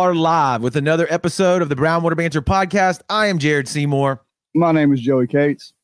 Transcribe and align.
Boom. 0.00 0.08
And 0.08 0.14
we 0.14 0.14
are 0.14 0.14
live 0.14 0.62
with 0.62 0.76
another 0.76 1.06
episode 1.10 1.60
of 1.60 1.68
the 1.68 1.76
Brownwater 1.76 2.16
Banter 2.16 2.40
podcast. 2.40 3.02
I 3.10 3.26
am 3.26 3.38
Jared 3.38 3.68
Seymour. 3.68 4.24
My 4.54 4.72
name 4.72 4.94
is 4.94 5.00
Joey 5.00 5.26
Cates. 5.26 5.74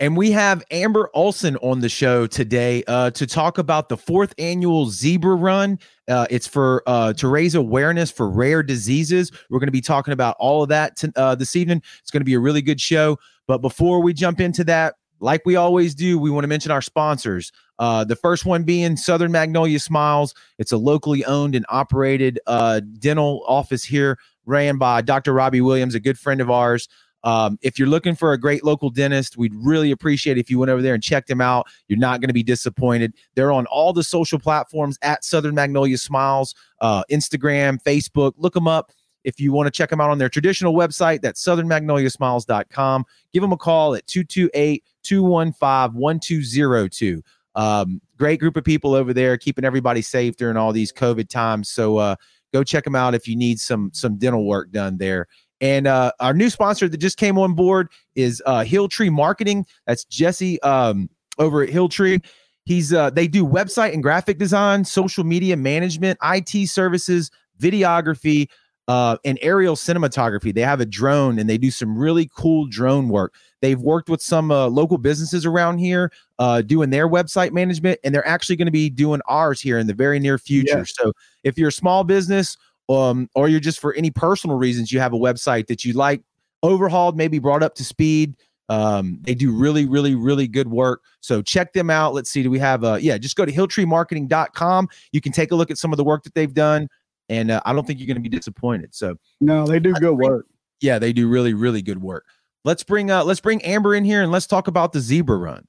And 0.00 0.16
we 0.16 0.30
have 0.30 0.64
Amber 0.70 1.10
Olson 1.12 1.56
on 1.58 1.80
the 1.80 1.88
show 1.90 2.26
today 2.26 2.84
uh, 2.86 3.10
to 3.10 3.26
talk 3.26 3.58
about 3.58 3.88
the 3.90 3.96
fourth 3.98 4.34
annual 4.38 4.86
Zebra 4.86 5.34
Run. 5.34 5.78
Uh, 6.08 6.26
it's 6.30 6.46
for 6.46 6.82
uh, 6.86 7.12
to 7.14 7.28
raise 7.28 7.54
awareness 7.54 8.10
for 8.10 8.30
rare 8.30 8.62
diseases. 8.62 9.30
We're 9.50 9.58
going 9.58 9.68
to 9.68 9.72
be 9.72 9.82
talking 9.82 10.12
about 10.12 10.36
all 10.38 10.62
of 10.62 10.70
that 10.70 10.96
t- 10.96 11.12
uh, 11.14 11.34
this 11.34 11.54
evening. 11.54 11.82
It's 12.00 12.10
going 12.10 12.22
to 12.22 12.26
be 12.26 12.34
a 12.34 12.40
really 12.40 12.62
good 12.62 12.80
show. 12.80 13.18
But 13.46 13.58
before 13.58 14.02
we 14.02 14.14
jump 14.14 14.40
into 14.40 14.64
that, 14.64 14.94
like 15.20 15.42
we 15.44 15.56
always 15.56 15.94
do, 15.94 16.18
we 16.18 16.30
want 16.30 16.44
to 16.44 16.48
mention 16.48 16.70
our 16.70 16.82
sponsors. 16.82 17.52
Uh, 17.78 18.04
the 18.04 18.16
first 18.16 18.44
one 18.46 18.62
being 18.64 18.96
Southern 18.96 19.32
Magnolia 19.32 19.78
Smiles. 19.78 20.34
It's 20.58 20.72
a 20.72 20.76
locally 20.76 21.24
owned 21.24 21.54
and 21.54 21.66
operated 21.68 22.40
uh, 22.46 22.80
dental 22.98 23.44
office 23.46 23.84
here, 23.84 24.18
ran 24.46 24.78
by 24.78 25.02
Dr. 25.02 25.32
Robbie 25.32 25.60
Williams, 25.60 25.94
a 25.94 26.00
good 26.00 26.18
friend 26.18 26.40
of 26.40 26.50
ours. 26.50 26.88
Um, 27.24 27.58
if 27.60 27.76
you're 27.76 27.88
looking 27.88 28.14
for 28.14 28.32
a 28.32 28.38
great 28.38 28.64
local 28.64 28.88
dentist, 28.88 29.36
we'd 29.36 29.54
really 29.54 29.90
appreciate 29.90 30.38
if 30.38 30.48
you 30.48 30.60
went 30.60 30.70
over 30.70 30.80
there 30.80 30.94
and 30.94 31.02
checked 31.02 31.26
them 31.26 31.40
out. 31.40 31.66
You're 31.88 31.98
not 31.98 32.20
going 32.20 32.28
to 32.28 32.34
be 32.34 32.44
disappointed. 32.44 33.14
They're 33.34 33.50
on 33.50 33.66
all 33.66 33.92
the 33.92 34.04
social 34.04 34.38
platforms 34.38 34.96
at 35.02 35.24
Southern 35.24 35.54
Magnolia 35.54 35.98
Smiles, 35.98 36.54
uh, 36.80 37.02
Instagram, 37.10 37.82
Facebook. 37.82 38.34
Look 38.36 38.54
them 38.54 38.68
up. 38.68 38.92
If 39.26 39.40
you 39.40 39.52
want 39.52 39.66
to 39.66 39.72
check 39.72 39.90
them 39.90 40.00
out 40.00 40.08
on 40.08 40.18
their 40.18 40.28
traditional 40.28 40.72
website, 40.72 41.20
that's 41.20 41.44
southernmagnoliasmiles.com. 41.44 43.04
Give 43.32 43.42
them 43.42 43.52
a 43.52 43.56
call 43.56 43.96
at 43.96 44.06
228 44.06 44.84
215 45.02 46.00
1202. 46.00 47.22
Um, 47.56 48.00
great 48.16 48.38
group 48.38 48.56
of 48.56 48.62
people 48.62 48.94
over 48.94 49.12
there, 49.12 49.36
keeping 49.36 49.64
everybody 49.64 50.00
safe 50.00 50.36
during 50.36 50.56
all 50.56 50.72
these 50.72 50.92
COVID 50.92 51.28
times. 51.28 51.68
So 51.68 51.96
uh, 51.96 52.14
go 52.52 52.62
check 52.62 52.84
them 52.84 52.94
out 52.94 53.16
if 53.16 53.26
you 53.26 53.34
need 53.34 53.58
some 53.58 53.90
some 53.92 54.16
dental 54.16 54.46
work 54.46 54.70
done 54.70 54.96
there. 54.96 55.26
And 55.60 55.88
uh, 55.88 56.12
our 56.20 56.32
new 56.32 56.48
sponsor 56.48 56.88
that 56.88 56.98
just 56.98 57.16
came 57.16 57.36
on 57.36 57.54
board 57.54 57.88
is 58.14 58.40
uh, 58.46 58.60
Hilltree 58.60 59.10
Marketing. 59.10 59.66
That's 59.86 60.04
Jesse 60.04 60.62
um, 60.62 61.10
over 61.38 61.64
at 61.64 61.70
Hilltree. 61.70 62.24
He's 62.64 62.92
uh, 62.92 63.10
they 63.10 63.26
do 63.26 63.44
website 63.44 63.92
and 63.92 64.04
graphic 64.04 64.38
design, 64.38 64.84
social 64.84 65.24
media 65.24 65.56
management, 65.56 66.18
IT 66.22 66.68
services, 66.68 67.30
videography, 67.60 68.48
uh, 68.88 69.16
and 69.24 69.38
aerial 69.42 69.74
cinematography. 69.74 70.54
They 70.54 70.60
have 70.60 70.80
a 70.80 70.86
drone 70.86 71.38
and 71.38 71.48
they 71.48 71.58
do 71.58 71.70
some 71.70 71.98
really 71.98 72.30
cool 72.34 72.66
drone 72.66 73.08
work. 73.08 73.34
They've 73.60 73.80
worked 73.80 74.08
with 74.08 74.22
some 74.22 74.50
uh, 74.50 74.68
local 74.68 74.98
businesses 74.98 75.44
around 75.44 75.78
here 75.78 76.12
uh, 76.38 76.62
doing 76.62 76.90
their 76.90 77.08
website 77.08 77.52
management, 77.52 77.98
and 78.04 78.14
they're 78.14 78.26
actually 78.26 78.56
going 78.56 78.66
to 78.66 78.72
be 78.72 78.90
doing 78.90 79.20
ours 79.26 79.60
here 79.60 79.78
in 79.78 79.86
the 79.86 79.94
very 79.94 80.20
near 80.20 80.38
future. 80.38 80.78
Yes. 80.78 80.92
So 80.94 81.12
if 81.42 81.58
you're 81.58 81.68
a 81.68 81.72
small 81.72 82.04
business 82.04 82.56
um, 82.88 83.28
or 83.34 83.48
you're 83.48 83.60
just 83.60 83.80
for 83.80 83.94
any 83.94 84.10
personal 84.10 84.56
reasons, 84.56 84.92
you 84.92 85.00
have 85.00 85.12
a 85.12 85.18
website 85.18 85.66
that 85.66 85.84
you 85.84 85.92
like 85.94 86.22
overhauled, 86.62 87.16
maybe 87.16 87.38
brought 87.38 87.62
up 87.62 87.74
to 87.76 87.84
speed. 87.84 88.36
Um, 88.68 89.18
they 89.22 89.34
do 89.34 89.52
really, 89.52 89.86
really, 89.86 90.14
really 90.14 90.48
good 90.48 90.68
work. 90.68 91.02
So 91.20 91.40
check 91.40 91.72
them 91.72 91.88
out. 91.88 92.14
Let's 92.14 92.30
see. 92.30 92.42
Do 92.42 92.50
we 92.50 92.58
have 92.58 92.82
a, 92.84 93.00
yeah, 93.00 93.16
just 93.16 93.36
go 93.36 93.44
to 93.44 93.52
hilltreemarketing.com. 93.52 94.88
You 95.12 95.20
can 95.20 95.32
take 95.32 95.52
a 95.52 95.54
look 95.54 95.70
at 95.70 95.78
some 95.78 95.92
of 95.92 95.96
the 95.96 96.04
work 96.04 96.24
that 96.24 96.34
they've 96.34 96.52
done. 96.52 96.88
And 97.28 97.50
uh, 97.50 97.60
I 97.64 97.72
don't 97.72 97.86
think 97.86 97.98
you're 97.98 98.06
going 98.06 98.22
to 98.22 98.28
be 98.28 98.28
disappointed. 98.28 98.94
So 98.94 99.16
no, 99.40 99.66
they 99.66 99.80
do 99.80 99.92
good 99.94 100.14
work. 100.14 100.46
Yeah, 100.80 100.98
they 100.98 101.12
do 101.12 101.28
really, 101.28 101.54
really 101.54 101.82
good 101.82 102.00
work. 102.00 102.24
Let's 102.64 102.82
bring 102.82 103.10
uh 103.10 103.24
let's 103.24 103.40
bring 103.40 103.62
Amber 103.62 103.94
in 103.94 104.04
here 104.04 104.22
and 104.22 104.32
let's 104.32 104.46
talk 104.46 104.66
about 104.66 104.92
the 104.92 105.00
zebra 105.00 105.36
run. 105.36 105.66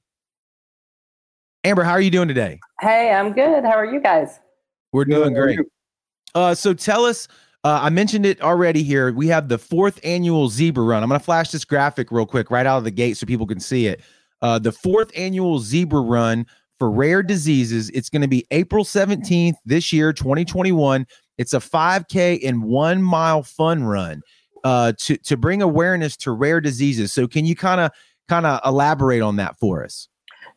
Amber, 1.64 1.84
how 1.84 1.92
are 1.92 2.00
you 2.00 2.10
doing 2.10 2.28
today? 2.28 2.60
Hey, 2.80 3.12
I'm 3.12 3.32
good. 3.32 3.64
How 3.64 3.72
are 3.72 3.84
you 3.84 4.00
guys? 4.00 4.40
We're 4.92 5.04
doing 5.04 5.34
great. 5.34 5.60
Uh, 6.34 6.54
so 6.54 6.72
tell 6.72 7.04
us, 7.04 7.28
uh, 7.64 7.80
I 7.82 7.90
mentioned 7.90 8.24
it 8.24 8.40
already 8.40 8.82
here. 8.82 9.12
We 9.12 9.26
have 9.28 9.48
the 9.48 9.58
fourth 9.58 10.00
annual 10.04 10.48
Zebra 10.48 10.84
Run. 10.84 11.02
I'm 11.02 11.08
going 11.08 11.20
to 11.20 11.24
flash 11.24 11.50
this 11.50 11.64
graphic 11.64 12.10
real 12.10 12.26
quick 12.26 12.50
right 12.50 12.64
out 12.64 12.78
of 12.78 12.84
the 12.84 12.90
gate 12.90 13.16
so 13.16 13.26
people 13.26 13.46
can 13.46 13.60
see 13.60 13.86
it. 13.86 14.00
Uh, 14.40 14.58
the 14.58 14.72
fourth 14.72 15.10
annual 15.16 15.58
Zebra 15.58 16.00
Run 16.00 16.46
for 16.78 16.90
rare 16.90 17.22
diseases. 17.22 17.90
It's 17.90 18.08
going 18.08 18.22
to 18.22 18.28
be 18.28 18.46
April 18.50 18.84
17th 18.84 19.56
this 19.64 19.92
year, 19.92 20.12
2021. 20.12 21.06
It's 21.38 21.54
a 21.54 21.58
5K 21.58 22.46
and 22.46 22.64
one 22.64 23.02
mile 23.02 23.42
fun 23.42 23.84
run 23.84 24.22
uh, 24.64 24.92
to 24.98 25.16
to 25.16 25.36
bring 25.36 25.62
awareness 25.62 26.16
to 26.18 26.32
rare 26.32 26.60
diseases. 26.60 27.12
So 27.12 27.26
can 27.26 27.44
you 27.44 27.54
kind 27.54 27.80
of 27.80 27.90
kind 28.28 28.44
of 28.44 28.60
elaborate 28.64 29.22
on 29.22 29.36
that 29.36 29.56
for 29.58 29.84
us? 29.84 30.08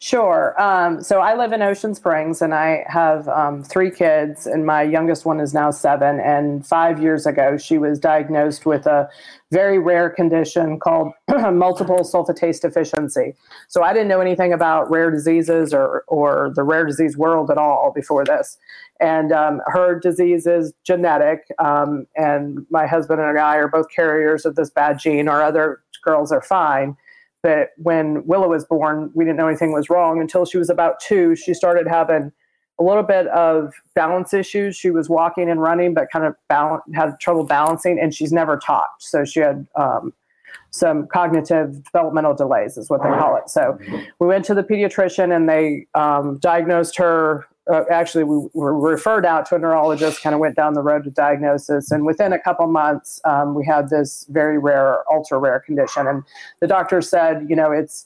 Sure. 0.04 0.60
Um, 0.60 1.04
so 1.04 1.20
I 1.20 1.36
live 1.36 1.54
in 1.54 1.62
Ocean 1.62 1.94
Springs 1.94 2.42
and 2.42 2.56
I 2.56 2.84
have 2.88 3.28
um, 3.28 3.62
three 3.64 3.92
kids, 3.92 4.48
and 4.48 4.66
my 4.66 4.82
youngest 4.82 5.28
one 5.28 5.40
is 5.40 5.54
now 5.54 5.70
seven. 5.70 6.20
And 6.20 6.66
five 6.66 7.00
years 7.00 7.28
ago, 7.28 7.56
she 7.56 7.78
was 7.78 8.00
diagnosed 8.00 8.66
with 8.66 8.88
a 8.88 9.08
very 9.52 9.78
rare 9.78 10.10
condition 10.10 10.80
called 10.80 11.14
multiple 11.30 12.00
sulfatase 12.00 12.60
deficiency. 12.60 13.36
So 13.68 13.84
I 13.84 13.94
didn't 13.94 14.08
know 14.08 14.22
anything 14.22 14.52
about 14.54 14.90
rare 14.90 15.12
diseases 15.12 15.72
or, 15.72 16.04
or 16.08 16.52
the 16.56 16.64
rare 16.64 16.88
disease 16.88 17.16
world 17.16 17.52
at 17.52 17.60
all 17.60 17.92
before 17.94 18.26
this. 18.26 18.58
And 19.00 19.32
um, 19.32 19.62
her 19.68 20.00
disease 20.00 20.48
is 20.48 20.74
genetic, 20.84 21.46
um, 21.60 22.08
and 22.16 22.66
my 22.72 22.88
husband 22.88 23.22
and 23.22 23.38
I 23.38 23.58
are 23.58 23.68
both 23.68 23.86
carriers 23.96 24.48
of 24.48 24.56
this 24.56 24.72
bad 24.72 24.98
gene. 24.98 25.28
Our 25.28 25.44
other 25.44 25.84
girls 26.04 26.32
are 26.32 26.42
fine 26.42 26.98
that 27.44 27.70
when 27.78 28.26
Willow 28.26 28.50
was 28.50 28.66
born, 28.66 29.12
we 29.14 29.26
didn't 29.26 29.38
know 29.38 29.48
anything 29.48 29.72
was 29.72 29.90
wrong 29.90 30.20
until 30.22 30.46
she 30.46 30.58
was 30.58 30.70
about 30.70 31.00
two. 31.00 31.36
She 31.36 31.54
started 31.54 31.88
having 31.88 32.32
a 32.80 32.84
little 32.84 33.04
bit 33.04 33.28
of 33.28 33.74
balance 33.96 34.34
issues. 34.34 34.76
She 34.76 34.90
was 34.92 35.10
walking 35.10 35.50
and 35.50 35.62
running, 35.62 35.94
but 35.94 36.12
kind 36.12 36.26
of 36.26 36.36
balance, 36.50 36.84
had 36.94 37.20
trouble 37.20 37.44
balancing, 37.44 38.00
and 38.00 38.14
she's 38.14 38.32
never 38.32 38.58
talked. 38.58 39.04
So 39.04 39.24
she 39.26 39.40
had 39.40 39.68
um, 39.76 40.14
some 40.72 41.08
cognitive 41.08 41.84
developmental 41.84 42.34
delays, 42.34 42.78
is 42.78 42.90
what 42.90 43.04
they 43.04 43.10
call 43.10 43.36
it. 43.38 43.50
So 43.50 43.78
we 44.20 44.28
went 44.28 44.46
to 44.46 44.54
the 44.54 44.64
pediatrician, 44.64 45.36
and 45.36 45.50
they 45.50 45.88
um, 45.94 46.38
diagnosed 46.40 46.98
her 46.98 47.46
uh, 47.72 47.84
actually 47.90 48.24
we 48.24 48.48
were 48.54 48.78
referred 48.78 49.26
out 49.26 49.46
to 49.46 49.56
a 49.56 49.60
neurologist 49.60 50.22
kind 50.22 50.34
of 50.34 50.40
went 50.40 50.56
down 50.56 50.74
the 50.74 50.82
road 50.82 51.04
to 51.04 51.10
diagnosis 51.10 51.92
and 51.92 52.06
within 52.06 52.34
a 52.34 52.40
couple 52.40 52.68
months 52.68 53.20
um, 53.26 53.56
we 53.56 53.66
had 53.66 53.90
this 53.90 54.26
very 54.30 54.58
rare 54.58 55.04
ultra 55.12 55.38
rare 55.40 55.60
condition 55.60 56.08
and 56.08 56.24
the 56.60 56.68
doctor 56.68 57.02
said 57.02 57.46
you 57.50 57.56
know 57.56 57.72
it's 57.72 58.06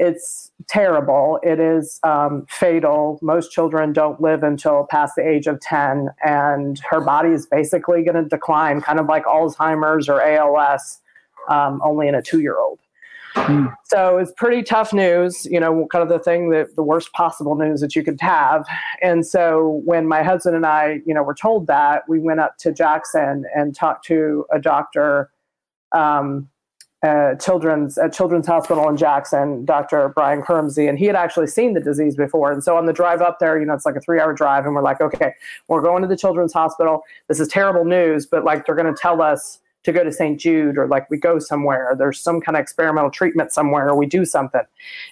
it's 0.00 0.50
terrible. 0.66 1.38
It 1.42 1.60
is 1.60 2.00
um, 2.04 2.46
fatal. 2.48 3.18
Most 3.20 3.52
children 3.52 3.92
don't 3.92 4.18
live 4.18 4.42
until 4.42 4.86
past 4.90 5.14
the 5.14 5.28
age 5.28 5.46
of 5.46 5.60
10 5.60 6.08
and 6.24 6.80
her 6.88 7.02
body 7.02 7.30
is 7.30 7.46
basically 7.46 8.02
going 8.02 8.14
to 8.14 8.24
decline 8.24 8.80
kind 8.80 8.98
of 8.98 9.06
like 9.06 9.24
alzheimer's 9.24 10.08
or 10.08 10.22
als 10.22 11.00
um, 11.50 11.82
only 11.84 12.08
in 12.08 12.14
a 12.14 12.22
two 12.22 12.40
year 12.40 12.58
old 12.58 12.78
Mm. 13.34 13.72
So 13.84 14.18
it's 14.18 14.32
pretty 14.36 14.62
tough 14.62 14.92
news, 14.92 15.46
you 15.46 15.60
know, 15.60 15.86
kind 15.90 16.02
of 16.02 16.08
the 16.08 16.18
thing 16.18 16.50
that 16.50 16.76
the 16.76 16.82
worst 16.82 17.12
possible 17.12 17.54
news 17.54 17.80
that 17.80 17.94
you 17.94 18.02
could 18.02 18.20
have. 18.20 18.66
And 19.02 19.26
so 19.26 19.82
when 19.84 20.06
my 20.06 20.22
husband 20.22 20.56
and 20.56 20.66
I, 20.66 21.00
you 21.06 21.14
know, 21.14 21.22
were 21.22 21.34
told 21.34 21.66
that, 21.68 22.08
we 22.08 22.18
went 22.18 22.40
up 22.40 22.56
to 22.58 22.72
Jackson 22.72 23.44
and 23.54 23.74
talked 23.74 24.04
to 24.06 24.46
a 24.52 24.60
doctor, 24.60 25.30
um, 25.92 26.48
uh, 27.02 27.34
children's 27.36 27.96
at 27.96 28.12
Children's 28.12 28.46
Hospital 28.46 28.86
in 28.88 28.96
Jackson, 28.96 29.64
Dr. 29.64 30.10
Brian 30.10 30.42
Kurmsey, 30.42 30.86
and 30.86 30.98
he 30.98 31.06
had 31.06 31.16
actually 31.16 31.46
seen 31.46 31.72
the 31.72 31.80
disease 31.80 32.14
before. 32.14 32.52
And 32.52 32.62
so 32.62 32.76
on 32.76 32.84
the 32.84 32.92
drive 32.92 33.22
up 33.22 33.38
there, 33.38 33.58
you 33.58 33.64
know, 33.64 33.72
it's 33.72 33.86
like 33.86 33.96
a 33.96 34.00
three-hour 34.00 34.34
drive, 34.34 34.66
and 34.66 34.74
we're 34.74 34.82
like, 34.82 35.00
okay, 35.00 35.32
we're 35.68 35.80
going 35.80 36.02
to 36.02 36.08
the 36.08 36.16
Children's 36.16 36.52
Hospital. 36.52 37.02
This 37.28 37.40
is 37.40 37.48
terrible 37.48 37.86
news, 37.86 38.26
but 38.26 38.44
like 38.44 38.66
they're 38.66 38.74
going 38.74 38.92
to 38.94 39.00
tell 39.00 39.22
us 39.22 39.60
to 39.84 39.92
go 39.92 40.04
to 40.04 40.12
St. 40.12 40.38
Jude 40.38 40.76
or 40.76 40.86
like 40.86 41.08
we 41.10 41.18
go 41.18 41.38
somewhere, 41.38 41.94
there's 41.96 42.20
some 42.20 42.40
kind 42.40 42.56
of 42.56 42.62
experimental 42.62 43.10
treatment 43.10 43.52
somewhere, 43.52 43.88
or 43.88 43.96
we 43.96 44.06
do 44.06 44.24
something. 44.24 44.62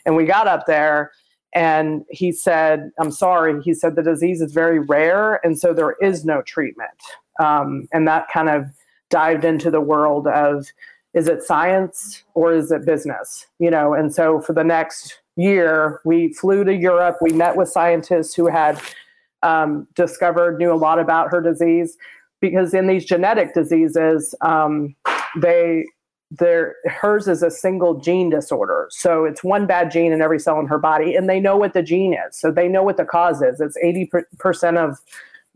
And 0.05 0.17
we 0.17 0.25
got 0.25 0.47
up 0.47 0.67
there 0.67 1.13
and 1.55 2.05
he 2.11 2.33
said, 2.33 2.91
I'm 3.01 3.11
sorry. 3.11 3.63
He 3.63 3.73
said 3.73 3.97
the 3.97 4.03
disease 4.03 4.41
is 4.41 4.53
very 4.53 4.79
rare 4.79 5.45
and 5.45 5.59
so 5.59 5.73
there 5.73 5.97
is 6.03 6.25
no 6.25 6.43
treatment. 6.43 6.91
Um, 7.41 7.89
and 7.93 8.07
that 8.09 8.29
kind 8.33 8.49
of 8.49 8.67
dived 9.11 9.45
into 9.45 9.71
the 9.71 9.81
world 9.81 10.27
of 10.27 10.67
is 11.15 11.27
it 11.27 11.43
science 11.43 12.23
or 12.35 12.53
is 12.53 12.71
it 12.71 12.85
business? 12.85 13.47
You 13.59 13.71
know, 13.71 13.95
and 13.95 14.15
so 14.15 14.41
for 14.41 14.53
the 14.53 14.65
next 14.65 15.21
year, 15.37 16.01
we 16.05 16.35
flew 16.35 16.65
to 16.65 16.75
Europe. 16.75 17.17
We 17.23 17.33
met 17.33 17.57
with 17.57 17.71
scientists 17.71 18.35
who 18.35 18.47
had 18.47 18.79
um, 19.43 19.87
discovered, 19.95 20.59
knew 20.59 20.73
a 20.73 20.75
lot 20.75 20.99
about 20.99 21.31
her 21.31 21.41
disease 21.41 21.97
because 22.41 22.75
in 22.75 22.87
these 22.87 23.05
genetic 23.05 23.55
diseases, 23.55 24.35
um, 24.41 24.95
they 25.41 25.85
their 26.31 26.77
hers 26.85 27.27
is 27.27 27.43
a 27.43 27.51
single 27.51 27.99
gene 28.01 28.29
disorder. 28.29 28.89
So 28.91 29.25
it's 29.25 29.43
one 29.43 29.67
bad 29.67 29.91
gene 29.91 30.13
in 30.13 30.21
every 30.21 30.39
cell 30.39 30.61
in 30.61 30.67
her 30.67 30.79
body, 30.79 31.15
and 31.15 31.29
they 31.29 31.41
know 31.41 31.57
what 31.57 31.73
the 31.73 31.83
gene 31.83 32.13
is. 32.13 32.37
So 32.37 32.51
they 32.51 32.69
know 32.69 32.83
what 32.83 32.99
the 32.99 33.05
cause 33.05 33.41
is. 33.41 33.61
It's 33.61 33.77
eighty 33.83 34.11
percent 34.39 34.77
of 34.77 34.99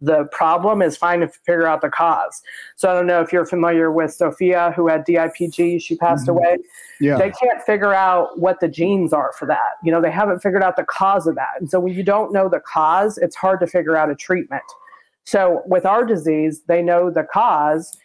the 0.02 0.25
problem 0.32 0.82
is 0.82 0.96
fine 0.96 1.20
to 1.20 1.29
figure 1.29 1.67
out 1.67 1.81
the 1.81 1.88
cause. 1.88 2.43
So 2.75 2.90
I 2.90 2.94
don't 2.94 3.06
know 3.06 3.20
if 3.20 3.32
you're 3.32 3.46
familiar 3.46 3.93
with 3.93 4.12
Sophia, 4.12 4.73
who 4.75 4.88
had 4.88 5.06
DIPG. 5.06 5.81
She 5.81 5.96
passed 5.96 6.26
mm-hmm. 6.26 6.38
away. 6.38 6.58
Yeah. 7.00 7.19
They 7.19 7.31
can't 7.31 7.62
figure 7.62 7.94
out 7.94 8.38
what 8.40 8.58
the 8.58 8.67
genes 8.67 9.12
are 9.12 9.32
for 9.38 9.46
that. 9.46 9.76
You 9.84 9.93
know, 9.93 10.02
they 10.02 10.11
haven't 10.11 10.40
figured 10.40 10.62
out 10.62 10.76
the 10.76 10.84
cause 10.84 11.29
of 11.29 11.37
that. 11.37 11.52
And 11.61 11.70
so 11.70 11.79
when 11.79 11.94
you 11.94 12.02
don't 12.02 12.32
know 12.32 12.49
the 12.49 12.61
cause, 12.61 13.17
it's 13.17 13.37
hard 13.37 13.61
to 13.61 13.67
figure 13.69 13.96
out 13.96 14.11
a 14.11 14.17
treatment. 14.17 14.64
So 15.24 15.62
with 15.66 15.86
our 15.86 16.04
disease, 16.04 16.62
they 16.66 16.82
know 16.82 17.10
the 17.10 17.24
cause. 17.24 17.96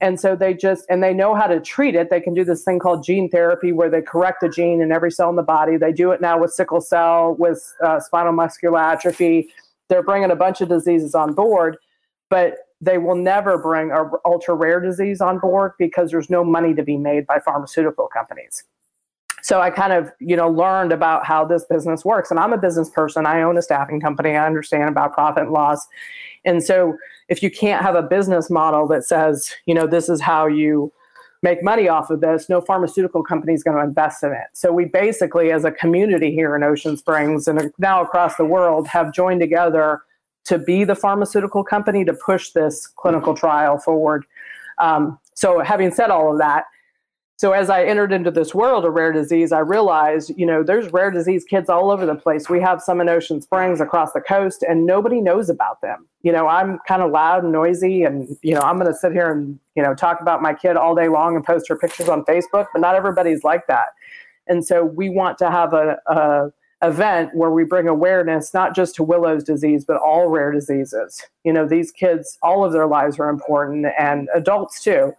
And 0.00 0.20
so 0.20 0.36
they 0.36 0.52
just, 0.52 0.84
and 0.90 1.02
they 1.02 1.14
know 1.14 1.34
how 1.34 1.46
to 1.46 1.58
treat 1.58 1.94
it. 1.94 2.10
They 2.10 2.20
can 2.20 2.34
do 2.34 2.44
this 2.44 2.64
thing 2.64 2.78
called 2.78 3.02
gene 3.02 3.30
therapy 3.30 3.72
where 3.72 3.88
they 3.88 4.02
correct 4.02 4.42
a 4.42 4.48
gene 4.48 4.82
in 4.82 4.92
every 4.92 5.10
cell 5.10 5.30
in 5.30 5.36
the 5.36 5.42
body. 5.42 5.78
They 5.78 5.92
do 5.92 6.12
it 6.12 6.20
now 6.20 6.38
with 6.38 6.52
sickle 6.52 6.82
cell, 6.82 7.34
with 7.38 7.74
uh, 7.82 8.00
spinal 8.00 8.32
muscular 8.32 8.78
atrophy. 8.78 9.48
They're 9.88 10.02
bringing 10.02 10.30
a 10.30 10.36
bunch 10.36 10.60
of 10.60 10.68
diseases 10.68 11.14
on 11.14 11.32
board, 11.32 11.78
but 12.28 12.56
they 12.80 12.98
will 12.98 13.14
never 13.14 13.56
bring 13.56 13.90
a 13.90 14.04
ultra 14.26 14.54
rare 14.54 14.80
disease 14.80 15.22
on 15.22 15.38
board 15.38 15.72
because 15.78 16.10
there's 16.10 16.28
no 16.28 16.44
money 16.44 16.74
to 16.74 16.82
be 16.82 16.98
made 16.98 17.26
by 17.26 17.38
pharmaceutical 17.38 18.06
companies 18.08 18.64
so 19.46 19.60
i 19.60 19.70
kind 19.70 19.92
of 19.92 20.10
you 20.18 20.34
know 20.34 20.50
learned 20.50 20.90
about 20.90 21.24
how 21.24 21.44
this 21.44 21.64
business 21.64 22.04
works. 22.04 22.32
And 22.32 22.40
i'm 22.40 22.52
a 22.52 22.58
business 22.58 22.90
person. 22.90 23.26
I 23.26 23.42
own 23.42 23.56
a 23.56 23.62
staffing 23.62 24.00
company. 24.00 24.30
I 24.30 24.44
understand 24.44 24.88
about 24.88 25.14
profit 25.14 25.44
and 25.44 25.52
loss. 25.52 25.86
And 26.44 26.64
so 26.64 26.96
if 27.28 27.44
you 27.44 27.50
can't 27.50 27.80
have 27.80 27.94
a 27.94 28.02
business 28.02 28.50
model 28.50 28.88
that 28.88 29.04
says 29.04 29.54
you 29.66 29.74
know 29.74 29.86
this 29.86 30.08
is 30.08 30.20
how 30.20 30.46
you 30.46 30.92
make 31.44 31.62
money 31.62 31.88
off 31.88 32.10
of 32.10 32.20
this 32.20 32.48
no 32.48 32.60
pharmaceutical 32.60 33.22
company 33.22 33.52
is 33.52 33.62
going 33.62 33.76
to 33.76 33.84
invest 33.84 34.24
in 34.24 34.32
it. 34.32 34.48
So 34.52 34.72
we 34.72 34.86
basically 34.86 35.52
as 35.52 35.64
a 35.64 35.70
community 35.70 36.32
here 36.32 36.56
in 36.56 36.64
ocean 36.64 36.96
springs 36.96 37.46
and 37.46 37.70
now 37.78 38.02
across 38.02 38.34
the 38.34 38.44
world 38.44 38.88
have 38.88 39.12
joined 39.12 39.40
together 39.40 40.02
to 40.46 40.58
be 40.58 40.82
the 40.82 40.96
pharmaceutical 40.96 41.62
company 41.62 42.04
to 42.04 42.14
push 42.14 42.50
this 42.50 42.88
clinical 42.88 43.34
trial 43.34 43.78
forward. 43.78 44.24
Um, 44.78 45.20
so 45.34 45.60
having 45.60 45.92
said 45.92 46.10
all 46.10 46.32
of 46.32 46.38
that 46.38 46.64
so 47.38 47.52
as 47.52 47.68
I 47.68 47.84
entered 47.84 48.12
into 48.12 48.30
this 48.30 48.54
world 48.54 48.86
of 48.86 48.94
rare 48.94 49.12
disease, 49.12 49.52
I 49.52 49.58
realized, 49.58 50.32
you 50.38 50.46
know, 50.46 50.62
there's 50.62 50.90
rare 50.90 51.10
disease 51.10 51.44
kids 51.44 51.68
all 51.68 51.90
over 51.90 52.06
the 52.06 52.14
place. 52.14 52.48
We 52.48 52.62
have 52.62 52.80
some 52.80 52.98
in 52.98 53.10
Ocean 53.10 53.42
Springs 53.42 53.78
across 53.78 54.12
the 54.12 54.22
coast, 54.22 54.64
and 54.66 54.86
nobody 54.86 55.20
knows 55.20 55.50
about 55.50 55.82
them. 55.82 56.08
You 56.22 56.32
know, 56.32 56.48
I'm 56.48 56.78
kind 56.88 57.02
of 57.02 57.10
loud 57.10 57.44
and 57.44 57.52
noisy, 57.52 58.04
and 58.04 58.26
you 58.42 58.54
know, 58.54 58.62
I'm 58.62 58.78
going 58.78 58.90
to 58.90 58.98
sit 58.98 59.12
here 59.12 59.30
and 59.30 59.58
you 59.74 59.82
know 59.82 59.94
talk 59.94 60.22
about 60.22 60.40
my 60.40 60.54
kid 60.54 60.76
all 60.76 60.94
day 60.94 61.08
long 61.08 61.36
and 61.36 61.44
post 61.44 61.68
her 61.68 61.76
pictures 61.76 62.08
on 62.08 62.24
Facebook, 62.24 62.68
but 62.72 62.80
not 62.80 62.94
everybody's 62.94 63.44
like 63.44 63.66
that. 63.66 63.88
And 64.46 64.64
so 64.64 64.84
we 64.84 65.10
want 65.10 65.36
to 65.38 65.50
have 65.50 65.74
a, 65.74 65.98
a 66.06 66.50
event 66.82 67.34
where 67.34 67.50
we 67.50 67.64
bring 67.64 67.86
awareness 67.86 68.54
not 68.54 68.74
just 68.74 68.94
to 68.94 69.02
Willow's 69.02 69.44
disease, 69.44 69.84
but 69.84 69.96
all 69.98 70.28
rare 70.28 70.52
diseases. 70.52 71.22
You 71.44 71.52
know, 71.52 71.66
these 71.66 71.90
kids, 71.90 72.38
all 72.42 72.64
of 72.64 72.72
their 72.72 72.86
lives 72.86 73.18
are 73.18 73.28
important, 73.28 73.86
and 73.98 74.30
adults 74.34 74.82
too 74.82 75.12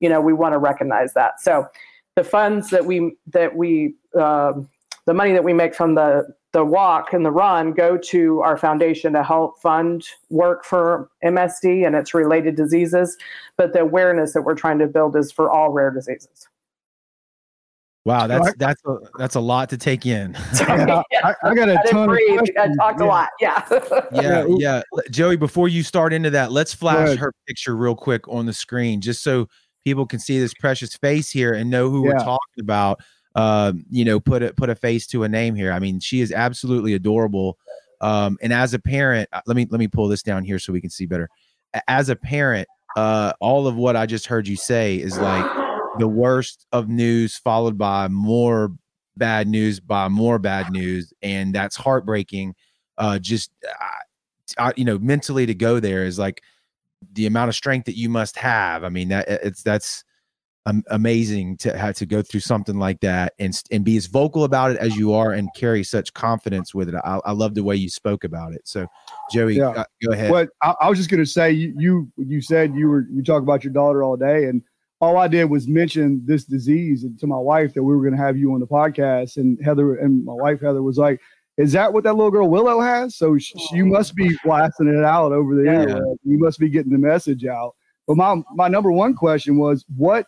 you 0.00 0.08
know 0.08 0.20
we 0.20 0.32
want 0.32 0.52
to 0.52 0.58
recognize 0.58 1.14
that 1.14 1.40
so 1.40 1.66
the 2.14 2.24
funds 2.24 2.70
that 2.70 2.84
we 2.84 3.16
that 3.26 3.56
we 3.56 3.94
um, 4.18 4.68
the 5.04 5.14
money 5.14 5.32
that 5.32 5.44
we 5.44 5.52
make 5.52 5.74
from 5.74 5.94
the 5.94 6.26
the 6.52 6.64
walk 6.64 7.12
and 7.12 7.24
the 7.24 7.30
run 7.30 7.72
go 7.72 7.98
to 7.98 8.40
our 8.40 8.56
foundation 8.56 9.12
to 9.12 9.22
help 9.22 9.60
fund 9.60 10.06
work 10.30 10.64
for 10.64 11.10
MSD 11.22 11.86
and 11.86 11.94
its 11.94 12.14
related 12.14 12.56
diseases 12.56 13.16
but 13.56 13.72
the 13.72 13.80
awareness 13.80 14.32
that 14.32 14.42
we're 14.42 14.54
trying 14.54 14.78
to 14.78 14.86
build 14.86 15.16
is 15.16 15.30
for 15.30 15.50
all 15.50 15.70
rare 15.70 15.90
diseases 15.90 16.48
Wow, 18.06 18.28
that's 18.28 18.54
that's 18.54 18.80
a 18.86 18.98
that's 19.18 19.34
a 19.34 19.40
lot 19.40 19.68
to 19.70 19.76
take 19.76 20.06
in. 20.06 20.36
Yeah, 20.60 21.02
I, 21.24 21.34
I, 21.42 21.54
got 21.54 21.68
a 21.68 21.76
I 21.76 21.90
ton 21.90 22.08
of 22.08 22.16
I 22.56 22.68
talked 22.76 23.00
yeah. 23.00 23.04
a 23.04 23.08
lot. 23.08 23.28
Yeah. 23.40 23.64
yeah, 24.12 24.46
yeah. 24.48 24.82
Joey, 25.10 25.36
before 25.36 25.66
you 25.66 25.82
start 25.82 26.12
into 26.12 26.30
that, 26.30 26.52
let's 26.52 26.72
flash 26.72 27.18
her 27.18 27.32
picture 27.48 27.74
real 27.74 27.96
quick 27.96 28.28
on 28.28 28.46
the 28.46 28.52
screen, 28.52 29.00
just 29.00 29.24
so 29.24 29.48
people 29.86 30.04
can 30.04 30.18
see 30.18 30.40
this 30.40 30.52
precious 30.52 30.96
face 30.96 31.30
here 31.30 31.54
and 31.54 31.70
know 31.70 31.88
who 31.88 32.04
yeah. 32.04 32.12
we're 32.12 32.18
talking 32.18 32.60
about. 32.60 33.00
Uh, 33.36 33.72
you 33.88 34.04
know, 34.04 34.18
put 34.18 34.42
a 34.42 34.52
put 34.54 34.68
a 34.68 34.74
face 34.74 35.06
to 35.06 35.22
a 35.22 35.28
name 35.28 35.54
here. 35.54 35.70
I 35.70 35.78
mean, 35.78 36.00
she 36.00 36.20
is 36.20 36.32
absolutely 36.32 36.94
adorable. 36.94 37.56
Um, 38.00 38.36
and 38.42 38.52
as 38.52 38.74
a 38.74 38.78
parent, 38.78 39.28
uh, 39.32 39.42
let 39.46 39.56
me 39.56 39.66
let 39.70 39.78
me 39.78 39.86
pull 39.86 40.08
this 40.08 40.22
down 40.22 40.42
here 40.42 40.58
so 40.58 40.72
we 40.72 40.80
can 40.80 40.90
see 40.90 41.06
better. 41.06 41.28
As 41.86 42.08
a 42.08 42.16
parent, 42.16 42.66
uh, 42.96 43.34
all 43.40 43.68
of 43.68 43.76
what 43.76 43.94
I 43.94 44.06
just 44.06 44.26
heard 44.26 44.48
you 44.48 44.56
say 44.56 44.96
is 44.96 45.18
like 45.18 45.44
the 45.98 46.08
worst 46.08 46.66
of 46.72 46.88
news, 46.88 47.36
followed 47.36 47.78
by 47.78 48.08
more 48.08 48.72
bad 49.16 49.46
news, 49.46 49.78
by 49.80 50.08
more 50.08 50.38
bad 50.38 50.72
news, 50.72 51.12
and 51.22 51.54
that's 51.54 51.76
heartbreaking. 51.76 52.54
Uh, 52.98 53.18
just 53.18 53.52
uh, 54.58 54.72
you 54.76 54.84
know, 54.84 54.98
mentally 54.98 55.46
to 55.46 55.54
go 55.54 55.78
there 55.78 56.04
is 56.04 56.18
like 56.18 56.42
the 57.12 57.26
amount 57.26 57.48
of 57.48 57.54
strength 57.54 57.86
that 57.86 57.96
you 57.96 58.08
must 58.08 58.36
have. 58.36 58.84
I 58.84 58.88
mean, 58.88 59.08
that 59.08 59.28
it's 59.28 59.62
that's 59.62 60.04
amazing 60.88 61.56
to 61.56 61.76
have 61.76 61.94
to 61.94 62.06
go 62.06 62.22
through 62.22 62.40
something 62.40 62.76
like 62.76 62.98
that 63.00 63.32
and 63.38 63.60
and 63.70 63.84
be 63.84 63.96
as 63.96 64.06
vocal 64.06 64.42
about 64.42 64.72
it 64.72 64.76
as 64.78 64.96
you 64.96 65.12
are 65.12 65.32
and 65.32 65.48
carry 65.54 65.84
such 65.84 66.12
confidence 66.12 66.74
with 66.74 66.88
it. 66.88 66.94
I, 67.04 67.20
I 67.24 67.32
love 67.32 67.54
the 67.54 67.62
way 67.62 67.76
you 67.76 67.88
spoke 67.88 68.24
about 68.24 68.52
it. 68.52 68.62
So, 68.64 68.86
Joey, 69.30 69.58
yeah. 69.58 69.68
uh, 69.68 69.84
go 70.04 70.12
ahead. 70.12 70.30
But 70.30 70.48
I, 70.62 70.74
I 70.80 70.88
was 70.88 70.98
just 70.98 71.08
going 71.08 71.22
to 71.22 71.30
say 71.30 71.52
you, 71.52 71.72
you 71.78 72.12
you 72.16 72.40
said 72.40 72.74
you 72.74 72.88
were 72.88 73.06
you 73.12 73.22
talk 73.22 73.42
about 73.42 73.62
your 73.62 73.72
daughter 73.72 74.02
all 74.02 74.16
day 74.16 74.44
and 74.46 74.62
all 75.00 75.18
I 75.18 75.28
did 75.28 75.44
was 75.44 75.68
mention 75.68 76.22
this 76.24 76.44
disease 76.44 77.04
to 77.18 77.26
my 77.26 77.36
wife 77.36 77.74
that 77.74 77.82
we 77.82 77.94
were 77.94 78.02
going 78.02 78.16
to 78.16 78.22
have 78.22 78.36
you 78.36 78.52
on 78.54 78.60
the 78.60 78.66
podcast 78.66 79.36
and 79.36 79.58
Heather 79.62 79.96
and 79.96 80.24
my 80.24 80.32
wife 80.32 80.60
Heather 80.60 80.82
was 80.82 80.98
like 80.98 81.20
is 81.56 81.72
that 81.72 81.92
what 81.92 82.04
that 82.04 82.14
little 82.14 82.30
girl 82.30 82.48
Willow 82.48 82.80
has? 82.80 83.16
So 83.16 83.38
she, 83.38 83.54
you 83.72 83.86
must 83.86 84.14
be 84.14 84.36
blasting 84.44 84.88
it 84.88 85.04
out 85.04 85.32
over 85.32 85.54
the 85.54 85.64
yeah. 85.64 85.82
internet. 85.82 86.18
You 86.24 86.38
must 86.38 86.58
be 86.58 86.68
getting 86.68 86.92
the 86.92 86.98
message 86.98 87.46
out. 87.46 87.74
But 88.06 88.16
my 88.16 88.42
my 88.54 88.68
number 88.68 88.92
one 88.92 89.14
question 89.14 89.56
was 89.56 89.84
what 89.96 90.26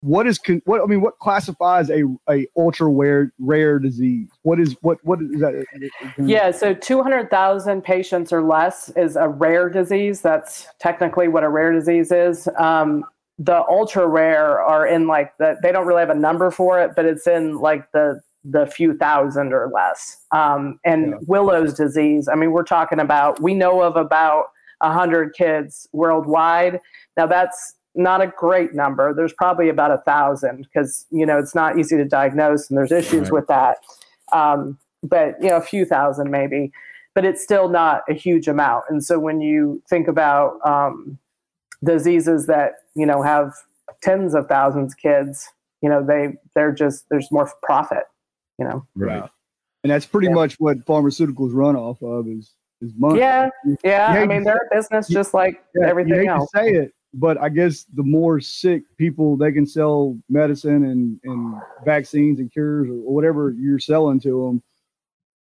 what 0.00 0.26
is 0.26 0.38
what 0.64 0.80
I 0.80 0.86
mean 0.86 1.00
what 1.00 1.18
classifies 1.18 1.90
a 1.90 2.04
a 2.30 2.46
ultra 2.56 2.88
rare 2.88 3.32
rare 3.38 3.78
disease? 3.78 4.28
What 4.42 4.60
is 4.60 4.76
what 4.82 4.98
what 5.02 5.20
is 5.20 5.40
that? 5.40 5.64
Yeah, 6.18 6.50
so 6.50 6.74
200,000 6.74 7.82
patients 7.82 8.32
or 8.32 8.42
less 8.42 8.90
is 8.90 9.16
a 9.16 9.28
rare 9.28 9.68
disease. 9.68 10.20
That's 10.20 10.68
technically 10.78 11.28
what 11.28 11.42
a 11.42 11.48
rare 11.48 11.72
disease 11.72 12.12
is. 12.12 12.48
Um, 12.58 13.04
the 13.38 13.64
ultra 13.68 14.06
rare 14.06 14.60
are 14.60 14.86
in 14.86 15.06
like 15.06 15.36
the 15.38 15.56
they 15.62 15.72
don't 15.72 15.86
really 15.86 16.00
have 16.00 16.10
a 16.10 16.14
number 16.14 16.50
for 16.50 16.80
it, 16.80 16.92
but 16.94 17.04
it's 17.04 17.26
in 17.26 17.58
like 17.58 17.90
the 17.92 18.20
the 18.44 18.66
few 18.66 18.96
thousand 18.96 19.52
or 19.52 19.70
less. 19.72 20.24
Um, 20.32 20.78
and 20.84 21.10
yeah. 21.10 21.16
Willow's 21.26 21.74
disease, 21.74 22.28
I 22.28 22.34
mean, 22.34 22.52
we're 22.52 22.62
talking 22.62 23.00
about, 23.00 23.40
we 23.42 23.54
know 23.54 23.82
of 23.82 23.96
about 23.96 24.46
100 24.80 25.34
kids 25.34 25.88
worldwide. 25.92 26.80
Now, 27.16 27.26
that's 27.26 27.74
not 27.94 28.20
a 28.20 28.28
great 28.28 28.74
number. 28.74 29.12
There's 29.12 29.32
probably 29.32 29.68
about 29.68 29.90
a 29.90 29.98
thousand 29.98 30.62
because, 30.62 31.06
you 31.10 31.26
know, 31.26 31.38
it's 31.38 31.54
not 31.54 31.78
easy 31.78 31.96
to 31.96 32.04
diagnose 32.04 32.70
and 32.70 32.78
there's 32.78 32.92
issues 32.92 33.22
right. 33.22 33.32
with 33.32 33.46
that. 33.48 33.78
Um, 34.32 34.78
but, 35.02 35.34
you 35.42 35.48
know, 35.48 35.56
a 35.56 35.62
few 35.62 35.84
thousand 35.84 36.30
maybe, 36.30 36.70
but 37.14 37.24
it's 37.24 37.42
still 37.42 37.68
not 37.68 38.02
a 38.08 38.14
huge 38.14 38.46
amount. 38.46 38.84
And 38.88 39.04
so 39.04 39.18
when 39.18 39.40
you 39.40 39.82
think 39.88 40.06
about 40.06 40.64
um, 40.64 41.18
diseases 41.82 42.46
that, 42.46 42.74
you 42.94 43.06
know, 43.06 43.22
have 43.22 43.52
tens 44.00 44.34
of 44.34 44.46
thousands 44.46 44.92
of 44.92 44.98
kids, 44.98 45.48
you 45.82 45.88
know, 45.88 46.04
they, 46.04 46.36
they're 46.54 46.72
just, 46.72 47.08
there's 47.08 47.30
more 47.32 47.50
profit 47.62 48.04
you 48.58 48.64
know. 48.64 48.86
Right. 48.94 49.28
And 49.84 49.90
that's 49.92 50.06
pretty 50.06 50.28
yeah. 50.28 50.34
much 50.34 50.56
what 50.58 50.84
pharmaceuticals 50.84 51.54
run 51.54 51.76
off 51.76 52.02
of 52.02 52.28
is 52.28 52.54
is 52.80 52.92
money. 52.96 53.20
Yeah, 53.20 53.48
yeah. 53.82 54.06
I 54.08 54.26
mean, 54.26 54.44
they're 54.44 54.56
a 54.56 54.74
business 54.74 55.08
just 55.08 55.34
like 55.34 55.62
yeah, 55.74 55.88
everything 55.88 56.24
you 56.24 56.30
else. 56.30 56.50
To 56.50 56.58
say 56.58 56.70
it, 56.70 56.92
but 57.14 57.40
I 57.40 57.48
guess 57.48 57.84
the 57.94 58.02
more 58.02 58.40
sick 58.40 58.82
people 58.96 59.36
they 59.36 59.52
can 59.52 59.66
sell 59.66 60.18
medicine 60.28 60.84
and 60.84 61.20
and 61.24 61.60
vaccines 61.84 62.40
and 62.40 62.52
cures 62.52 62.88
or 62.88 62.94
whatever 62.94 63.54
you're 63.58 63.78
selling 63.78 64.20
to 64.20 64.46
them. 64.46 64.62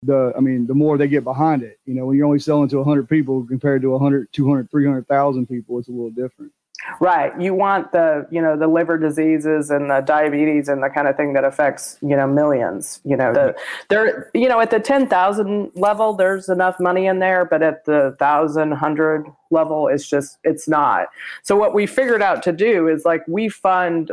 The, 0.03 0.31
I 0.37 0.41
mean, 0.41 0.67
the 0.67 0.75
more 0.75 0.95
they 0.95 1.07
get 1.07 1.23
behind 1.23 1.63
it, 1.63 1.79
you 1.85 1.95
know, 1.95 2.05
when 2.05 2.17
you're 2.17 2.27
only 2.27 2.37
selling 2.37 2.69
to 2.69 2.77
100 2.77 3.09
people 3.09 3.43
compared 3.47 3.81
to 3.81 3.89
100, 3.89 4.31
200, 4.31 4.69
300,000 4.69 5.47
people, 5.47 5.79
it's 5.79 5.87
a 5.87 5.91
little 5.91 6.11
different. 6.11 6.51
Right. 6.99 7.39
You 7.39 7.53
want 7.53 7.91
the, 7.91 8.27
you 8.31 8.41
know, 8.41 8.57
the 8.57 8.67
liver 8.67 8.97
diseases 8.97 9.69
and 9.69 9.89
the 9.89 10.01
diabetes 10.01 10.69
and 10.69 10.81
the 10.81 10.89
kind 10.89 11.07
of 11.07 11.15
thing 11.15 11.33
that 11.33 11.43
affects, 11.43 11.97
you 12.01 12.15
know, 12.15 12.27
millions. 12.27 13.01
You 13.03 13.17
know, 13.17 13.33
the 13.33 13.55
there, 13.89 14.31
you 14.33 14.47
know, 14.47 14.59
at 14.59 14.71
the 14.71 14.79
ten 14.79 15.07
thousand 15.07 15.71
level, 15.75 16.13
there's 16.13 16.49
enough 16.49 16.79
money 16.79 17.05
in 17.05 17.19
there, 17.19 17.45
but 17.45 17.61
at 17.61 17.85
the 17.85 18.15
thousand, 18.19 18.71
hundred 18.73 19.25
level, 19.51 19.87
it's 19.87 20.07
just 20.07 20.37
it's 20.43 20.67
not. 20.67 21.07
So 21.43 21.55
what 21.55 21.73
we 21.73 21.85
figured 21.85 22.21
out 22.21 22.41
to 22.43 22.51
do 22.51 22.87
is 22.87 23.05
like 23.05 23.27
we 23.27 23.49
fund 23.49 24.11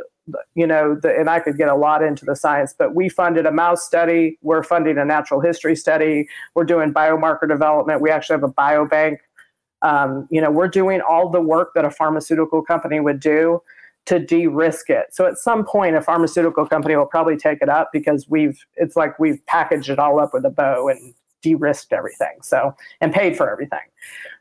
you 0.55 0.67
know, 0.67 0.95
the, 0.95 1.15
and 1.19 1.29
I 1.29 1.41
could 1.41 1.59
get 1.59 1.69
a 1.69 1.75
lot 1.75 2.03
into 2.03 2.25
the 2.25 2.35
science, 2.35 2.75
but 2.77 2.95
we 2.95 3.09
funded 3.09 3.47
a 3.47 3.53
mouse 3.53 3.85
study. 3.85 4.39
We're 4.43 4.63
funding 4.63 4.97
a 4.99 5.05
natural 5.05 5.41
history 5.41 5.77
study. 5.77 6.29
We're 6.55 6.65
doing 6.65 6.95
biomarker 6.95 7.49
development. 7.49 8.01
We 8.01 8.11
actually 8.11 8.35
have 8.35 8.43
a 8.43 8.53
biobank 8.53 9.19
um, 9.85 10.27
you 10.31 10.41
know, 10.41 10.51
we're 10.51 10.69
doing 10.69 11.01
all 11.01 11.29
the 11.29 11.41
work 11.41 11.73
that 11.75 11.85
a 11.85 11.91
pharmaceutical 11.91 12.63
company 12.63 12.99
would 12.99 13.21
do 13.21 13.63
to 14.07 14.19
de-risk 14.19 14.91
it. 14.91 15.07
So 15.13 15.27
at 15.27 15.39
some 15.39 15.65
point, 15.65 15.95
a 15.95 16.01
pharmaceutical 16.01 16.67
company 16.67 16.97
will 16.97 17.07
probably 17.07 17.37
take 17.37 17.63
it 17.63 17.69
up 17.69 17.91
because 17.93 18.29
we've 18.29 18.67
it's 18.77 18.97
like 18.97 19.19
we've 19.19 19.45
packaged 19.47 19.91
it 19.91 19.99
all 19.99 20.19
up 20.19 20.35
with 20.35 20.45
a 20.45 20.51
bow 20.51 20.89
and 20.89 21.15
de-risked 21.43 21.93
everything. 21.93 22.39
So 22.43 22.75
and 23.01 23.13
paid 23.13 23.37
for 23.37 23.51
everything. 23.51 23.87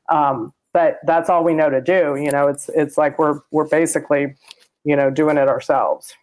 Um, 0.09 0.53
but 0.73 0.99
that's 1.05 1.29
all 1.29 1.43
we 1.43 1.53
know 1.53 1.69
to 1.69 1.81
do. 1.81 2.15
You 2.15 2.31
know, 2.31 2.47
it's 2.47 2.69
it's 2.69 2.97
like 2.97 3.19
we're 3.19 3.41
we're 3.51 3.67
basically, 3.67 4.35
you 4.83 4.95
know, 4.95 5.11
doing 5.11 5.37
it 5.37 5.47
ourselves. 5.47 6.15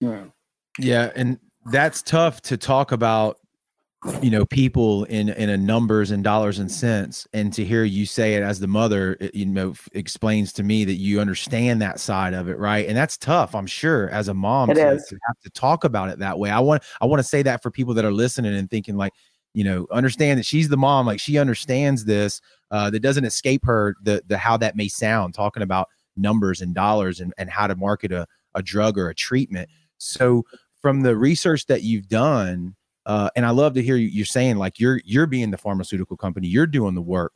Yeah. 0.00 0.24
Yeah, 0.78 1.10
and 1.16 1.38
that's 1.66 2.02
tough 2.02 2.42
to 2.42 2.56
talk 2.56 2.92
about 2.92 3.38
you 4.22 4.30
know 4.30 4.44
people 4.46 5.04
in 5.04 5.30
in 5.30 5.48
a 5.48 5.56
numbers 5.56 6.10
and 6.10 6.22
dollars 6.22 6.58
and 6.58 6.70
cents 6.70 7.26
and 7.32 7.52
to 7.52 7.64
hear 7.64 7.82
you 7.82 8.04
say 8.06 8.34
it 8.34 8.42
as 8.42 8.60
the 8.60 8.66
mother 8.66 9.16
it, 9.20 9.34
you 9.34 9.46
know 9.46 9.70
f- 9.70 9.88
explains 9.94 10.52
to 10.52 10.62
me 10.62 10.84
that 10.84 10.94
you 10.94 11.18
understand 11.18 11.80
that 11.80 11.98
side 11.98 12.34
of 12.34 12.48
it 12.48 12.58
right? 12.58 12.86
And 12.86 12.96
that's 12.96 13.16
tough 13.16 13.54
i'm 13.54 13.66
sure 13.66 14.08
as 14.10 14.28
a 14.28 14.34
mom 14.34 14.70
It 14.70 14.74
to, 14.74 14.94
is. 14.94 15.06
to 15.08 15.18
have 15.26 15.38
to 15.40 15.50
talk 15.50 15.84
about 15.84 16.10
it 16.10 16.18
that 16.18 16.38
way. 16.38 16.50
I 16.50 16.60
want 16.60 16.82
i 17.00 17.06
want 17.06 17.20
to 17.20 17.24
say 17.24 17.42
that 17.42 17.62
for 17.62 17.70
people 17.70 17.94
that 17.94 18.04
are 18.04 18.12
listening 18.12 18.54
and 18.54 18.70
thinking 18.70 18.96
like 18.96 19.12
you 19.54 19.64
know 19.64 19.86
understand 19.90 20.38
that 20.38 20.46
she's 20.46 20.68
the 20.68 20.76
mom 20.76 21.06
like 21.06 21.18
she 21.18 21.38
understands 21.38 22.04
this 22.04 22.40
uh 22.70 22.90
that 22.90 23.00
doesn't 23.00 23.24
escape 23.24 23.64
her 23.64 23.96
the 24.02 24.22
the 24.26 24.36
how 24.36 24.56
that 24.58 24.76
may 24.76 24.88
sound 24.88 25.32
talking 25.34 25.62
about 25.62 25.88
numbers 26.16 26.60
and 26.60 26.74
dollars 26.74 27.20
and, 27.20 27.32
and 27.38 27.50
how 27.50 27.66
to 27.66 27.76
market 27.76 28.12
a, 28.12 28.26
a 28.54 28.62
drug 28.62 28.98
or 28.98 29.08
a 29.08 29.14
treatment. 29.14 29.68
So 29.98 30.44
from 30.80 31.02
the 31.02 31.16
research 31.16 31.66
that 31.66 31.82
you've 31.82 32.08
done 32.08 32.74
uh, 33.06 33.30
and 33.36 33.46
I 33.46 33.50
love 33.50 33.72
to 33.74 33.82
hear 33.82 33.96
you, 33.96 34.08
you're 34.08 34.26
saying 34.26 34.56
like 34.56 34.78
you're 34.78 35.00
you're 35.04 35.26
being 35.26 35.50
the 35.50 35.58
pharmaceutical 35.58 36.16
company, 36.16 36.48
you're 36.48 36.66
doing 36.66 36.94
the 36.94 37.02
work. 37.02 37.32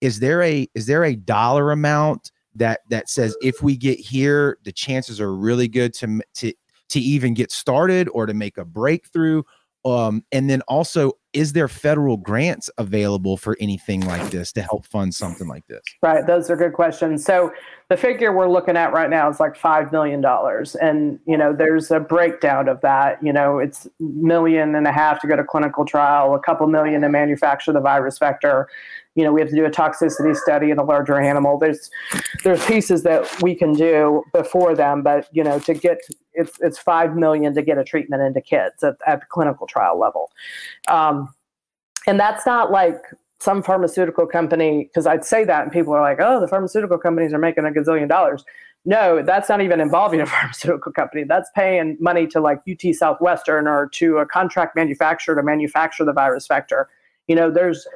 Is 0.00 0.20
there 0.20 0.42
a 0.42 0.68
is 0.74 0.86
there 0.86 1.02
a 1.02 1.16
dollar 1.16 1.72
amount 1.72 2.30
that 2.54 2.80
that 2.90 3.08
says 3.08 3.34
if 3.42 3.62
we 3.62 3.76
get 3.76 3.98
here, 3.98 4.58
the 4.64 4.72
chances 4.72 5.20
are 5.20 5.34
really 5.34 5.66
good 5.66 5.94
to 5.94 6.20
to 6.34 6.52
to 6.90 7.00
even 7.00 7.32
get 7.32 7.50
started 7.50 8.08
or 8.10 8.26
to 8.26 8.34
make 8.34 8.58
a 8.58 8.66
breakthrough? 8.66 9.42
Um, 9.86 10.24
and 10.30 10.48
then 10.48 10.60
also, 10.62 11.12
is 11.34 11.52
there 11.52 11.68
federal 11.68 12.16
grants 12.16 12.70
available 12.78 13.36
for 13.36 13.56
anything 13.60 14.00
like 14.02 14.30
this 14.30 14.52
to 14.52 14.62
help 14.62 14.86
fund 14.86 15.14
something 15.14 15.48
like 15.48 15.66
this? 15.66 15.82
Right, 16.00 16.24
those 16.26 16.48
are 16.48 16.56
good 16.56 16.72
questions. 16.72 17.24
So 17.24 17.52
the 17.90 17.96
figure 17.96 18.32
we're 18.32 18.48
looking 18.48 18.76
at 18.76 18.92
right 18.92 19.10
now 19.10 19.28
is 19.28 19.40
like 19.40 19.56
five 19.56 19.92
million 19.92 20.20
dollars, 20.20 20.74
and 20.76 21.18
you 21.26 21.36
know 21.36 21.52
there's 21.52 21.90
a 21.90 22.00
breakdown 22.00 22.68
of 22.68 22.80
that. 22.80 23.22
You 23.22 23.32
know, 23.32 23.58
it's 23.58 23.86
million 23.98 24.74
and 24.74 24.86
a 24.86 24.92
half 24.92 25.20
to 25.20 25.26
go 25.26 25.36
to 25.36 25.44
clinical 25.44 25.84
trial, 25.84 26.34
a 26.34 26.40
couple 26.40 26.66
million 26.68 27.02
to 27.02 27.08
manufacture 27.08 27.72
the 27.72 27.80
virus 27.80 28.18
vector. 28.18 28.68
You 29.16 29.22
know, 29.22 29.32
we 29.32 29.40
have 29.40 29.50
to 29.50 29.56
do 29.56 29.64
a 29.64 29.70
toxicity 29.70 30.34
study 30.34 30.70
in 30.70 30.78
a 30.78 30.82
larger 30.82 31.20
animal. 31.20 31.58
There's 31.58 31.90
there's 32.42 32.64
pieces 32.64 33.02
that 33.02 33.42
we 33.42 33.54
can 33.54 33.74
do 33.74 34.24
before 34.32 34.74
them, 34.74 35.02
but 35.02 35.28
you 35.32 35.44
know, 35.44 35.58
to 35.60 35.74
get 35.74 35.98
it's 36.34 36.58
it's 36.60 36.78
five 36.78 37.16
million 37.16 37.54
to 37.54 37.62
get 37.62 37.78
a 37.78 37.84
treatment 37.84 38.22
into 38.22 38.40
kids 38.40 38.82
at, 38.82 38.96
at 39.06 39.20
the 39.20 39.26
clinical 39.28 39.66
trial 39.66 39.98
level. 39.98 40.30
Um, 40.88 41.23
and 42.06 42.18
that's 42.18 42.46
not 42.46 42.70
like 42.70 43.02
some 43.40 43.62
pharmaceutical 43.62 44.26
company 44.26 44.84
because 44.84 45.06
I'd 45.06 45.24
say 45.24 45.44
that 45.44 45.62
and 45.64 45.72
people 45.72 45.92
are 45.92 46.00
like, 46.00 46.18
oh, 46.20 46.40
the 46.40 46.48
pharmaceutical 46.48 46.98
companies 46.98 47.32
are 47.32 47.38
making 47.38 47.64
a 47.66 47.70
gazillion 47.70 48.08
dollars. 48.08 48.44
No, 48.86 49.22
that's 49.22 49.48
not 49.48 49.60
even 49.60 49.80
involving 49.80 50.20
a 50.20 50.26
pharmaceutical 50.34 50.92
company. 50.92 51.24
That's 51.24 51.50
paying 51.54 51.96
money 52.00 52.26
to 52.28 52.40
like 52.40 52.60
UT 52.68 52.94
Southwestern 52.94 53.66
or 53.66 53.88
to 53.94 54.18
a 54.18 54.26
contract 54.26 54.76
manufacturer 54.76 55.34
to 55.34 55.42
manufacture 55.42 56.04
the 56.04 56.12
virus 56.12 56.46
vector. 56.46 56.88
You 57.26 57.36
know, 57.36 57.50
there's 57.50 57.86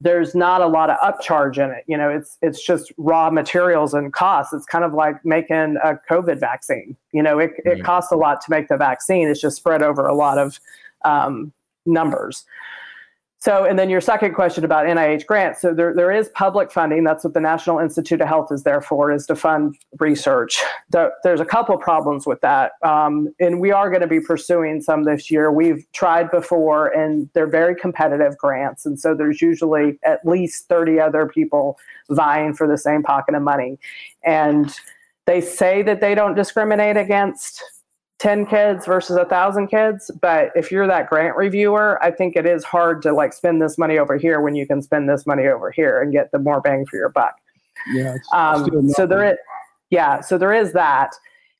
there's 0.00 0.34
not 0.34 0.60
a 0.60 0.66
lot 0.66 0.90
of 0.90 0.98
upcharge 0.98 1.56
in 1.56 1.70
it. 1.70 1.84
You 1.86 1.96
know, 1.96 2.10
it's 2.10 2.36
it's 2.42 2.64
just 2.64 2.92
raw 2.98 3.30
materials 3.30 3.94
and 3.94 4.12
costs. 4.12 4.52
It's 4.52 4.66
kind 4.66 4.84
of 4.84 4.92
like 4.92 5.24
making 5.24 5.76
a 5.82 5.98
COVID 6.10 6.38
vaccine. 6.40 6.96
You 7.12 7.22
know, 7.22 7.38
it, 7.38 7.52
Right. 7.64 7.78
it 7.78 7.84
costs 7.84 8.12
a 8.12 8.16
lot 8.16 8.40
to 8.42 8.50
make 8.50 8.68
the 8.68 8.76
vaccine. 8.76 9.28
It's 9.28 9.40
just 9.40 9.56
spread 9.56 9.82
over 9.82 10.06
a 10.06 10.14
lot 10.14 10.36
of 10.38 10.60
um, 11.06 11.52
numbers. 11.86 12.44
So, 13.44 13.66
and 13.66 13.78
then 13.78 13.90
your 13.90 14.00
second 14.00 14.32
question 14.32 14.64
about 14.64 14.86
NIH 14.86 15.26
grants. 15.26 15.60
So 15.60 15.74
there, 15.74 15.92
there 15.92 16.10
is 16.10 16.30
public 16.30 16.72
funding. 16.72 17.04
That's 17.04 17.24
what 17.24 17.34
the 17.34 17.40
National 17.40 17.78
Institute 17.78 18.22
of 18.22 18.26
Health 18.26 18.50
is 18.50 18.62
there 18.62 18.80
for, 18.80 19.12
is 19.12 19.26
to 19.26 19.36
fund 19.36 19.76
research. 19.98 20.62
The, 20.88 21.10
there's 21.24 21.40
a 21.40 21.44
couple 21.44 21.76
problems 21.76 22.26
with 22.26 22.40
that. 22.40 22.72
Um, 22.82 23.34
and 23.38 23.60
we 23.60 23.70
are 23.70 23.90
going 23.90 24.00
to 24.00 24.06
be 24.06 24.18
pursuing 24.18 24.80
some 24.80 25.04
this 25.04 25.30
year. 25.30 25.52
We've 25.52 25.84
tried 25.92 26.30
before 26.30 26.88
and 26.88 27.28
they're 27.34 27.46
very 27.46 27.74
competitive 27.74 28.38
grants. 28.38 28.86
And 28.86 28.98
so 28.98 29.14
there's 29.14 29.42
usually 29.42 29.98
at 30.06 30.24
least 30.24 30.66
30 30.68 30.98
other 30.98 31.26
people 31.26 31.78
vying 32.08 32.54
for 32.54 32.66
the 32.66 32.78
same 32.78 33.02
pocket 33.02 33.34
of 33.34 33.42
money. 33.42 33.78
And 34.22 34.74
they 35.26 35.42
say 35.42 35.82
that 35.82 36.00
they 36.00 36.14
don't 36.14 36.34
discriminate 36.34 36.96
against 36.96 37.62
10 38.20 38.46
kids 38.46 38.86
versus 38.86 39.16
a 39.16 39.24
thousand 39.24 39.66
kids 39.68 40.10
but 40.22 40.50
if 40.54 40.70
you're 40.70 40.86
that 40.86 41.08
grant 41.10 41.36
reviewer 41.36 42.02
i 42.02 42.10
think 42.10 42.36
it 42.36 42.46
is 42.46 42.62
hard 42.64 43.02
to 43.02 43.12
like 43.12 43.32
spend 43.32 43.60
this 43.60 43.76
money 43.76 43.98
over 43.98 44.16
here 44.16 44.40
when 44.40 44.54
you 44.54 44.66
can 44.66 44.80
spend 44.80 45.08
this 45.08 45.26
money 45.26 45.46
over 45.46 45.70
here 45.70 46.00
and 46.00 46.12
get 46.12 46.30
the 46.30 46.38
more 46.38 46.60
bang 46.60 46.86
for 46.86 46.96
your 46.96 47.08
buck 47.08 47.36
Yeah. 47.92 48.16
Um, 48.32 48.64
still 48.64 48.88
so 48.90 49.06
there 49.06 49.24
is 49.32 49.36
yeah 49.90 50.20
so 50.20 50.38
there 50.38 50.52
is 50.54 50.72
that 50.74 51.12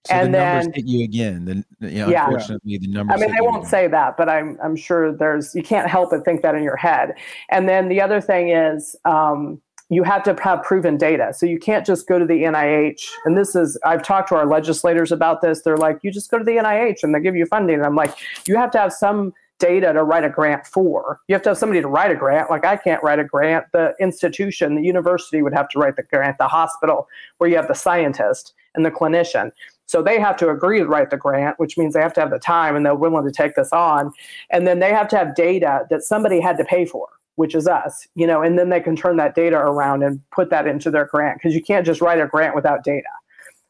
So 0.06 0.14
And 0.14 0.32
the 0.34 0.38
numbers 0.38 0.64
then- 0.66 0.72
hit 0.74 0.84
you 0.86 1.04
again. 1.04 1.44
then 1.44 1.64
you 1.80 1.98
know, 2.04 2.08
Yeah. 2.08 2.26
unfortunately, 2.26 2.78
the 2.78 2.88
numbers. 2.88 3.14
I 3.14 3.20
mean, 3.20 3.30
hit 3.30 3.36
they 3.36 3.40
won't 3.42 3.56
again. 3.58 3.70
say 3.70 3.86
that, 3.88 4.16
but 4.18 4.28
I'm 4.28 4.58
I'm 4.62 4.76
sure 4.76 5.12
there's 5.12 5.54
you 5.54 5.62
can't 5.62 5.88
help 5.90 6.10
but 6.10 6.24
think 6.26 6.42
that 6.42 6.54
in 6.54 6.62
your 6.62 6.76
head. 6.76 7.14
And 7.50 7.68
then 7.68 7.88
the 7.88 8.00
other 8.02 8.20
thing 8.20 8.50
is 8.50 8.94
um, 9.06 9.60
you 9.90 10.02
have 10.02 10.22
to 10.24 10.36
have 10.42 10.62
proven 10.62 10.96
data. 10.96 11.32
So 11.34 11.46
you 11.46 11.58
can't 11.58 11.84
just 11.84 12.06
go 12.06 12.18
to 12.18 12.24
the 12.24 12.42
NIH. 12.42 13.06
And 13.24 13.36
this 13.36 13.54
is 13.54 13.78
I've 13.84 14.02
talked 14.02 14.28
to 14.30 14.34
our 14.34 14.46
legislators 14.46 15.12
about 15.12 15.42
this. 15.42 15.62
They're 15.62 15.76
like, 15.76 15.98
you 16.02 16.10
just 16.10 16.30
go 16.30 16.38
to 16.38 16.44
the 16.44 16.56
NIH 16.56 17.02
and 17.02 17.14
they 17.14 17.20
give 17.20 17.36
you 17.36 17.46
funding. 17.46 17.76
And 17.76 17.86
I'm 17.86 17.94
like, 17.94 18.14
you 18.46 18.56
have 18.56 18.70
to 18.72 18.78
have 18.78 18.92
some 18.92 19.32
data 19.58 19.92
to 19.92 20.02
write 20.02 20.24
a 20.24 20.28
grant 20.28 20.66
for. 20.66 21.20
You 21.28 21.34
have 21.34 21.42
to 21.42 21.50
have 21.50 21.58
somebody 21.58 21.80
to 21.80 21.88
write 21.88 22.10
a 22.10 22.16
grant. 22.16 22.50
Like 22.50 22.64
I 22.64 22.76
can't 22.76 23.02
write 23.02 23.18
a 23.18 23.24
grant. 23.24 23.66
The 23.72 23.94
institution, 24.00 24.74
the 24.74 24.82
university 24.82 25.42
would 25.42 25.54
have 25.54 25.68
to 25.70 25.78
write 25.78 25.96
the 25.96 26.02
grant. 26.02 26.38
The 26.38 26.48
hospital, 26.48 27.06
where 27.38 27.48
you 27.48 27.56
have 27.56 27.68
the 27.68 27.74
scientist 27.74 28.54
and 28.74 28.84
the 28.84 28.90
clinician. 28.90 29.52
So 29.86 30.02
they 30.02 30.18
have 30.18 30.36
to 30.38 30.48
agree 30.48 30.78
to 30.78 30.86
write 30.86 31.10
the 31.10 31.16
grant, 31.16 31.58
which 31.58 31.76
means 31.76 31.94
they 31.94 32.00
have 32.00 32.14
to 32.14 32.20
have 32.20 32.30
the 32.30 32.38
time 32.38 32.74
and 32.74 32.84
they're 32.84 32.94
willing 32.94 33.24
to 33.24 33.30
take 33.30 33.54
this 33.54 33.72
on. 33.72 34.12
And 34.50 34.66
then 34.66 34.80
they 34.80 34.90
have 34.90 35.08
to 35.08 35.16
have 35.16 35.34
data 35.34 35.86
that 35.90 36.02
somebody 36.02 36.40
had 36.40 36.56
to 36.56 36.64
pay 36.64 36.86
for, 36.86 37.08
which 37.36 37.54
is 37.54 37.66
us, 37.66 38.06
you 38.14 38.26
know, 38.26 38.42
and 38.42 38.58
then 38.58 38.68
they 38.68 38.80
can 38.80 38.94
turn 38.96 39.16
that 39.16 39.34
data 39.34 39.56
around 39.56 40.02
and 40.02 40.20
put 40.30 40.50
that 40.50 40.66
into 40.66 40.90
their 40.90 41.06
grant 41.06 41.38
because 41.38 41.54
you 41.54 41.62
can't 41.62 41.84
just 41.84 42.00
write 42.00 42.20
a 42.20 42.26
grant 42.26 42.54
without 42.54 42.84
data. 42.84 43.08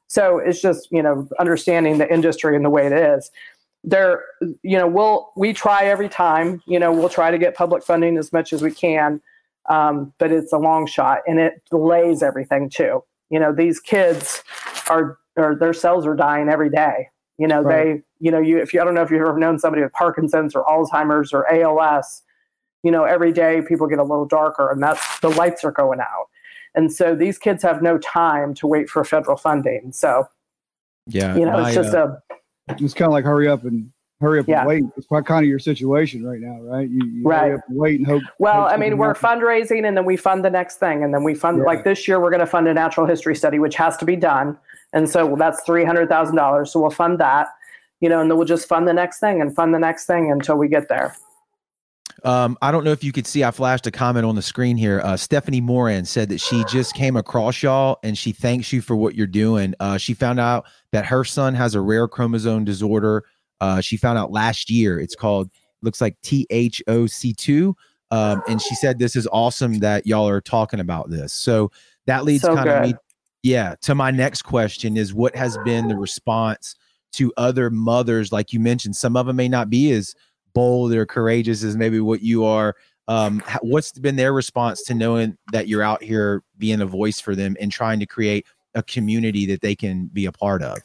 So 0.06 0.38
it's 0.38 0.60
just, 0.60 0.88
you 0.90 1.02
know, 1.02 1.28
understanding 1.40 1.98
the 1.98 2.12
industry 2.12 2.54
and 2.56 2.64
the 2.64 2.70
way 2.70 2.86
it 2.86 2.92
is. 2.92 3.30
There, 3.82 4.24
you 4.62 4.78
know, 4.78 4.86
we'll 4.86 5.30
we 5.36 5.52
try 5.52 5.84
every 5.84 6.08
time, 6.08 6.62
you 6.66 6.78
know, 6.78 6.92
we'll 6.92 7.08
try 7.08 7.30
to 7.30 7.38
get 7.38 7.54
public 7.54 7.82
funding 7.82 8.16
as 8.16 8.32
much 8.32 8.52
as 8.52 8.62
we 8.62 8.70
can. 8.70 9.20
Um, 9.68 10.12
but 10.18 10.30
it's 10.30 10.52
a 10.52 10.58
long 10.58 10.86
shot 10.86 11.20
and 11.26 11.38
it 11.38 11.62
delays 11.70 12.22
everything 12.22 12.68
too. 12.68 13.02
You 13.30 13.40
know, 13.40 13.52
these 13.52 13.80
kids 13.80 14.42
are 14.88 15.18
or 15.36 15.56
their 15.56 15.72
cells 15.72 16.06
are 16.06 16.14
dying 16.14 16.48
every 16.48 16.70
day. 16.70 17.08
You 17.38 17.48
know, 17.48 17.62
Right. 17.62 17.96
they, 17.96 18.02
you 18.20 18.30
know, 18.30 18.38
you 18.40 18.58
if 18.58 18.72
you 18.72 18.80
I 18.80 18.84
don't 18.84 18.94
know 18.94 19.02
if 19.02 19.10
you've 19.10 19.20
ever 19.20 19.38
known 19.38 19.58
somebody 19.58 19.82
with 19.82 19.92
Parkinson's 19.92 20.54
or 20.54 20.64
Alzheimer's 20.64 21.32
or 21.32 21.50
ALS, 21.52 22.22
you 22.84 22.90
know, 22.90 23.04
every 23.04 23.32
day 23.32 23.62
people 23.66 23.86
get 23.88 23.98
a 23.98 24.02
little 24.04 24.26
darker 24.26 24.70
and 24.70 24.80
that's 24.82 25.18
the 25.20 25.30
lights 25.30 25.64
are 25.64 25.72
going 25.72 26.00
out. 26.00 26.28
And 26.76 26.92
so 26.92 27.14
these 27.14 27.38
kids 27.38 27.62
have 27.62 27.82
no 27.82 27.98
time 27.98 28.52
to 28.54 28.66
wait 28.66 28.88
for 28.90 29.02
federal 29.04 29.36
funding. 29.36 29.90
So, 29.92 30.28
Yeah, 31.06 31.36
you 31.36 31.46
know, 31.46 31.52
my, 31.52 31.66
it's 31.68 31.74
just 31.74 31.94
uh, 31.94 32.08
a 32.68 32.74
It's 32.78 32.94
kind 32.94 33.06
of 33.08 33.12
like 33.12 33.24
hurry 33.24 33.48
up 33.48 33.64
and 33.64 33.90
hurry 34.20 34.38
up 34.40 34.48
Yeah. 34.48 34.60
and 34.60 34.68
wait. 34.68 34.84
It's 34.96 35.06
quite 35.06 35.24
kind 35.24 35.44
of 35.44 35.48
your 35.48 35.58
situation 35.58 36.24
right 36.26 36.40
now, 36.40 36.60
right? 36.62 36.88
You, 36.88 37.04
you 37.06 37.22
Right. 37.24 37.42
hurry 37.48 37.54
up 37.54 37.60
and 37.68 37.78
wait 37.78 37.98
and 38.00 38.06
hope. 38.06 38.22
Well, 38.38 38.62
hope 38.62 38.72
I 38.72 38.76
mean, 38.76 38.98
we're 38.98 39.14
happens. 39.14 39.42
fundraising 39.42 39.86
and 39.86 39.96
then 39.96 40.04
we 40.04 40.16
fund 40.16 40.44
the 40.44 40.50
next 40.50 40.76
thing. 40.76 41.02
And 41.02 41.14
then 41.14 41.24
we 41.24 41.34
fund, 41.34 41.58
Yeah. 41.58 41.64
like 41.64 41.84
this 41.84 42.06
year, 42.06 42.20
we're 42.20 42.30
going 42.30 42.40
to 42.40 42.46
fund 42.46 42.68
a 42.68 42.74
natural 42.74 43.06
history 43.06 43.34
study, 43.36 43.58
which 43.58 43.76
has 43.76 43.96
to 43.98 44.04
be 44.04 44.16
done. 44.16 44.58
And 44.92 45.08
so 45.08 45.36
that's 45.38 45.62
$300,000. 45.64 46.70
So 46.70 46.80
we'll 46.80 46.90
fund 46.90 47.18
that, 47.18 47.48
you 48.00 48.08
know, 48.08 48.20
and 48.20 48.30
then 48.30 48.36
we'll 48.36 48.46
just 48.46 48.68
fund 48.68 48.86
the 48.88 48.92
next 48.92 49.20
thing 49.20 49.40
and 49.40 49.54
fund 49.54 49.72
the 49.74 49.78
next 49.78 50.06
thing 50.06 50.30
until 50.30 50.56
we 50.56 50.68
get 50.68 50.88
there. 50.88 51.14
Um, 52.22 52.56
I 52.62 52.70
don't 52.70 52.84
know 52.84 52.92
if 52.92 53.02
you 53.02 53.12
could 53.12 53.26
see, 53.26 53.44
I 53.44 53.50
flashed 53.50 53.86
a 53.86 53.90
comment 53.90 54.24
on 54.24 54.34
the 54.34 54.42
screen 54.42 54.76
here. 54.76 55.00
Uh, 55.04 55.16
Stephanie 55.16 55.60
Moran 55.60 56.04
said 56.04 56.28
that 56.28 56.40
she 56.40 56.64
just 56.64 56.94
came 56.94 57.16
across 57.16 57.62
y'all 57.62 57.98
and 58.02 58.16
she 58.16 58.32
thanks 58.32 58.72
you 58.72 58.80
for 58.80 58.96
what 58.96 59.14
you're 59.14 59.26
doing. 59.26 59.74
Uh, 59.80 59.98
she 59.98 60.14
found 60.14 60.40
out 60.40 60.66
that 60.92 61.04
her 61.06 61.24
son 61.24 61.54
has 61.54 61.74
a 61.74 61.80
rare 61.80 62.08
chromosome 62.08 62.64
disorder. 62.64 63.24
Uh, 63.60 63.80
she 63.80 63.96
found 63.96 64.18
out 64.18 64.30
last 64.30 64.70
year. 64.70 64.98
It's 65.00 65.14
called, 65.14 65.50
looks 65.82 66.00
like 66.00 66.16
THOC2. 66.22 67.74
Um, 68.10 68.42
and 68.48 68.62
she 68.62 68.74
said, 68.74 68.98
This 68.98 69.16
is 69.16 69.26
awesome 69.32 69.80
that 69.80 70.06
y'all 70.06 70.28
are 70.28 70.40
talking 70.40 70.80
about 70.80 71.10
this. 71.10 71.32
So 71.32 71.72
that 72.06 72.24
leads 72.24 72.42
So 72.42 72.54
kind 72.54 72.68
of 72.68 72.82
me, 72.82 72.94
yeah, 73.42 73.74
to 73.82 73.94
my 73.94 74.10
next 74.10 74.42
question 74.42 74.96
is 74.96 75.12
what 75.12 75.34
has 75.36 75.58
been 75.64 75.88
the 75.88 75.96
response 75.96 76.76
to 77.12 77.32
other 77.36 77.70
mothers? 77.70 78.32
Like 78.32 78.52
you 78.52 78.60
mentioned, 78.60 78.96
some 78.96 79.16
of 79.16 79.26
them 79.26 79.36
may 79.36 79.48
not 79.48 79.68
be 79.68 79.90
as 79.92 80.14
bold 80.54 80.92
or 80.92 81.04
courageous 81.04 81.62
as 81.62 81.76
maybe 81.76 82.00
what 82.00 82.22
you 82.22 82.44
are 82.44 82.74
um 83.08 83.42
what's 83.60 83.92
been 83.92 84.16
their 84.16 84.32
response 84.32 84.82
to 84.82 84.94
knowing 84.94 85.36
that 85.52 85.68
you're 85.68 85.82
out 85.82 86.02
here 86.02 86.42
being 86.56 86.80
a 86.80 86.86
voice 86.86 87.20
for 87.20 87.34
them 87.34 87.56
and 87.60 87.70
trying 87.70 88.00
to 88.00 88.06
create 88.06 88.46
a 88.74 88.82
community 88.82 89.44
that 89.46 89.60
they 89.60 89.74
can 89.74 90.06
be 90.06 90.26
a 90.26 90.32
part 90.32 90.62
of 90.62 90.78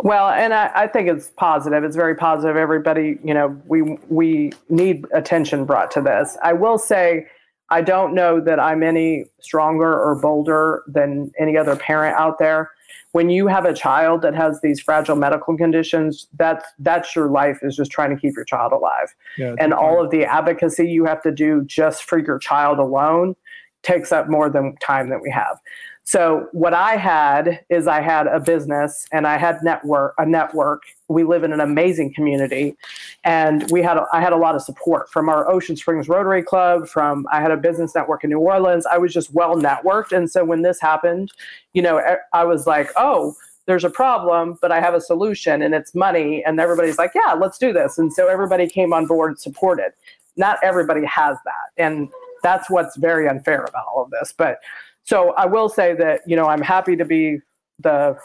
Well, 0.00 0.30
and 0.30 0.54
I, 0.54 0.70
I 0.74 0.86
think 0.86 1.08
it's 1.08 1.30
positive. 1.36 1.84
It's 1.84 1.96
very 1.96 2.14
positive. 2.14 2.56
Everybody, 2.56 3.18
you 3.22 3.34
know, 3.34 3.60
we 3.66 3.82
we 4.08 4.52
need 4.68 5.06
attention 5.12 5.64
brought 5.64 5.90
to 5.92 6.00
this. 6.00 6.36
I 6.42 6.52
will 6.52 6.78
say, 6.78 7.26
I 7.70 7.82
don't 7.82 8.14
know 8.14 8.40
that 8.40 8.60
I'm 8.60 8.82
any 8.82 9.24
stronger 9.40 9.92
or 9.92 10.14
bolder 10.14 10.82
than 10.86 11.32
any 11.38 11.56
other 11.56 11.76
parent 11.76 12.16
out 12.16 12.38
there. 12.38 12.70
When 13.12 13.30
you 13.30 13.46
have 13.46 13.64
a 13.64 13.72
child 13.72 14.22
that 14.22 14.34
has 14.34 14.60
these 14.60 14.80
fragile 14.80 15.16
medical 15.16 15.56
conditions, 15.56 16.28
that's 16.38 16.64
that's 16.78 17.14
your 17.16 17.30
life 17.30 17.58
is 17.62 17.76
just 17.76 17.90
trying 17.90 18.10
to 18.10 18.20
keep 18.20 18.34
your 18.34 18.44
child 18.44 18.72
alive. 18.72 19.14
Yeah, 19.38 19.54
and 19.58 19.72
all 19.72 20.04
of 20.04 20.10
the 20.10 20.24
advocacy 20.24 20.88
you 20.88 21.04
have 21.06 21.22
to 21.22 21.32
do 21.32 21.64
just 21.64 22.04
for 22.04 22.18
your 22.18 22.38
child 22.38 22.78
alone 22.78 23.36
takes 23.82 24.12
up 24.12 24.28
more 24.28 24.50
than 24.50 24.76
time 24.76 25.08
that 25.10 25.20
we 25.22 25.30
have. 25.30 25.58
So 26.04 26.46
what 26.52 26.72
I 26.72 26.96
had 26.96 27.64
is 27.68 27.88
I 27.88 28.00
had 28.00 28.28
a 28.28 28.38
business 28.38 29.06
and 29.12 29.26
I 29.26 29.38
had 29.38 29.58
network 29.62 30.14
a 30.18 30.26
network. 30.26 30.82
We 31.08 31.22
live 31.22 31.44
in 31.44 31.52
an 31.52 31.60
amazing 31.60 32.14
community, 32.14 32.76
and 33.22 33.70
we 33.70 33.80
had 33.82 33.96
a, 33.96 34.06
I 34.12 34.20
had 34.20 34.32
a 34.32 34.36
lot 34.36 34.56
of 34.56 34.62
support 34.62 35.10
from 35.10 35.28
our 35.28 35.48
Ocean 35.48 35.76
Springs 35.76 36.08
Rotary 36.08 36.42
Club. 36.42 36.88
From 36.88 37.26
I 37.32 37.40
had 37.40 37.50
a 37.50 37.56
business 37.56 37.94
network 37.94 38.24
in 38.24 38.30
New 38.30 38.40
Orleans. 38.40 38.86
I 38.86 38.98
was 38.98 39.12
just 39.12 39.32
well 39.32 39.56
networked, 39.56 40.10
and 40.10 40.30
so 40.30 40.44
when 40.44 40.62
this 40.62 40.80
happened, 40.80 41.30
you 41.72 41.82
know, 41.82 42.02
I 42.32 42.44
was 42.44 42.66
like, 42.66 42.90
oh. 42.96 43.34
There's 43.66 43.82
a 43.82 43.90
problem, 43.90 44.56
but 44.62 44.70
I 44.70 44.78
have 44.78 44.94
a 44.94 45.00
solution, 45.00 45.60
and 45.60 45.74
it's 45.74 45.92
money. 45.92 46.40
And 46.46 46.60
everybody's 46.60 46.98
like, 46.98 47.10
"Yeah, 47.16 47.32
let's 47.32 47.58
do 47.58 47.72
this." 47.72 47.98
And 47.98 48.12
so 48.12 48.28
everybody 48.28 48.68
came 48.68 48.92
on 48.92 49.06
board, 49.06 49.40
supported. 49.40 49.90
Not 50.36 50.60
everybody 50.62 51.04
has 51.04 51.36
that, 51.44 51.82
and 51.82 52.08
that's 52.44 52.70
what's 52.70 52.96
very 52.96 53.28
unfair 53.28 53.64
about 53.64 53.86
all 53.88 54.04
of 54.04 54.10
this. 54.12 54.32
But 54.36 54.60
so 55.02 55.32
I 55.32 55.46
will 55.46 55.68
say 55.68 55.94
that 55.94 56.20
you 56.28 56.36
know 56.36 56.46
I'm 56.46 56.62
happy 56.62 56.94
to 56.94 57.04
be 57.04 57.40
the 57.80 58.16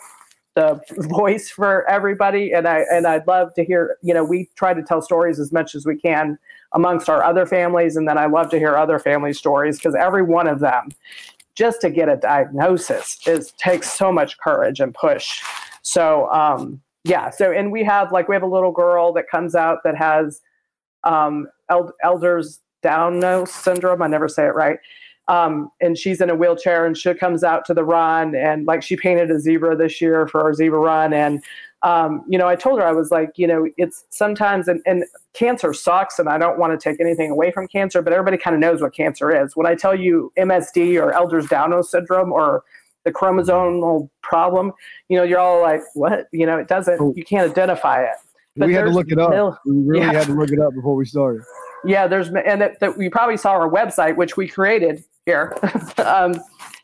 the 0.56 0.82
voice 0.98 1.50
for 1.50 1.90
everybody 1.90 2.52
and 2.52 2.68
I 2.68 2.84
and 2.92 3.08
I'd 3.08 3.26
love 3.28 3.54
to 3.56 3.64
hear 3.64 3.98
you 4.02 4.14
know 4.14 4.24
we 4.24 4.50
try 4.56 4.74
to 4.74 4.84
tell 4.84 5.02
stories 5.02 5.40
as 5.40 5.52
much 5.52 5.76
as 5.76 5.86
we 5.86 5.98
can 5.98 6.38
amongst 6.74 7.10
our 7.10 7.24
other 7.24 7.46
families 7.46 7.96
and 7.96 8.08
then 8.08 8.18
I 8.18 8.26
love 8.26 8.50
to 8.52 8.60
hear 8.60 8.76
other 8.76 9.00
family 9.00 9.34
stories 9.34 9.78
because 9.78 9.96
every 9.96 10.24
one 10.24 10.48
of 10.48 10.60
them 10.60 10.90
just 11.56 11.82
to 11.82 11.90
get 11.90 12.10
a 12.10 12.18
diagnosis 12.18 13.20
is 13.26 13.52
takes 13.54 13.92
so 13.92 14.12
much 14.12 14.38
courage 14.40 14.80
and 14.80 14.94
push. 14.94 15.42
So 15.84 16.30
um 16.32 16.82
yeah 17.04 17.30
so 17.30 17.52
and 17.52 17.72
we 17.72 17.84
have 17.84 18.12
like 18.12 18.28
we 18.28 18.36
have 18.36 18.44
a 18.44 18.48
little 18.48 18.72
girl 18.72 19.14
that 19.14 19.30
comes 19.30 19.56
out 19.56 19.80
that 19.84 19.96
has 19.96 20.42
um 21.06 21.48
elders 22.04 22.60
down 22.84 23.46
syndrome 23.46 24.02
I 24.02 24.08
never 24.08 24.28
say 24.28 24.46
it 24.46 24.56
right 24.56 24.80
um, 25.28 25.72
and 25.80 25.98
she's 25.98 26.22
in 26.22 26.30
a 26.30 26.36
wheelchair 26.36 26.86
and 26.86 26.98
she 26.98 27.14
comes 27.14 27.44
out 27.44 27.66
to 27.66 27.74
the 27.74 27.84
run 27.84 28.36
and 28.36 28.66
like 28.66 28.84
she 28.84 28.96
painted 28.96 29.32
a 29.32 29.40
zebra 29.40 29.76
this 29.76 30.02
year 30.02 30.28
for 30.28 30.42
our 30.42 30.54
zebra 30.54 30.80
run. 30.80 31.14
And 31.14 31.44
um, 31.84 32.24
you 32.28 32.38
know 32.38 32.48
i 32.48 32.56
told 32.56 32.80
her 32.80 32.86
i 32.86 32.92
was 32.92 33.12
like 33.12 33.32
you 33.36 33.48
know 33.48 33.68
it's 33.78 34.06
sometimes 34.10 34.68
and, 34.68 34.82
and 34.86 35.04
cancer 35.34 35.74
sucks 35.74 36.20
and 36.20 36.30
i 36.30 36.38
don't 36.38 36.60
want 36.60 36.78
to 36.78 36.90
take 36.90 37.00
anything 37.00 37.32
away 37.32 37.52
from 37.52 37.68
cancer 37.68 38.02
but 38.02 38.14
everybody 38.14 38.38
kind 38.38 38.54
of 38.54 38.60
knows 38.60 38.82
what 38.82 38.94
cancer 38.94 39.32
is. 39.36 39.56
When 39.56 39.66
i 39.66 39.76
tell 39.76 39.96
you 39.96 40.32
msd 40.38 41.02
or 41.02 41.12
ehlers-danlos 41.14 41.86
syndrome 41.86 42.32
or 42.32 42.64
the 43.04 43.12
chromosomal 43.12 44.10
problem 44.22 44.72
you 45.10 45.18
know 45.18 45.24
you're 45.24 45.40
all 45.40 45.62
like 45.62 45.82
what? 45.96 46.28
You 46.32 46.46
know 46.46 46.58
it 46.58 46.68
doesn't 46.68 47.18
you 47.18 47.24
can't 47.24 47.50
identify 47.50 48.04
it. 48.04 48.16
But 48.58 48.68
we 48.68 48.74
had 48.74 48.84
to 48.84 48.92
look 48.92 49.10
it 49.12 49.18
up. 49.18 49.60
we 49.66 49.72
really 49.72 50.06
yeah. 50.06 50.14
had 50.14 50.28
to 50.28 50.34
look 50.34 50.52
it 50.52 50.60
up 50.60 50.74
before 50.74 50.96
we 50.96 51.06
started. 51.06 51.42
Yeah 51.84 52.06
there's 52.06 52.28
and 52.28 52.62
that, 52.62 52.80
that 52.80 52.98
we 52.98 53.10
probably 53.10 53.38
saw 53.38 53.54
our 53.54 53.70
website 53.70 54.18
which 54.18 54.38
we 54.38 54.48
created 54.48 55.04
here. 55.26 55.58
um, 55.98 56.36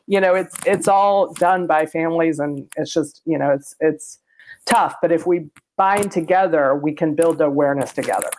you 0.07 0.21
know, 0.21 0.35
it's 0.35 0.55
it's 0.65 0.87
all 0.87 1.33
done 1.33 1.67
by 1.67 1.85
families, 1.85 2.39
and 2.39 2.67
it's 2.77 2.93
just 2.93 3.21
you 3.25 3.37
know, 3.37 3.51
it's 3.51 3.75
it's 3.79 4.19
tough. 4.65 4.95
But 5.01 5.11
if 5.11 5.27
we 5.27 5.47
bind 5.75 6.11
together, 6.11 6.75
we 6.75 6.93
can 6.93 7.13
build 7.13 7.41
awareness 7.41 7.91
together. 7.93 8.29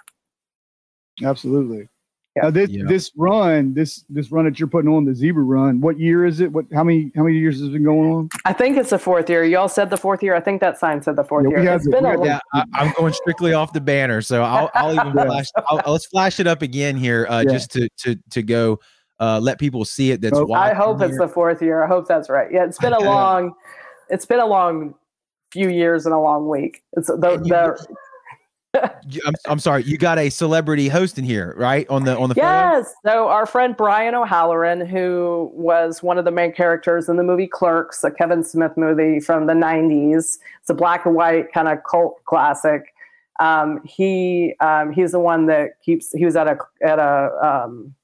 Absolutely. 1.23 1.89
Yeah. 2.37 2.51
this 2.51 2.71
yeah. 2.71 2.85
this 2.87 3.11
run, 3.17 3.75
this 3.75 4.05
this 4.09 4.31
run 4.31 4.45
that 4.45 4.61
you're 4.61 4.69
putting 4.69 4.91
on 4.91 5.05
the 5.05 5.15
zebra 5.15 5.43
run, 5.43 5.81
what 5.81 5.99
year 5.99 6.25
is 6.25 6.41
it? 6.41 6.53
What 6.53 6.67
how 6.73 6.85
many 6.85 7.11
how 7.17 7.25
many 7.25 7.37
years 7.37 7.59
has 7.59 7.69
it 7.69 7.73
been 7.73 7.85
going 7.85 8.11
on? 8.13 8.29
I 8.45 8.53
think 8.53 8.77
it's 8.77 8.91
the 8.91 8.99
fourth 8.99 9.29
year. 9.29 9.45
Y'all 9.45 9.69
said 9.69 9.91
the 9.91 9.97
fourth 9.97 10.23
year. 10.23 10.35
I 10.35 10.41
think 10.41 10.61
that 10.61 10.79
sign 10.79 11.03
said 11.03 11.17
the 11.17 11.25
fourth 11.25 11.47
yeah, 11.51 11.61
year. 11.61 11.75
It's 11.75 11.89
been 11.89 12.05
a 12.05 12.25
yeah, 12.25 12.39
I, 12.55 12.65
am 12.77 12.93
going 12.97 13.13
strictly 13.13 13.55
off 13.55 13.73
the 13.73 13.81
banner, 13.81 14.23
so 14.23 14.43
I'll, 14.43 14.71
I'll 14.75 14.95
even 14.95 15.13
flash. 15.27 15.47
I'll, 15.67 15.93
let's 15.93 16.07
flash 16.07 16.39
it 16.39 16.47
up 16.47 16.63
again 16.63 16.97
here, 16.97 17.27
uh, 17.29 17.45
just 17.45 17.73
to 17.73 17.89
to 17.99 18.17
to 18.31 18.43
go 18.43 18.79
uh, 19.21 19.41
let 19.41 19.59
people 19.59 19.85
see 19.85 20.11
it. 20.11 20.21
That's 20.21 20.39
why 20.39 20.71
I 20.71 20.75
hope 20.75 21.01
it's 21.03 21.19
the 21.19 21.29
fourth 21.29 21.63
year. 21.63 21.83
I 21.83 21.87
hope 21.87 22.07
that's 22.07 22.29
right. 22.29 22.51
Yeah, 22.53 22.65
it's 22.65 22.79
been 22.79 22.93
a 22.93 23.01
long, 23.05 23.55
it's 24.09 24.27
been 24.27 24.41
a 24.41 24.47
long 24.47 24.95
few 25.51 25.69
years 25.69 26.07
and 26.07 26.15
a 26.15 26.19
long 26.19 26.49
week. 26.49 26.83
It's 26.93 27.09
the, 27.09 27.17
the 27.17 27.87
I'm, 29.27 29.35
I'm 29.47 29.59
sorry, 29.59 29.83
you 29.85 29.97
got 29.97 30.19
a 30.19 30.29
celebrity 30.29 30.89
host 30.89 31.19
in 31.19 31.25
here, 31.25 31.55
right? 31.57 31.89
On 31.89 32.05
the 32.05 32.17
on 32.17 32.29
the 32.29 32.35
yes. 32.37 32.95
So 33.05 33.29
our 33.29 33.47
friend 33.47 33.77
Brian 33.77 34.15
O'Halloran, 34.15 34.87
who 34.87 35.51
was 35.55 36.03
one 36.03 36.19
of 36.19 36.25
the 36.25 36.31
main 36.31 36.53
characters 36.53 37.09
in 37.09 37.17
the 37.17 37.23
movie 37.23 37.47
Clerks, 37.47 38.05
a 38.05 38.11
Kevin 38.11 38.45
Smith 38.45 38.77
movie 38.77 39.21
from 39.21 39.47
the 39.47 39.55
'90s. 39.55 40.39
It's 40.61 40.71
a 40.71 40.75
black 40.75 41.07
and 41.07 41.15
white 41.15 41.53
kind 41.53 41.69
of 41.69 41.79
cult 41.89 42.23
classic. 42.25 42.95
Um, 43.41 43.81
he 43.85 44.55
um, 44.61 44.93
he's 44.93 45.13
the 45.13 45.21
one 45.21 45.47
that 45.47 45.81
keeps. 45.83 46.13
He 46.13 46.25
was 46.25 46.37
at 46.37 46.47
a 46.47 46.59
at 46.83 46.99
a 46.99 47.31
um, 47.43 47.95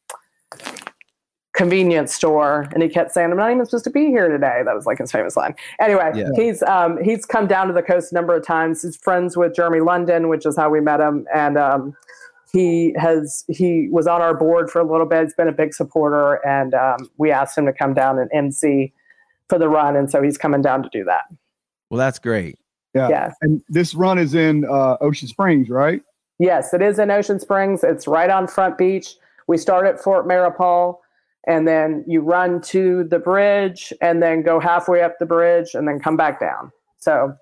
convenience 1.55 2.13
store 2.13 2.67
and 2.73 2.83
he 2.83 2.89
kept 2.89 3.13
saying 3.13 3.31
i'm 3.31 3.37
not 3.37 3.51
even 3.51 3.65
supposed 3.65 3.85
to 3.85 3.91
be 3.91 4.07
here 4.07 4.29
today. 4.29 4.63
That 4.65 4.75
was 4.75 4.87
like 4.87 4.99
his 4.99 5.13
famous 5.13 5.37
line. 5.37 5.55
Anyway 5.81 6.11
yeah. 6.15 6.29
he's 6.35 6.63
um, 6.65 7.03
he's 7.03 7.25
come 7.25 7.47
down 7.47 7.69
to 7.69 7.73
the 7.73 7.83
coast 7.83 8.11
a 8.11 8.15
number 8.15 8.35
of 8.37 8.45
times. 8.45 8.83
He's 8.83 8.97
friends 8.97 9.37
with 9.37 9.55
jeremy 9.55 9.81
london 9.81 10.29
which 10.29 10.45
is 10.45 10.57
how 10.57 10.69
we 10.69 10.81
met 10.81 11.01
him 11.01 11.27
and 11.33 11.57
um, 11.57 11.95
he 12.53 12.95
has 12.99 13.45
he 13.49 13.89
was 13.91 14.07
on 14.07 14.21
our 14.21 14.35
board 14.35 14.69
for 14.69 14.81
a 14.81 14.85
little 14.85 15.07
bit. 15.07 15.23
He's 15.25 15.35
been 15.35 15.49
a 15.49 15.53
big 15.53 15.75
supporter 15.75 16.45
and 16.47 16.75
um, 16.75 17.09
we 17.19 17.31
asked 17.31 17.57
him 17.57 17.67
to 17.67 17.73
come 17.73 17.95
down 17.95 18.19
and 18.19 18.29
mc 18.35 18.93
for 19.49 19.59
the 19.59 19.69
run 19.69 19.97
and 19.97 20.11
so 20.11 20.23
he's 20.23 20.37
coming 20.37 20.61
down 20.61 20.83
to 20.83 20.89
do 20.93 21.05
that. 21.05 21.23
Well 21.89 21.99
that's 21.99 22.19
great. 22.19 22.59
Yeah. 22.95 23.09
Yeah. 23.09 23.33
And 23.43 23.63
this 23.69 23.95
run 23.95 24.19
is 24.19 24.35
in 24.35 24.65
uh, 24.65 24.97
ocean 25.01 25.29
springs 25.29 25.69
right? 25.69 26.03
Yes 26.41 26.75
it 26.75 26.83
is 26.83 26.99
in 26.99 27.13
ocean 27.13 27.39
springs. 27.39 27.85
It's 27.85 28.09
right 28.09 28.29
on 28.29 28.49
front 28.49 28.77
beach. 28.77 29.15
We 29.47 29.57
start 29.57 29.87
at 29.87 30.01
fort 30.03 30.27
maurepas 30.27 30.97
and 31.47 31.67
then 31.67 32.05
you 32.07 32.21
run 32.21 32.61
to 32.63 33.05
the 33.05 33.19
bridge 33.19 33.93
and 34.01 34.23
then 34.23 34.43
go 34.43 34.61
halfway 34.61 35.03
up 35.03 35.19
the 35.19 35.27
bridge 35.27 35.75
and 35.75 35.87
then 35.87 36.01
come 36.01 36.17
back 36.17 36.41
down. 36.41 36.73
So 36.99 37.35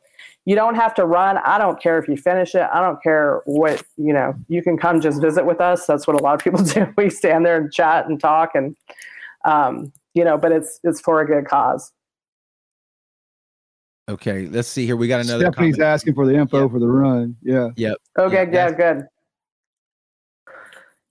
you 0.45 0.57
don't 0.57 0.75
have 0.75 0.95
to 0.95 1.07
run. 1.07 1.39
I 1.39 1.59
don't 1.59 1.81
care 1.81 1.99
if 1.99 2.09
you 2.09 2.17
finish 2.17 2.55
it. 2.55 2.69
I 2.73 2.81
don't 2.81 3.01
care 3.03 3.43
what, 3.45 3.83
you 3.97 4.13
know, 4.13 4.35
you 4.49 4.63
can 4.63 4.77
come 4.77 5.01
just 5.01 5.21
visit 5.21 5.47
with 5.47 5.61
us. 5.61 5.87
That's 5.87 6.07
what 6.07 6.21
a 6.21 6.23
lot 6.23 6.35
of 6.35 6.41
people 6.41 6.65
do. 6.65 6.93
We 6.97 7.11
stand 7.11 7.47
there 7.47 7.57
and 7.57 7.73
chat 7.73 8.07
and 8.07 8.21
talk 8.21 8.51
and 8.55 8.77
um, 9.45 9.93
you 10.15 10.25
know, 10.25 10.37
but 10.37 10.53
it's 10.53 10.79
it's 10.85 11.01
for 11.01 11.21
a 11.21 11.27
good 11.27 11.47
cause. 11.47 11.93
Okay, 14.09 14.47
let's 14.47 14.69
see 14.69 14.85
here. 14.85 14.97
We 14.97 15.09
got 15.09 15.25
another. 15.25 15.47
Stephanie's 15.47 15.77
comment. 15.77 15.95
asking 15.95 16.15
for 16.15 16.27
the 16.27 16.35
info 16.35 16.69
for 16.69 16.79
the 16.79 16.89
run. 16.89 17.37
Yeah. 17.43 17.71
Yep. 17.77 17.97
Okay. 18.19 18.49
Yeah. 18.53 18.69
yeah 18.69 18.71
good. 18.73 19.07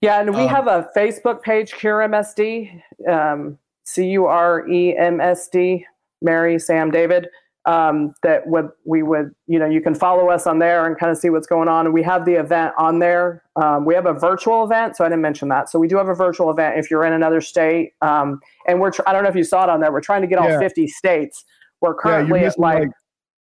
Yeah, 0.02 0.20
and 0.20 0.34
we 0.34 0.42
um, 0.42 0.48
have 0.48 0.66
a 0.66 0.90
Facebook 0.96 1.42
page, 1.42 1.72
CureMSD, 1.72 2.82
um, 3.08 3.56
C 3.84 4.08
U 4.10 4.26
R 4.26 4.68
E 4.68 4.96
M 4.96 5.20
S 5.20 5.48
D, 5.48 5.86
Mary, 6.20 6.58
Sam, 6.58 6.90
David. 6.90 7.28
Um, 7.64 8.12
that 8.24 8.44
would 8.48 8.70
we 8.84 9.04
would 9.04 9.32
you 9.46 9.60
know 9.60 9.66
you 9.66 9.80
can 9.80 9.94
follow 9.94 10.28
us 10.28 10.48
on 10.48 10.58
there 10.58 10.84
and 10.84 10.98
kind 10.98 11.12
of 11.12 11.18
see 11.18 11.30
what's 11.30 11.46
going 11.46 11.68
on. 11.68 11.86
And 11.86 11.94
we 11.94 12.02
have 12.02 12.24
the 12.24 12.34
event 12.34 12.74
on 12.76 12.98
there. 12.98 13.44
Um, 13.54 13.84
we 13.84 13.94
have 13.94 14.06
a 14.06 14.12
virtual 14.12 14.64
event, 14.64 14.96
so 14.96 15.04
I 15.04 15.08
didn't 15.08 15.22
mention 15.22 15.48
that. 15.50 15.70
So 15.70 15.78
we 15.78 15.86
do 15.86 15.96
have 15.98 16.08
a 16.08 16.14
virtual 16.14 16.50
event 16.50 16.76
if 16.78 16.90
you're 16.90 17.04
in 17.04 17.12
another 17.12 17.40
state. 17.40 17.92
Um, 18.02 18.40
and 18.66 18.80
we're 18.80 18.90
tr- 18.90 19.02
I 19.06 19.12
don't 19.12 19.22
know 19.22 19.30
if 19.30 19.36
you 19.36 19.44
saw 19.44 19.62
it 19.62 19.70
on 19.70 19.80
there. 19.80 19.92
We're 19.92 20.00
trying 20.00 20.22
to 20.22 20.26
get 20.26 20.40
all 20.40 20.58
50 20.58 20.88
states. 20.88 21.44
We're 21.80 21.94
currently 21.94 22.40
yeah, 22.40 22.48
at 22.48 22.58
like, 22.58 22.80
like 22.80 22.88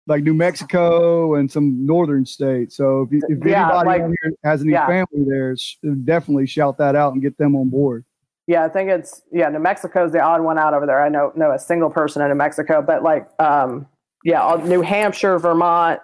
like 0.07 0.23
New 0.23 0.33
Mexico 0.33 1.35
and 1.35 1.51
some 1.51 1.85
northern 1.85 2.25
states. 2.25 2.77
So 2.77 3.07
if, 3.11 3.23
if 3.27 3.45
yeah, 3.45 3.65
anybody 3.65 3.87
like, 3.87 4.01
here 4.01 4.33
has 4.43 4.61
any 4.61 4.73
yeah. 4.73 4.87
family 4.87 5.25
there, 5.27 5.55
definitely 6.03 6.45
shout 6.45 6.77
that 6.77 6.95
out 6.95 7.13
and 7.13 7.21
get 7.21 7.37
them 7.37 7.55
on 7.55 7.69
board. 7.69 8.05
Yeah, 8.47 8.63
I 8.63 8.69
think 8.69 8.89
it's 8.89 9.23
yeah. 9.31 9.49
New 9.49 9.59
Mexico 9.59 10.05
is 10.05 10.11
the 10.11 10.19
odd 10.19 10.41
one 10.41 10.59
out 10.59 10.75
over 10.75 10.85
there. 10.85 11.01
I 11.01 11.09
know 11.09 11.31
know 11.35 11.51
a 11.51 11.57
single 11.57 11.89
person 11.89 12.21
in 12.21 12.29
New 12.29 12.35
Mexico, 12.35 12.81
but 12.81 13.01
like 13.01 13.27
um, 13.39 13.87
yeah, 14.23 14.61
New 14.63 14.81
Hampshire, 14.81 15.39
Vermont, 15.39 15.99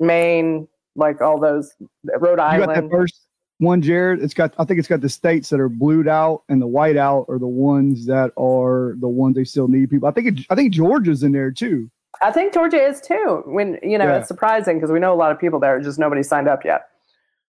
Maine, 0.00 0.66
like 0.96 1.20
all 1.20 1.38
those 1.38 1.72
Rhode 2.18 2.40
Island. 2.40 2.62
You 2.62 2.66
got 2.66 2.82
that 2.82 2.90
first 2.90 3.26
one, 3.58 3.80
Jared. 3.80 4.20
It's 4.22 4.34
got 4.34 4.54
I 4.58 4.64
think 4.64 4.80
it's 4.80 4.88
got 4.88 5.02
the 5.02 5.08
states 5.08 5.48
that 5.50 5.60
are 5.60 5.68
blued 5.68 6.08
out 6.08 6.42
and 6.48 6.60
the 6.60 6.66
white 6.66 6.96
out 6.96 7.26
are 7.28 7.38
the 7.38 7.46
ones 7.46 8.06
that 8.06 8.32
are 8.36 8.96
the 8.98 9.08
ones 9.08 9.36
they 9.36 9.44
still 9.44 9.68
need 9.68 9.88
people. 9.88 10.08
I 10.08 10.10
think 10.10 10.26
it, 10.26 10.46
I 10.50 10.56
think 10.56 10.72
Georgia's 10.72 11.22
in 11.22 11.30
there 11.30 11.52
too. 11.52 11.88
I 12.22 12.30
think 12.30 12.52
Georgia 12.54 12.82
is 12.82 13.00
too. 13.00 13.42
When 13.46 13.78
you 13.82 13.98
know, 13.98 14.06
yeah. 14.06 14.18
it's 14.18 14.28
surprising 14.28 14.76
because 14.76 14.90
we 14.90 15.00
know 15.00 15.12
a 15.12 15.16
lot 15.16 15.32
of 15.32 15.38
people 15.38 15.58
there, 15.60 15.80
just 15.80 15.98
nobody 15.98 16.22
signed 16.22 16.48
up 16.48 16.64
yet. 16.64 16.88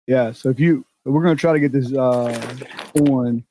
Yeah. 0.07 0.31
So 0.31 0.49
if 0.49 0.59
you, 0.59 0.85
we're 1.03 1.23
going 1.23 1.35
to 1.35 1.39
try 1.39 1.53
to 1.53 1.59
get 1.59 1.71
this 1.71 1.93
uh, 1.93 2.57
on. 3.09 3.43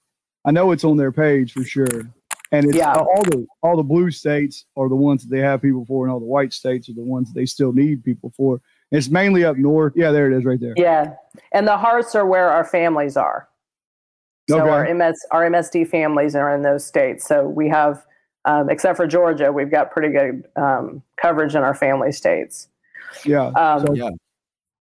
I 0.45 0.51
know 0.51 0.73
it's 0.73 0.85
on 0.85 0.97
their 0.97 1.13
page 1.13 1.53
for 1.53 1.65
sure, 1.65 2.13
and 2.53 2.67
it's 2.67 2.77
yeah. 2.77 2.95
all 2.95 3.23
the 3.23 3.47
all 3.63 3.77
the 3.77 3.83
blue 3.83 4.11
states 4.11 4.67
are 4.77 4.89
the 4.89 4.97
ones 4.97 5.23
that 5.23 5.31
they 5.35 5.41
have 5.41 5.63
people 5.63 5.85
for, 5.87 6.05
and 6.05 6.13
all 6.13 6.21
the 6.21 6.27
white 6.27 6.53
states 6.53 6.89
are 6.89 6.95
the 6.95 7.03
ones 7.03 7.33
they 7.33 7.47
still 7.47 7.73
need 7.73 8.05
people 8.05 8.33
for. 8.37 8.61
It's 8.91 9.09
mainly 9.09 9.45
up 9.45 9.57
north. 9.57 9.95
Yeah, 9.97 10.13
there 10.13 10.31
it 10.31 10.37
is, 10.37 10.45
right 10.45 10.61
there. 10.61 10.75
Yeah, 10.77 11.15
and 11.53 11.67
the 11.67 11.77
hearts 11.77 12.15
are 12.15 12.27
where 12.27 12.51
our 12.51 12.65
families 12.65 13.17
are. 13.17 13.49
So 14.49 14.61
Okay. 14.61 14.71
our 14.71 14.95
MS 14.95 15.25
our 15.31 15.49
MSD 15.49 15.89
families 15.89 16.35
are 16.37 16.55
in 16.55 16.63
those 16.63 16.85
states. 16.85 17.27
So 17.27 17.49
we 17.49 17.69
have, 17.69 18.05
um, 18.45 18.69
except 18.71 18.97
for 18.97 19.07
Georgia, 19.07 19.53
we've 19.53 19.71
got 19.71 19.91
pretty 19.91 20.13
good 20.13 20.45
um, 20.57 21.03
coverage 21.17 21.55
in 21.55 21.63
our 21.63 21.75
family 21.75 22.13
states. 22.13 22.69
Yeah. 23.25 23.47
Um, 23.49 23.87
So- 23.87 23.95
Yeah. 23.95 24.11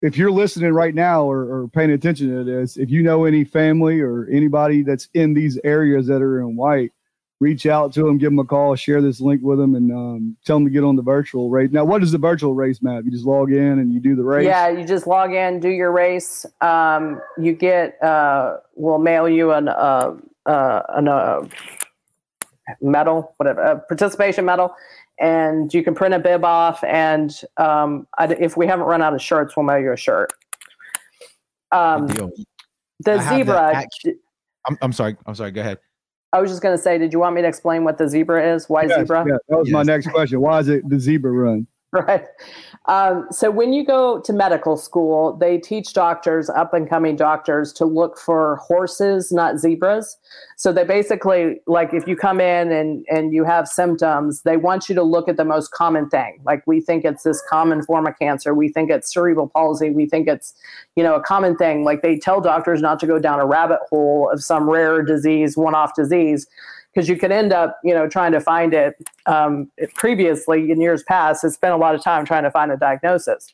if 0.02 0.16
you're 0.16 0.32
listening 0.32 0.72
right 0.72 0.94
now 0.94 1.24
or, 1.24 1.42
or 1.62 1.68
paying 1.68 1.90
attention 1.92 2.28
to 2.30 2.44
this, 2.44 2.76
if 2.76 2.90
you 2.90 3.02
know 3.02 3.24
any 3.24 3.44
family 3.44 4.00
or 4.00 4.26
anybody 4.32 4.82
that's 4.82 5.08
in 5.14 5.34
these 5.34 5.58
areas 5.64 6.06
that 6.08 6.20
are 6.22 6.40
in 6.40 6.56
white, 6.56 6.92
reach 7.38 7.66
out 7.66 7.92
to 7.92 8.02
them, 8.04 8.18
give 8.18 8.30
them 8.30 8.38
a 8.38 8.44
call, 8.44 8.74
share 8.76 9.02
this 9.02 9.20
link 9.20 9.42
with 9.42 9.58
them, 9.58 9.74
and 9.74 9.90
um, 9.92 10.36
tell 10.44 10.56
them 10.56 10.64
to 10.64 10.70
get 10.70 10.84
on 10.84 10.94
the 10.94 11.02
virtual 11.02 11.50
race. 11.50 11.70
Now, 11.72 11.84
what 11.84 12.00
is 12.02 12.12
the 12.12 12.18
virtual 12.18 12.54
race 12.54 12.80
map? 12.82 13.02
You 13.04 13.10
just 13.10 13.24
log 13.24 13.52
in 13.52 13.80
and 13.80 13.92
you 13.92 13.98
do 13.98 14.14
the 14.14 14.22
race. 14.22 14.46
Yeah, 14.46 14.68
you 14.68 14.84
just 14.84 15.08
log 15.08 15.32
in, 15.32 15.58
do 15.58 15.68
your 15.68 15.90
race. 15.90 16.46
Um, 16.60 17.20
you 17.38 17.52
get, 17.52 18.00
uh, 18.02 18.58
we'll 18.76 18.98
mail 18.98 19.28
you 19.28 19.50
an, 19.52 19.68
uh, 19.68 20.14
uh, 20.46 20.82
an 20.90 21.08
uh, 21.08 21.40
medal, 22.80 23.34
whatever, 23.36 23.60
a 23.60 23.78
participation 23.80 24.44
medal, 24.44 24.74
and 25.20 25.72
you 25.72 25.82
can 25.82 25.94
print 25.94 26.14
a 26.14 26.18
bib 26.18 26.44
off. 26.44 26.82
And 26.84 27.38
um, 27.56 28.06
I, 28.18 28.26
if 28.26 28.56
we 28.56 28.66
haven't 28.66 28.86
run 28.86 29.02
out 29.02 29.14
of 29.14 29.20
shirts, 29.22 29.56
we'll 29.56 29.64
mail 29.64 29.78
you 29.78 29.92
a 29.92 29.96
shirt. 29.96 30.32
Um, 31.70 32.06
the 32.06 33.14
I 33.14 33.28
zebra. 33.28 33.74
act- 33.74 34.06
I'm, 34.66 34.78
I'm 34.80 34.92
sorry. 34.92 35.16
I'm 35.26 35.34
sorry. 35.34 35.50
Go 35.50 35.60
ahead. 35.60 35.78
I 36.32 36.40
was 36.40 36.50
just 36.50 36.62
going 36.62 36.76
to 36.76 36.82
say, 36.82 36.96
did 36.96 37.12
you 37.12 37.18
want 37.18 37.34
me 37.34 37.42
to 37.42 37.48
explain 37.48 37.84
what 37.84 37.98
the 37.98 38.08
zebra 38.08 38.54
is? 38.54 38.68
Why 38.68 38.86
Yes, 38.86 39.00
zebra? 39.00 39.24
yeah, 39.28 39.36
that 39.48 39.58
was 39.58 39.70
my 39.70 39.82
next 39.82 40.06
question. 40.08 40.40
Why 40.40 40.60
is 40.60 40.68
it 40.68 40.88
the 40.88 40.98
zebra 40.98 41.30
run? 41.30 41.66
Right. 42.08 42.24
Um, 42.86 43.26
so 43.30 43.50
when 43.50 43.74
you 43.74 43.84
go 43.84 44.18
to 44.22 44.32
medical 44.32 44.78
school, 44.78 45.36
they 45.36 45.58
teach 45.58 45.92
doctors, 45.92 46.48
up 46.48 46.72
and 46.72 46.88
coming 46.88 47.16
doctors, 47.16 47.70
to 47.74 47.84
look 47.84 48.18
for 48.18 48.56
horses, 48.56 49.30
not 49.30 49.58
zebras. 49.58 50.16
So 50.56 50.72
they 50.72 50.84
basically, 50.84 51.60
like, 51.66 51.92
if 51.92 52.08
you 52.08 52.16
come 52.16 52.40
in 52.40 52.72
and 52.72 53.04
and 53.10 53.34
you 53.34 53.44
have 53.44 53.68
symptoms, 53.68 54.40
they 54.42 54.56
want 54.56 54.88
you 54.88 54.94
to 54.94 55.02
look 55.02 55.28
at 55.28 55.36
the 55.36 55.44
most 55.44 55.70
common 55.72 56.08
thing. 56.08 56.40
Like 56.44 56.66
we 56.66 56.80
think 56.80 57.04
it's 57.04 57.24
this 57.24 57.42
common 57.48 57.82
form 57.82 58.06
of 58.06 58.18
cancer. 58.18 58.54
We 58.54 58.70
think 58.70 58.90
it's 58.90 59.12
cerebral 59.12 59.48
palsy. 59.48 59.90
We 59.90 60.06
think 60.06 60.28
it's, 60.28 60.54
you 60.96 61.02
know, 61.02 61.14
a 61.14 61.22
common 61.22 61.56
thing. 61.56 61.84
Like 61.84 62.00
they 62.00 62.18
tell 62.18 62.40
doctors 62.40 62.80
not 62.80 63.00
to 63.00 63.06
go 63.06 63.18
down 63.18 63.38
a 63.38 63.46
rabbit 63.46 63.80
hole 63.90 64.30
of 64.32 64.42
some 64.42 64.68
rare 64.68 65.02
disease, 65.02 65.58
one-off 65.58 65.94
disease 65.94 66.46
because 66.92 67.08
you 67.08 67.16
could 67.16 67.32
end 67.32 67.52
up, 67.52 67.78
you 67.82 67.94
know, 67.94 68.08
trying 68.08 68.32
to 68.32 68.40
find 68.40 68.74
it. 68.74 68.94
Um, 69.26 69.70
previously, 69.94 70.70
in 70.70 70.80
years 70.80 71.02
past, 71.04 71.44
it's 71.44 71.54
spent 71.54 71.72
a 71.72 71.76
lot 71.76 71.94
of 71.94 72.02
time 72.02 72.24
trying 72.24 72.42
to 72.44 72.50
find 72.50 72.70
a 72.70 72.76
diagnosis. 72.76 73.52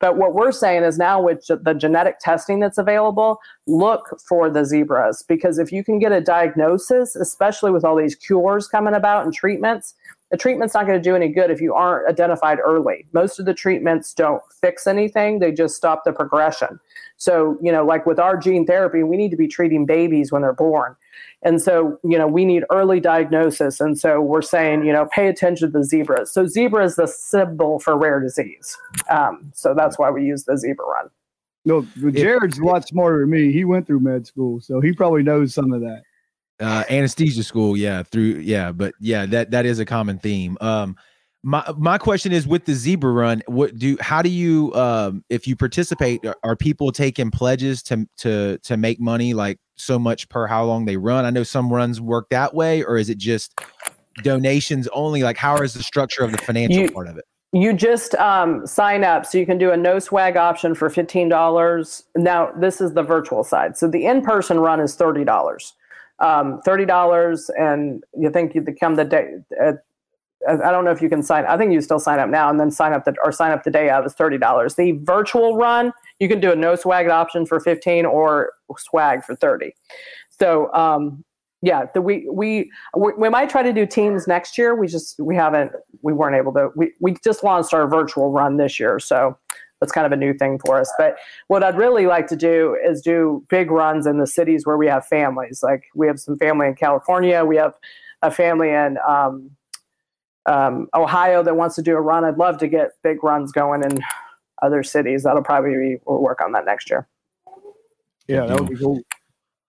But 0.00 0.16
what 0.16 0.34
we're 0.34 0.52
saying 0.52 0.84
is 0.84 0.96
now 0.96 1.20
with 1.20 1.44
the 1.48 1.74
genetic 1.74 2.20
testing 2.20 2.60
that's 2.60 2.78
available, 2.78 3.40
look 3.66 4.20
for 4.28 4.48
the 4.48 4.64
zebras 4.64 5.24
because 5.26 5.58
if 5.58 5.72
you 5.72 5.82
can 5.82 5.98
get 5.98 6.12
a 6.12 6.20
diagnosis, 6.20 7.16
especially 7.16 7.72
with 7.72 7.84
all 7.84 7.96
these 7.96 8.14
cures 8.14 8.68
coming 8.68 8.94
about 8.94 9.24
and 9.24 9.34
treatments, 9.34 9.94
the 10.30 10.36
treatment's 10.36 10.74
not 10.74 10.86
going 10.86 10.98
to 10.98 11.02
do 11.02 11.16
any 11.16 11.28
good 11.28 11.50
if 11.50 11.60
you 11.60 11.74
aren't 11.74 12.08
identified 12.08 12.58
early. 12.64 13.06
Most 13.12 13.38
of 13.38 13.46
the 13.46 13.54
treatments 13.54 14.12
don't 14.12 14.42
fix 14.60 14.86
anything, 14.86 15.38
they 15.38 15.52
just 15.52 15.74
stop 15.76 16.04
the 16.04 16.12
progression. 16.12 16.78
So, 17.16 17.56
you 17.62 17.72
know, 17.72 17.84
like 17.84 18.06
with 18.06 18.18
our 18.18 18.36
gene 18.36 18.66
therapy, 18.66 19.02
we 19.02 19.16
need 19.16 19.30
to 19.30 19.36
be 19.36 19.48
treating 19.48 19.86
babies 19.86 20.30
when 20.30 20.42
they're 20.42 20.52
born. 20.52 20.94
And 21.42 21.62
so, 21.62 21.98
you 22.02 22.18
know, 22.18 22.26
we 22.26 22.44
need 22.44 22.64
early 22.70 23.00
diagnosis. 23.00 23.80
And 23.80 23.98
so 23.98 24.20
we're 24.20 24.42
saying, 24.42 24.84
you 24.84 24.92
know, 24.92 25.08
pay 25.12 25.28
attention 25.28 25.72
to 25.72 25.78
the 25.78 25.84
zebras. 25.84 26.32
So 26.32 26.46
zebra 26.46 26.84
is 26.84 26.96
the 26.96 27.06
symbol 27.06 27.78
for 27.78 27.96
rare 27.96 28.20
disease. 28.20 28.76
Um, 29.08 29.52
so 29.54 29.74
that's 29.74 29.98
why 29.98 30.10
we 30.10 30.24
use 30.24 30.44
the 30.44 30.56
zebra 30.56 30.84
run. 30.84 31.10
No, 31.64 31.86
Jared's 32.12 32.58
a 32.58 32.64
lot 32.64 32.88
smarter 32.88 33.20
than 33.20 33.30
me. 33.30 33.52
He 33.52 33.64
went 33.64 33.86
through 33.86 34.00
med 34.00 34.26
school, 34.26 34.60
so 34.60 34.80
he 34.80 34.92
probably 34.92 35.22
knows 35.22 35.52
some 35.52 35.72
of 35.72 35.80
that. 35.82 36.02
Uh 36.60 36.84
anesthesia 36.90 37.42
school 37.42 37.76
yeah 37.76 38.02
through 38.02 38.36
yeah 38.40 38.72
but 38.72 38.92
yeah 39.00 39.26
that 39.26 39.50
that 39.50 39.64
is 39.64 39.78
a 39.78 39.84
common 39.84 40.18
theme 40.18 40.56
um 40.60 40.96
my 41.44 41.64
my 41.76 41.96
question 41.98 42.32
is 42.32 42.46
with 42.48 42.64
the 42.64 42.74
zebra 42.74 43.12
run 43.12 43.42
what 43.46 43.78
do 43.78 43.96
how 44.00 44.20
do 44.22 44.28
you 44.28 44.74
um 44.74 45.24
if 45.28 45.46
you 45.46 45.54
participate 45.54 46.24
are, 46.26 46.36
are 46.42 46.56
people 46.56 46.90
taking 46.90 47.30
pledges 47.30 47.82
to 47.82 48.06
to 48.16 48.58
to 48.58 48.76
make 48.76 49.00
money 49.00 49.34
like 49.34 49.58
so 49.76 49.98
much 49.98 50.28
per 50.28 50.46
how 50.48 50.64
long 50.64 50.84
they 50.84 50.96
run 50.96 51.24
i 51.24 51.30
know 51.30 51.44
some 51.44 51.72
runs 51.72 52.00
work 52.00 52.28
that 52.30 52.52
way 52.54 52.82
or 52.82 52.96
is 52.96 53.08
it 53.08 53.18
just 53.18 53.60
donations 54.22 54.88
only 54.92 55.22
like 55.22 55.36
how 55.36 55.56
is 55.58 55.74
the 55.74 55.82
structure 55.82 56.24
of 56.24 56.32
the 56.32 56.38
financial 56.38 56.82
You- 56.82 56.90
part 56.90 57.06
of 57.06 57.16
it 57.16 57.24
You 57.52 57.72
just 57.72 58.14
um, 58.16 58.66
sign 58.66 59.04
up. 59.04 59.24
So 59.24 59.38
you 59.38 59.46
can 59.46 59.56
do 59.56 59.70
a 59.70 59.76
no 59.76 59.98
swag 60.00 60.36
option 60.36 60.74
for 60.74 60.90
$15. 60.90 62.02
Now, 62.14 62.50
this 62.60 62.78
is 62.82 62.92
the 62.92 63.02
virtual 63.02 63.42
side. 63.42 63.78
So 63.78 63.88
the 63.88 64.04
in 64.04 64.20
person 64.20 64.58
run 64.60 64.80
is 64.80 64.94
$30. 64.94 65.72
Um, 66.20 66.60
$30, 66.66 67.50
and 67.58 68.02
you 68.18 68.30
think 68.30 68.54
you 68.54 68.60
become 68.60 68.96
the 68.96 69.04
day. 69.04 69.34
Uh, 69.62 69.72
I 70.48 70.70
don't 70.70 70.84
know 70.84 70.90
if 70.90 71.02
you 71.02 71.08
can 71.08 71.22
sign. 71.22 71.44
I 71.46 71.56
think 71.56 71.72
you 71.72 71.80
still 71.80 71.98
sign 71.98 72.18
up 72.18 72.28
now 72.28 72.48
and 72.48 72.60
then 72.60 72.70
sign 72.70 72.92
up 72.92 73.04
the 73.04 73.14
or 73.24 73.32
sign 73.32 73.50
up 73.50 73.64
the 73.64 73.70
day 73.70 73.90
of 73.90 74.06
is 74.06 74.14
thirty 74.14 74.38
dollars. 74.38 74.76
The 74.76 74.92
virtual 75.02 75.56
run 75.56 75.92
you 76.20 76.28
can 76.28 76.40
do 76.40 76.52
a 76.52 76.56
no 76.56 76.76
swag 76.76 77.08
option 77.08 77.44
for 77.44 77.58
fifteen 77.58 78.06
or 78.06 78.52
swag 78.76 79.24
for 79.24 79.34
thirty. 79.34 79.74
So 80.28 80.72
um, 80.74 81.24
yeah, 81.60 81.86
the, 81.92 82.00
we, 82.00 82.28
we 82.30 82.70
we 82.94 83.28
might 83.28 83.50
try 83.50 83.62
to 83.62 83.72
do 83.72 83.84
teams 83.84 84.28
next 84.28 84.56
year. 84.56 84.76
We 84.76 84.86
just 84.86 85.18
we 85.18 85.34
haven't 85.34 85.72
we 86.02 86.12
weren't 86.12 86.36
able 86.36 86.52
to. 86.52 86.70
We 86.76 86.92
we 87.00 87.16
just 87.24 87.42
launched 87.42 87.74
our 87.74 87.88
virtual 87.88 88.30
run 88.30 88.58
this 88.58 88.78
year, 88.78 89.00
so 89.00 89.36
that's 89.80 89.92
kind 89.92 90.06
of 90.06 90.12
a 90.12 90.16
new 90.16 90.34
thing 90.34 90.58
for 90.64 90.80
us. 90.80 90.92
But 90.98 91.16
what 91.46 91.62
I'd 91.62 91.76
really 91.76 92.06
like 92.06 92.26
to 92.28 92.36
do 92.36 92.76
is 92.84 93.00
do 93.00 93.44
big 93.48 93.70
runs 93.70 94.06
in 94.06 94.18
the 94.18 94.26
cities 94.26 94.66
where 94.66 94.76
we 94.76 94.86
have 94.86 95.06
families. 95.06 95.62
Like 95.62 95.84
we 95.94 96.06
have 96.06 96.18
some 96.18 96.36
family 96.36 96.66
in 96.66 96.74
California. 96.74 97.44
We 97.44 97.56
have 97.56 97.74
a 98.22 98.30
family 98.30 98.70
in 98.70 98.98
um, 99.06 99.50
um, 100.46 100.88
Ohio 100.94 101.42
that 101.42 101.56
wants 101.56 101.76
to 101.76 101.82
do 101.82 101.96
a 101.96 102.00
run. 102.00 102.24
I'd 102.24 102.38
love 102.38 102.58
to 102.58 102.68
get 102.68 102.90
big 103.02 103.22
runs 103.22 103.52
going 103.52 103.84
in 103.84 103.98
other 104.62 104.82
cities. 104.82 105.22
That'll 105.22 105.42
probably 105.42 105.70
be 105.70 105.96
we'll 106.06 106.20
work 106.20 106.40
on 106.40 106.52
that 106.52 106.64
next 106.64 106.90
year. 106.90 107.06
Yeah, 108.26 108.46
that 108.46 108.60
would 108.60 108.68
be 108.70 108.76
cool. 108.76 109.00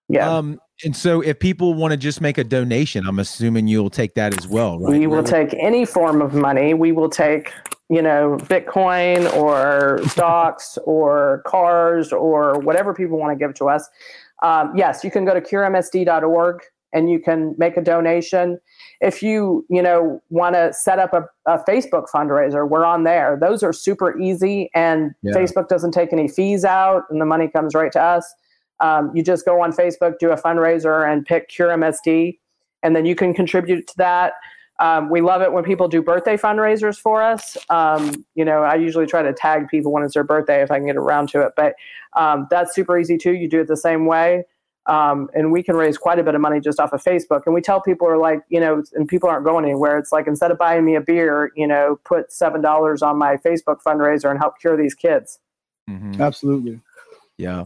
Yeah. 0.09 0.37
um 0.37 0.59
and 0.83 0.95
so 0.95 1.21
if 1.21 1.37
people 1.37 1.75
want 1.75 1.91
to 1.91 1.97
just 1.97 2.19
make 2.19 2.39
a 2.39 2.43
donation 2.43 3.05
i'm 3.05 3.19
assuming 3.19 3.67
you'll 3.67 3.91
take 3.91 4.15
that 4.15 4.35
as 4.35 4.47
well 4.47 4.79
right 4.79 4.99
We 4.99 5.05
will 5.05 5.23
take 5.23 5.53
any 5.53 5.85
form 5.85 6.19
of 6.19 6.33
money. 6.33 6.73
We 6.73 6.91
will 6.91 7.09
take, 7.09 7.53
you 7.89 8.01
know, 8.01 8.37
Bitcoin 8.41 9.31
or 9.33 9.99
stocks 10.07 10.77
or 10.85 11.41
cars 11.47 12.13
or 12.13 12.59
whatever 12.59 12.93
people 12.93 13.17
want 13.17 13.37
to 13.37 13.45
give 13.45 13.55
to 13.55 13.65
us. 13.67 13.89
Um, 14.43 14.71
yes, 14.75 15.03
you 15.03 15.11
can 15.11 15.25
go 15.25 15.33
to 15.33 15.41
curemsd.org 15.41 16.61
and 16.93 17.09
you 17.09 17.19
can 17.19 17.55
make 17.57 17.77
a 17.77 17.81
donation. 17.81 18.59
If 19.01 19.21
you, 19.21 19.65
you 19.69 19.81
know, 19.81 20.21
want 20.29 20.55
to 20.55 20.71
set 20.73 20.99
up 20.99 21.13
a, 21.13 21.23
a 21.45 21.63
Facebook 21.65 22.05
fundraiser, 22.13 22.67
we're 22.67 22.85
on 22.85 23.03
there. 23.03 23.37
Those 23.39 23.63
are 23.63 23.73
super 23.73 24.17
easy 24.19 24.69
and 24.73 25.11
Yeah. 25.21 25.33
Facebook 25.33 25.67
doesn't 25.67 25.91
take 25.91 26.13
any 26.13 26.27
fees 26.27 26.63
out 26.65 27.03
and 27.09 27.19
the 27.19 27.25
money 27.25 27.47
comes 27.47 27.73
right 27.73 27.91
to 27.91 28.01
us. 28.01 28.33
Um, 28.79 29.11
you 29.13 29.23
just 29.23 29.45
go 29.45 29.61
on 29.61 29.73
Facebook, 29.73 30.19
do 30.19 30.31
a 30.31 30.37
fundraiser 30.37 31.11
and 31.11 31.25
pick 31.25 31.49
CureMSD 31.49 32.37
and 32.83 32.95
then 32.95 33.05
you 33.05 33.15
can 33.15 33.33
contribute 33.33 33.87
to 33.87 33.93
that. 33.97 34.33
Um, 34.79 35.09
we 35.09 35.21
love 35.21 35.41
it 35.41 35.51
when 35.51 35.63
people 35.63 35.87
do 35.87 36.01
birthday 36.01 36.37
fundraisers 36.37 36.97
for 36.97 37.21
us. 37.21 37.57
Um, 37.69 38.25
you 38.35 38.45
know, 38.45 38.63
I 38.63 38.75
usually 38.75 39.05
try 39.05 39.21
to 39.21 39.33
tag 39.33 39.67
people 39.67 39.91
when 39.91 40.03
it's 40.03 40.13
their 40.13 40.23
birthday 40.23 40.61
if 40.61 40.71
I 40.71 40.77
can 40.77 40.87
get 40.87 40.95
around 40.95 41.29
to 41.29 41.41
it, 41.41 41.53
but 41.55 41.75
um, 42.15 42.47
that's 42.49 42.73
super 42.73 42.97
easy 42.97 43.17
too. 43.17 43.33
You 43.33 43.49
do 43.49 43.61
it 43.61 43.67
the 43.67 43.77
same 43.77 44.05
way. 44.05 44.45
Um, 44.85 45.29
and 45.35 45.51
we 45.51 45.61
can 45.61 45.75
raise 45.75 45.97
quite 45.99 46.17
a 46.17 46.23
bit 46.23 46.33
of 46.33 46.41
money 46.41 46.59
just 46.59 46.79
off 46.79 46.93
of 46.93 47.03
Facebook. 47.03 47.41
And 47.45 47.53
we 47.53 47.61
tell 47.61 47.79
people 47.79 48.07
are 48.07 48.17
like, 48.17 48.41
you 48.49 48.59
know, 48.59 48.81
and 48.93 49.07
people 49.07 49.29
aren't 49.29 49.45
going 49.45 49.63
anywhere. 49.63 49.99
It's 49.99 50.11
like 50.11 50.25
instead 50.25 50.49
of 50.49 50.57
buying 50.57 50.83
me 50.83 50.95
a 50.95 51.01
beer, 51.01 51.51
you 51.55 51.67
know, 51.67 51.99
put 52.05 52.31
seven 52.31 52.61
dollars 52.61 53.03
on 53.03 53.17
my 53.17 53.37
Facebook 53.37 53.83
fundraiser 53.85 54.31
and 54.31 54.39
help 54.39 54.59
cure 54.59 54.75
these 54.75 54.95
kids. 54.95 55.37
Mhm. 55.87 56.19
Absolutely. 56.19 56.79
Yeah. 57.37 57.65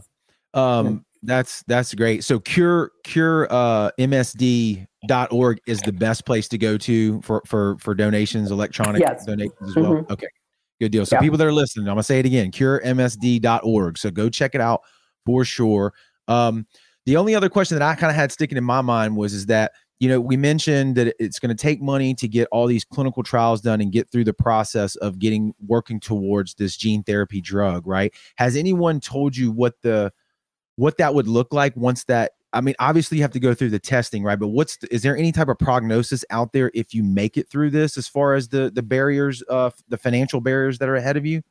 Um 0.52 1.06
that's 1.22 1.64
that's 1.66 1.94
great. 1.94 2.24
So 2.24 2.40
cure 2.40 2.90
cure 3.04 3.48
uh 3.50 3.90
msd.org 5.08 5.60
is 5.66 5.80
the 5.82 5.92
best 5.92 6.24
place 6.26 6.48
to 6.48 6.58
go 6.58 6.76
to 6.78 7.20
for 7.22 7.42
for 7.46 7.76
for 7.78 7.94
donations, 7.94 8.50
electronic 8.50 9.00
Yes. 9.02 9.24
donations 9.24 9.70
as 9.70 9.76
well. 9.76 9.92
Mhm. 9.94 10.10
Okay. 10.10 10.26
Good 10.80 10.90
deal. 10.92 11.06
So 11.06 11.16
Yeah. 11.16 11.20
people 11.20 11.38
that 11.38 11.46
are 11.46 11.52
listening, 11.52 11.86
I'm 11.88 11.92
gonna 11.94 12.02
say 12.02 12.18
it 12.20 12.26
again, 12.26 12.50
curemsd.org. 12.50 13.98
So 13.98 14.10
go 14.10 14.28
check 14.28 14.54
it 14.54 14.60
out 14.60 14.82
for 15.24 15.44
sure. 15.44 15.92
Um 16.28 16.66
the 17.06 17.16
only 17.16 17.34
other 17.34 17.48
question 17.50 17.78
that 17.78 17.86
I 17.86 17.94
kind 17.94 18.10
of 18.10 18.16
had 18.16 18.32
sticking 18.32 18.56
in 18.56 18.64
my 18.64 18.80
mind 18.80 19.16
was 19.16 19.34
is 19.34 19.46
that 19.46 19.72
you 20.00 20.08
know 20.08 20.20
we 20.20 20.36
mentioned 20.36 20.96
that 20.96 21.14
it's 21.18 21.38
going 21.38 21.54
to 21.54 21.62
take 21.62 21.80
money 21.80 22.14
to 22.14 22.26
get 22.26 22.48
all 22.50 22.66
these 22.66 22.84
clinical 22.84 23.22
trials 23.22 23.60
done 23.60 23.80
and 23.80 23.92
get 23.92 24.10
through 24.10 24.24
the 24.24 24.32
process 24.32 24.96
of 24.96 25.18
getting 25.18 25.54
working 25.66 26.00
towards 26.00 26.54
this 26.54 26.76
gene 26.76 27.02
therapy 27.04 27.40
drug 27.40 27.86
right 27.86 28.12
has 28.36 28.56
anyone 28.56 28.98
told 29.00 29.36
you 29.36 29.52
what 29.52 29.80
the 29.82 30.12
what 30.76 30.96
that 30.98 31.14
would 31.14 31.28
look 31.28 31.52
like 31.52 31.76
once 31.76 32.04
that 32.04 32.32
i 32.54 32.60
mean 32.60 32.74
obviously 32.78 33.18
you 33.18 33.22
have 33.22 33.32
to 33.32 33.40
go 33.40 33.52
through 33.52 33.70
the 33.70 33.78
testing 33.78 34.24
right? 34.24 34.38
But 34.38 34.48
what's 34.48 34.76
the, 34.78 34.92
is 34.92 35.02
there 35.02 35.16
any 35.16 35.30
type 35.30 35.48
of 35.48 35.58
prognosis 35.58 36.24
out 36.30 36.52
there 36.52 36.70
if 36.74 36.94
you 36.94 37.04
make 37.04 37.36
it 37.36 37.48
through 37.48 37.70
this 37.70 37.96
as 37.96 38.08
far 38.08 38.34
as 38.34 38.48
the 38.48 38.70
the 38.74 38.82
barriers 38.82 39.42
uh 39.48 39.70
the 39.88 39.98
financial 39.98 40.40
barriers 40.40 40.78
that 40.78 40.88
are 40.88 40.96
ahead 40.96 41.16
of 41.16 41.26
you? 41.26 41.42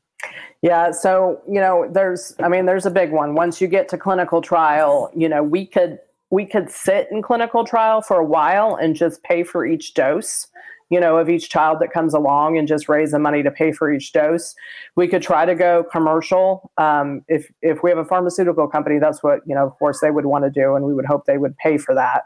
Yeah, 0.61 0.91
so 0.91 1.41
you 1.47 1.59
know, 1.59 1.87
there's 1.91 2.35
I 2.41 2.47
mean, 2.47 2.65
there's 2.65 2.85
a 2.85 2.91
big 2.91 3.11
one. 3.11 3.35
Once 3.35 3.59
you 3.59 3.67
get 3.67 3.89
to 3.89 3.97
clinical 3.97 4.41
trial, 4.41 5.11
you 5.15 5.27
know, 5.27 5.43
we 5.43 5.65
could 5.65 5.99
we 6.29 6.45
could 6.45 6.71
sit 6.71 7.09
in 7.11 7.21
clinical 7.21 7.65
trial 7.65 8.01
for 8.01 8.19
a 8.19 8.25
while 8.25 8.75
and 8.75 8.95
just 8.95 9.21
pay 9.23 9.43
for 9.43 9.65
each 9.65 9.93
dose 9.93 10.47
you 10.89 10.99
know, 10.99 11.17
of 11.17 11.29
each 11.29 11.49
child 11.49 11.79
that 11.79 11.91
comes 11.91 12.13
along 12.13 12.57
and 12.57 12.67
just 12.67 12.87
raise 12.89 13.11
the 13.11 13.19
money 13.19 13.43
to 13.43 13.51
pay 13.51 13.71
for 13.71 13.91
each 13.91 14.11
dose. 14.11 14.55
We 14.95 15.07
could 15.07 15.21
try 15.21 15.45
to 15.45 15.55
go 15.55 15.83
commercial. 15.91 16.71
Um, 16.77 17.23
if 17.27 17.51
if 17.61 17.83
we 17.83 17.89
have 17.89 17.99
a 17.99 18.05
pharmaceutical 18.05 18.67
company, 18.67 18.99
that's 18.99 19.23
what 19.23 19.41
you 19.45 19.55
know. 19.55 19.65
Of 19.65 19.77
course, 19.79 19.99
they 20.01 20.11
would 20.11 20.25
want 20.25 20.43
to 20.45 20.49
do, 20.49 20.75
and 20.75 20.85
we 20.85 20.93
would 20.93 21.05
hope 21.05 21.25
they 21.25 21.37
would 21.37 21.57
pay 21.57 21.77
for 21.77 21.95
that. 21.95 22.23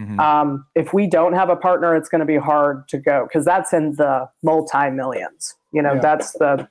Mm-hmm. 0.00 0.20
Um, 0.20 0.66
if 0.74 0.94
we 0.94 1.08
don't 1.08 1.32
have 1.32 1.50
a 1.50 1.56
partner, 1.56 1.96
it's 1.96 2.08
going 2.08 2.20
to 2.20 2.26
be 2.26 2.36
hard 2.36 2.86
to 2.88 2.98
go 2.98 3.26
because 3.28 3.44
that's 3.44 3.72
in 3.72 3.96
the 3.96 4.28
multi 4.42 4.90
millions. 4.90 5.56
You 5.72 5.82
know, 5.82 5.94
yeah. 5.94 6.00
that's 6.00 6.32
the 6.32 6.68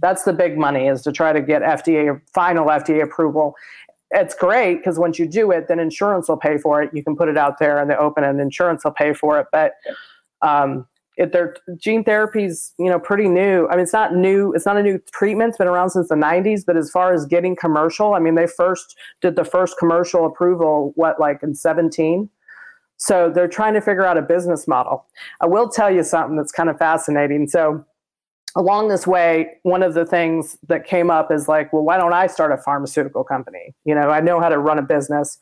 that's 0.00 0.24
the 0.24 0.32
big 0.32 0.58
money 0.58 0.88
is 0.88 1.02
to 1.02 1.12
try 1.12 1.32
to 1.32 1.40
get 1.40 1.62
FDA 1.62 2.20
final 2.32 2.66
FDA 2.66 3.02
approval. 3.02 3.54
It's 4.10 4.34
great 4.34 4.76
because 4.76 4.98
once 4.98 5.18
you 5.18 5.26
do 5.26 5.50
it, 5.50 5.68
then 5.68 5.78
insurance 5.78 6.28
will 6.28 6.36
pay 6.36 6.58
for 6.58 6.82
it. 6.82 6.90
You 6.92 7.02
can 7.02 7.16
put 7.16 7.28
it 7.28 7.36
out 7.36 7.58
there 7.58 7.80
in 7.80 7.88
the 7.88 7.98
open, 7.98 8.24
and 8.24 8.40
insurance 8.40 8.84
will 8.84 8.92
pay 8.92 9.12
for 9.12 9.38
it. 9.38 9.46
But 9.52 9.72
um, 10.44 10.86
it, 11.16 11.32
their 11.32 11.56
gene 11.76 12.02
therapy's 12.02 12.72
you 12.78 12.88
know 12.88 12.98
pretty 12.98 13.28
new. 13.28 13.66
I 13.68 13.76
mean, 13.76 13.82
it's 13.82 13.92
not 13.92 14.14
new. 14.14 14.52
It's 14.52 14.66
not 14.66 14.76
a 14.76 14.82
new 14.82 15.00
treatment. 15.12 15.50
It's 15.50 15.58
been 15.58 15.68
around 15.68 15.90
since 15.90 16.08
the 16.08 16.14
'90s. 16.14 16.62
But 16.66 16.76
as 16.76 16.90
far 16.90 17.12
as 17.12 17.26
getting 17.26 17.56
commercial, 17.56 18.14
I 18.14 18.18
mean, 18.18 18.34
they 18.34 18.46
first 18.46 18.96
did 19.20 19.36
the 19.36 19.44
first 19.44 19.76
commercial 19.78 20.26
approval 20.26 20.92
what 20.96 21.20
like 21.20 21.42
in 21.42 21.54
17. 21.54 22.28
So 22.96 23.30
they're 23.30 23.48
trying 23.48 23.74
to 23.74 23.80
figure 23.80 24.06
out 24.06 24.16
a 24.16 24.22
business 24.22 24.68
model. 24.68 25.06
I 25.40 25.46
will 25.46 25.68
tell 25.68 25.90
you 25.90 26.02
something 26.02 26.36
that's 26.36 26.52
kind 26.52 26.70
of 26.70 26.78
fascinating. 26.78 27.48
So 27.48 27.84
along 28.56 28.88
this 28.88 29.06
way, 29.06 29.58
one 29.62 29.82
of 29.82 29.94
the 29.94 30.06
things 30.06 30.56
that 30.68 30.86
came 30.86 31.10
up 31.10 31.32
is 31.32 31.48
like, 31.48 31.72
well, 31.72 31.82
why 31.82 31.96
don't 31.96 32.12
I 32.12 32.28
start 32.28 32.52
a 32.52 32.56
pharmaceutical 32.56 33.24
company? 33.24 33.74
You 33.84 33.94
know, 33.94 34.10
I 34.10 34.20
know 34.20 34.40
how 34.40 34.48
to 34.48 34.58
run 34.58 34.78
a 34.78 34.82
business. 34.82 35.38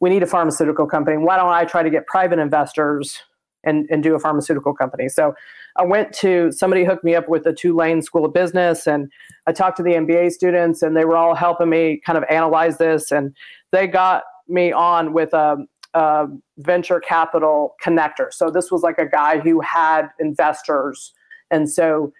We 0.00 0.10
need 0.10 0.22
a 0.22 0.26
pharmaceutical 0.26 0.86
company. 0.86 1.18
Why 1.18 1.36
don't 1.36 1.52
I 1.52 1.64
try 1.64 1.82
to 1.82 1.90
get 1.90 2.06
private 2.06 2.38
investors 2.38 3.20
and, 3.64 3.86
and 3.90 4.02
do 4.02 4.14
a 4.14 4.18
pharmaceutical 4.18 4.74
company. 4.74 5.08
So 5.08 5.34
I 5.76 5.84
went 5.84 6.12
to 6.14 6.52
somebody 6.52 6.84
hooked 6.84 7.04
me 7.04 7.14
up 7.14 7.28
with 7.28 7.44
the 7.44 7.52
Tulane 7.52 8.02
School 8.02 8.24
of 8.24 8.32
Business 8.32 8.86
and 8.86 9.10
I 9.46 9.52
talked 9.52 9.76
to 9.78 9.82
the 9.82 9.92
MBA 9.92 10.32
students 10.32 10.82
and 10.82 10.96
they 10.96 11.04
were 11.04 11.16
all 11.16 11.34
helping 11.34 11.70
me 11.70 12.00
kind 12.04 12.16
of 12.16 12.24
analyze 12.30 12.78
this 12.78 13.10
and 13.10 13.34
they 13.72 13.86
got 13.86 14.22
me 14.48 14.72
on 14.72 15.12
with 15.12 15.32
a, 15.32 15.56
a 15.94 16.26
venture 16.58 17.00
capital 17.00 17.74
connector. 17.84 18.32
So 18.32 18.50
this 18.50 18.70
was 18.70 18.82
like 18.82 18.98
a 18.98 19.06
guy 19.06 19.38
who 19.38 19.60
had 19.60 20.08
investors 20.20 21.12
and 21.50 21.70
so 21.70 22.12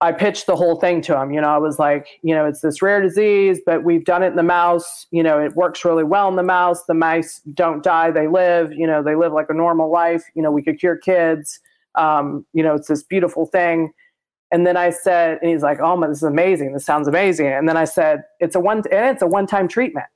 I 0.00 0.12
pitched 0.12 0.46
the 0.46 0.54
whole 0.54 0.76
thing 0.76 1.00
to 1.02 1.20
him. 1.20 1.32
You 1.32 1.40
know, 1.40 1.48
I 1.48 1.58
was 1.58 1.78
like, 1.78 2.06
you 2.22 2.34
know, 2.34 2.46
it's 2.46 2.60
this 2.60 2.80
rare 2.80 3.02
disease, 3.02 3.58
but 3.66 3.82
we've 3.82 4.04
done 4.04 4.22
it 4.22 4.28
in 4.28 4.36
the 4.36 4.44
mouse. 4.44 5.06
You 5.10 5.24
know, 5.24 5.40
it 5.40 5.56
works 5.56 5.84
really 5.84 6.04
well 6.04 6.28
in 6.28 6.36
the 6.36 6.44
mouse. 6.44 6.84
The 6.84 6.94
mice 6.94 7.40
don't 7.54 7.82
die, 7.82 8.12
they 8.12 8.28
live. 8.28 8.72
You 8.72 8.86
know, 8.86 9.02
they 9.02 9.16
live 9.16 9.32
like 9.32 9.50
a 9.50 9.54
normal 9.54 9.90
life. 9.90 10.22
You 10.34 10.42
know, 10.42 10.52
we 10.52 10.62
could 10.62 10.78
cure 10.78 10.96
kids. 10.96 11.58
Um, 11.96 12.46
you 12.52 12.62
know, 12.62 12.74
it's 12.74 12.86
this 12.86 13.02
beautiful 13.02 13.46
thing. 13.46 13.92
And 14.52 14.66
then 14.66 14.76
I 14.76 14.90
said, 14.90 15.38
and 15.42 15.50
he's 15.50 15.62
like, 15.62 15.80
oh, 15.80 15.96
man, 15.96 16.10
this 16.10 16.18
is 16.18 16.22
amazing. 16.22 16.72
This 16.72 16.86
sounds 16.86 17.08
amazing. 17.08 17.48
And 17.48 17.68
then 17.68 17.76
I 17.76 17.84
said, 17.84 18.22
it's 18.38 18.54
a 18.54 18.60
one, 18.60 18.84
and 18.92 19.14
it's 19.14 19.22
a 19.22 19.26
one-time 19.26 19.66
treatment. 19.66 20.06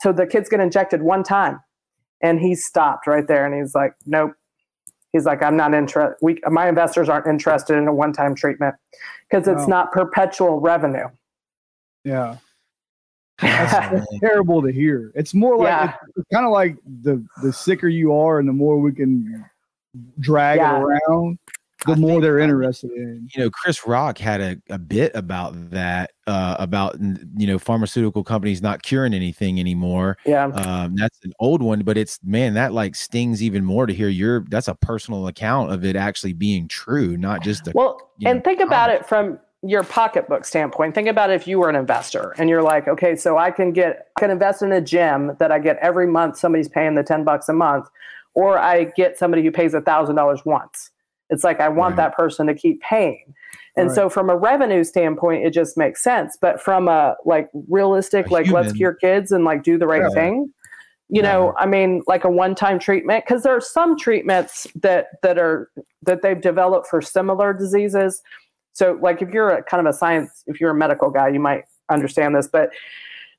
So 0.00 0.12
the 0.12 0.26
kids 0.26 0.48
get 0.48 0.60
injected 0.60 1.02
one 1.02 1.22
time. 1.22 1.60
And 2.22 2.40
he 2.40 2.54
stopped 2.54 3.06
right 3.06 3.28
there, 3.28 3.44
and 3.44 3.54
he's 3.54 3.74
like, 3.74 3.94
nope, 4.06 4.32
He's 5.16 5.24
like, 5.24 5.42
I'm 5.42 5.56
not 5.56 5.74
interested. 5.74 6.16
We, 6.22 6.38
my 6.50 6.68
investors 6.68 7.08
aren't 7.08 7.26
interested 7.26 7.76
in 7.76 7.88
a 7.88 7.94
one-time 7.94 8.34
treatment 8.34 8.74
because 9.28 9.48
it's 9.48 9.66
not 9.66 9.92
perpetual 9.92 10.60
revenue. 10.60 11.08
Yeah. 12.04 12.36
That's 13.42 14.06
terrible 14.20 14.62
to 14.62 14.72
hear. 14.72 15.12
It's 15.14 15.34
more 15.34 15.58
like 15.58 15.68
yeah. 15.68 15.94
it's, 16.08 16.18
it's 16.18 16.28
kind 16.32 16.46
of 16.46 16.52
like 16.52 16.76
the 17.02 17.22
the 17.42 17.52
sicker 17.52 17.86
you 17.86 18.14
are 18.14 18.38
and 18.38 18.48
the 18.48 18.52
more 18.52 18.78
we 18.78 18.92
can 18.92 19.44
drag 20.20 20.58
yeah. 20.58 20.78
it 20.78 20.82
around, 20.82 21.38
the 21.86 21.92
I 21.92 21.96
more 21.96 22.20
they're 22.20 22.38
interested 22.38 22.90
in. 22.90 23.28
You 23.34 23.44
know, 23.44 23.50
Chris 23.50 23.86
Rock 23.86 24.18
had 24.18 24.40
a, 24.40 24.56
a 24.68 24.78
bit 24.78 25.12
about 25.14 25.70
that, 25.70 26.12
uh, 26.26 26.56
about 26.58 26.96
you 27.00 27.46
know 27.46 27.58
pharmaceutical 27.58 28.24
companies 28.24 28.60
not 28.60 28.82
curing 28.82 29.14
anything 29.14 29.60
anymore. 29.60 30.18
Yeah, 30.26 30.46
um, 30.46 30.96
that's 30.96 31.24
an 31.24 31.32
old 31.38 31.62
one, 31.62 31.80
but 31.80 31.96
it's 31.96 32.18
man 32.22 32.54
that 32.54 32.72
like 32.72 32.94
stings 32.94 33.42
even 33.42 33.64
more 33.64 33.86
to 33.86 33.94
hear 33.94 34.08
your. 34.08 34.44
That's 34.48 34.68
a 34.68 34.74
personal 34.74 35.28
account 35.28 35.72
of 35.72 35.84
it 35.84 35.96
actually 35.96 36.32
being 36.32 36.68
true, 36.68 37.16
not 37.16 37.42
just 37.42 37.68
a, 37.68 37.72
well. 37.74 38.10
And 38.24 38.38
know, 38.38 38.42
think 38.42 38.60
about 38.60 38.90
it 38.90 39.06
from 39.06 39.38
your 39.62 39.82
pocketbook 39.82 40.44
standpoint. 40.44 40.94
Think 40.94 41.08
about 41.08 41.30
if 41.30 41.46
you 41.46 41.58
were 41.58 41.68
an 41.68 41.76
investor 41.76 42.34
and 42.38 42.48
you're 42.48 42.62
like, 42.62 42.88
okay, 42.88 43.16
so 43.16 43.38
I 43.38 43.50
can 43.50 43.72
get 43.72 44.08
I 44.16 44.20
can 44.20 44.30
invest 44.30 44.62
in 44.62 44.72
a 44.72 44.80
gym 44.80 45.36
that 45.38 45.52
I 45.52 45.58
get 45.58 45.78
every 45.78 46.06
month. 46.06 46.38
Somebody's 46.38 46.68
paying 46.68 46.94
the 46.94 47.02
ten 47.02 47.24
bucks 47.24 47.48
a 47.48 47.52
month, 47.52 47.88
or 48.34 48.58
I 48.58 48.84
get 48.84 49.18
somebody 49.18 49.42
who 49.42 49.50
pays 49.50 49.74
a 49.74 49.80
thousand 49.80 50.16
dollars 50.16 50.44
once 50.44 50.90
it's 51.30 51.44
like 51.44 51.60
I 51.60 51.68
want 51.68 51.92
right. 51.92 52.08
that 52.08 52.16
person 52.16 52.46
to 52.46 52.54
keep 52.54 52.80
paying. 52.80 53.34
And 53.76 53.88
right. 53.88 53.94
so 53.94 54.08
from 54.08 54.30
a 54.30 54.36
revenue 54.36 54.84
standpoint, 54.84 55.44
it 55.44 55.52
just 55.52 55.76
makes 55.76 56.02
sense. 56.02 56.38
But 56.40 56.60
from 56.60 56.88
a 56.88 57.14
like 57.24 57.48
realistic, 57.68 58.28
a 58.28 58.32
like 58.32 58.46
human. 58.46 58.62
let's 58.62 58.76
cure 58.76 58.94
kids 58.94 59.32
and 59.32 59.44
like 59.44 59.62
do 59.62 59.76
the 59.78 59.86
right 59.86 60.02
yeah. 60.02 60.14
thing, 60.14 60.52
you 61.08 61.22
yeah. 61.22 61.32
know, 61.32 61.54
I 61.58 61.66
mean, 61.66 62.02
like 62.06 62.24
a 62.24 62.30
one-time 62.30 62.78
treatment, 62.78 63.24
because 63.26 63.42
there 63.42 63.54
are 63.54 63.60
some 63.60 63.98
treatments 63.98 64.66
that 64.76 65.06
that 65.22 65.38
are 65.38 65.70
that 66.02 66.22
they've 66.22 66.40
developed 66.40 66.86
for 66.88 67.02
similar 67.02 67.52
diseases. 67.52 68.22
So 68.72 68.98
like 69.02 69.22
if 69.22 69.30
you're 69.30 69.50
a 69.50 69.62
kind 69.62 69.86
of 69.86 69.92
a 69.92 69.96
science, 69.96 70.42
if 70.46 70.60
you're 70.60 70.70
a 70.70 70.74
medical 70.74 71.10
guy, 71.10 71.28
you 71.28 71.40
might 71.40 71.64
understand 71.90 72.34
this, 72.34 72.48
but 72.48 72.70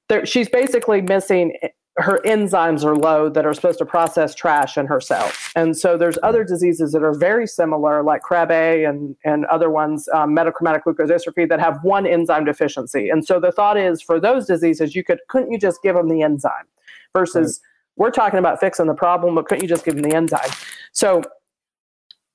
there, 0.10 0.26
she's 0.26 0.50
basically 0.50 1.02
missing 1.02 1.58
her 1.98 2.22
enzymes 2.24 2.84
are 2.84 2.96
low 2.96 3.28
that 3.28 3.46
are 3.46 3.54
supposed 3.54 3.80
to 3.80 3.86
process 3.86 4.36
trash 4.36 4.78
in 4.78 4.86
her 4.86 5.02
cells. 5.02 5.34
And 5.56 5.76
so 5.76 5.98
there's 5.98 6.18
other 6.22 6.44
diseases 6.44 6.92
that 6.92 7.02
are 7.02 7.14
very 7.14 7.48
similar, 7.48 8.04
like 8.04 8.22
Krabbe 8.22 8.88
and, 8.88 9.16
and 9.24 9.46
other 9.46 9.72
ones, 9.72 10.08
um, 10.14 10.36
metachromatic 10.36 10.84
leukodystrophy, 10.86 11.50
that 11.50 11.60
have 11.60 11.80
one 11.84 12.06
enzyme 12.06 12.46
deficiency. 12.46 13.10
And 13.10 13.26
so 13.26 13.40
the 13.40 13.52
thought 13.52 13.78
is 13.78 14.02
for 14.02 14.20
those 14.20 14.46
diseases, 14.46 14.96
you 14.96 15.04
could 15.04 15.20
couldn't 15.28 15.52
you 15.52 15.58
just 15.58 15.82
give 15.82 15.96
them 15.96 16.08
the 16.08 16.22
enzyme 16.22 16.68
versus 17.14 17.60
right. 17.64 18.06
we're 18.06 18.12
talking 18.12 18.38
about 18.38 18.60
fixing 18.60 18.86
the 18.86 18.94
problem, 18.94 19.34
but 19.34 19.48
couldn't 19.48 19.64
you 19.64 19.70
just 19.70 19.84
give 19.84 19.96
them 19.96 20.04
the 20.04 20.16
enzyme? 20.16 20.52
So 20.92 21.24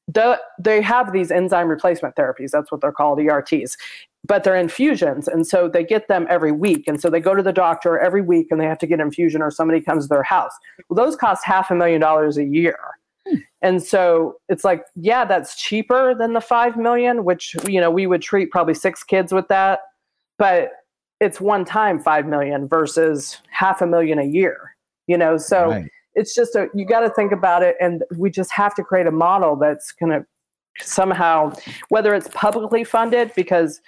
the, 0.09 0.41
they 0.59 0.83
have 0.83 1.13
these 1.13 1.31
enzyme 1.31 1.69
replacement 1.69 2.17
therapies. 2.17 2.51
That's 2.51 2.73
what 2.73 2.81
they're 2.81 2.91
called, 2.91 3.21
ERTs 3.21 3.77
but 4.25 4.45
they're 4.45 4.57
infusions 4.57 5.27
and 5.27 5.47
so 5.47 5.69
they 5.69 5.85
get 5.85 6.09
them 6.09 6.27
every 6.31 6.53
week 6.53 6.85
and 6.87 7.01
so 7.01 7.11
they 7.11 7.21
go 7.21 7.35
to 7.35 7.43
the 7.43 7.53
doctor 7.53 7.99
every 7.99 8.23
week 8.23 8.49
and 8.51 8.61
they 8.61 8.67
have 8.67 8.79
to 8.79 8.87
get 8.87 9.01
infusion 9.01 9.43
or 9.43 9.51
somebody 9.51 9.81
comes 9.81 10.05
to 10.05 10.09
their 10.09 10.23
house 10.23 10.53
well 10.89 11.05
those 11.05 11.17
cost 11.17 11.45
half 11.45 11.71
a 11.71 11.75
million 11.75 12.01
dollars 12.01 12.37
a 12.37 12.45
year 12.45 12.79
hmm. 13.29 13.37
and 13.63 13.83
so 13.83 14.37
it's 14.49 14.65
like 14.65 14.85
yeah 14.95 15.25
that's 15.25 15.61
cheaper 15.61 16.15
than 16.15 16.33
the 16.33 16.41
5 16.41 16.77
million 16.77 17.25
which 17.25 17.57
you 17.67 17.81
know 17.81 17.91
we 17.91 18.07
would 18.07 18.23
treat 18.23 18.51
probably 18.51 18.75
six 18.75 19.03
kids 19.03 19.33
with 19.33 19.49
that 19.49 19.81
but 20.39 20.71
it's 21.21 21.41
one 21.41 21.65
time 21.65 21.99
5 21.99 22.27
million 22.27 22.69
versus 22.69 23.39
half 23.51 23.81
a 23.83 23.87
million 23.87 24.19
a 24.19 24.25
year 24.25 24.77
you 25.09 25.19
know 25.19 25.37
so 25.37 25.71
right. 25.71 25.91
it's 26.15 26.35
just 26.35 26.55
a 26.55 26.69
you 26.75 26.87
got 26.87 27.01
to 27.01 27.11
think 27.11 27.33
about 27.33 27.63
it 27.63 27.75
and 27.81 28.05
we 28.17 28.31
just 28.31 28.53
have 28.53 28.75
to 28.77 28.85
create 28.85 29.07
a 29.07 29.13
model 29.13 29.57
that's 29.57 29.91
going 29.91 30.13
to 30.13 30.25
somehow 30.81 31.53
whether 31.89 32.15
it's 32.15 32.29
publicly 32.29 32.85
funded 32.85 33.33
because 33.35 33.81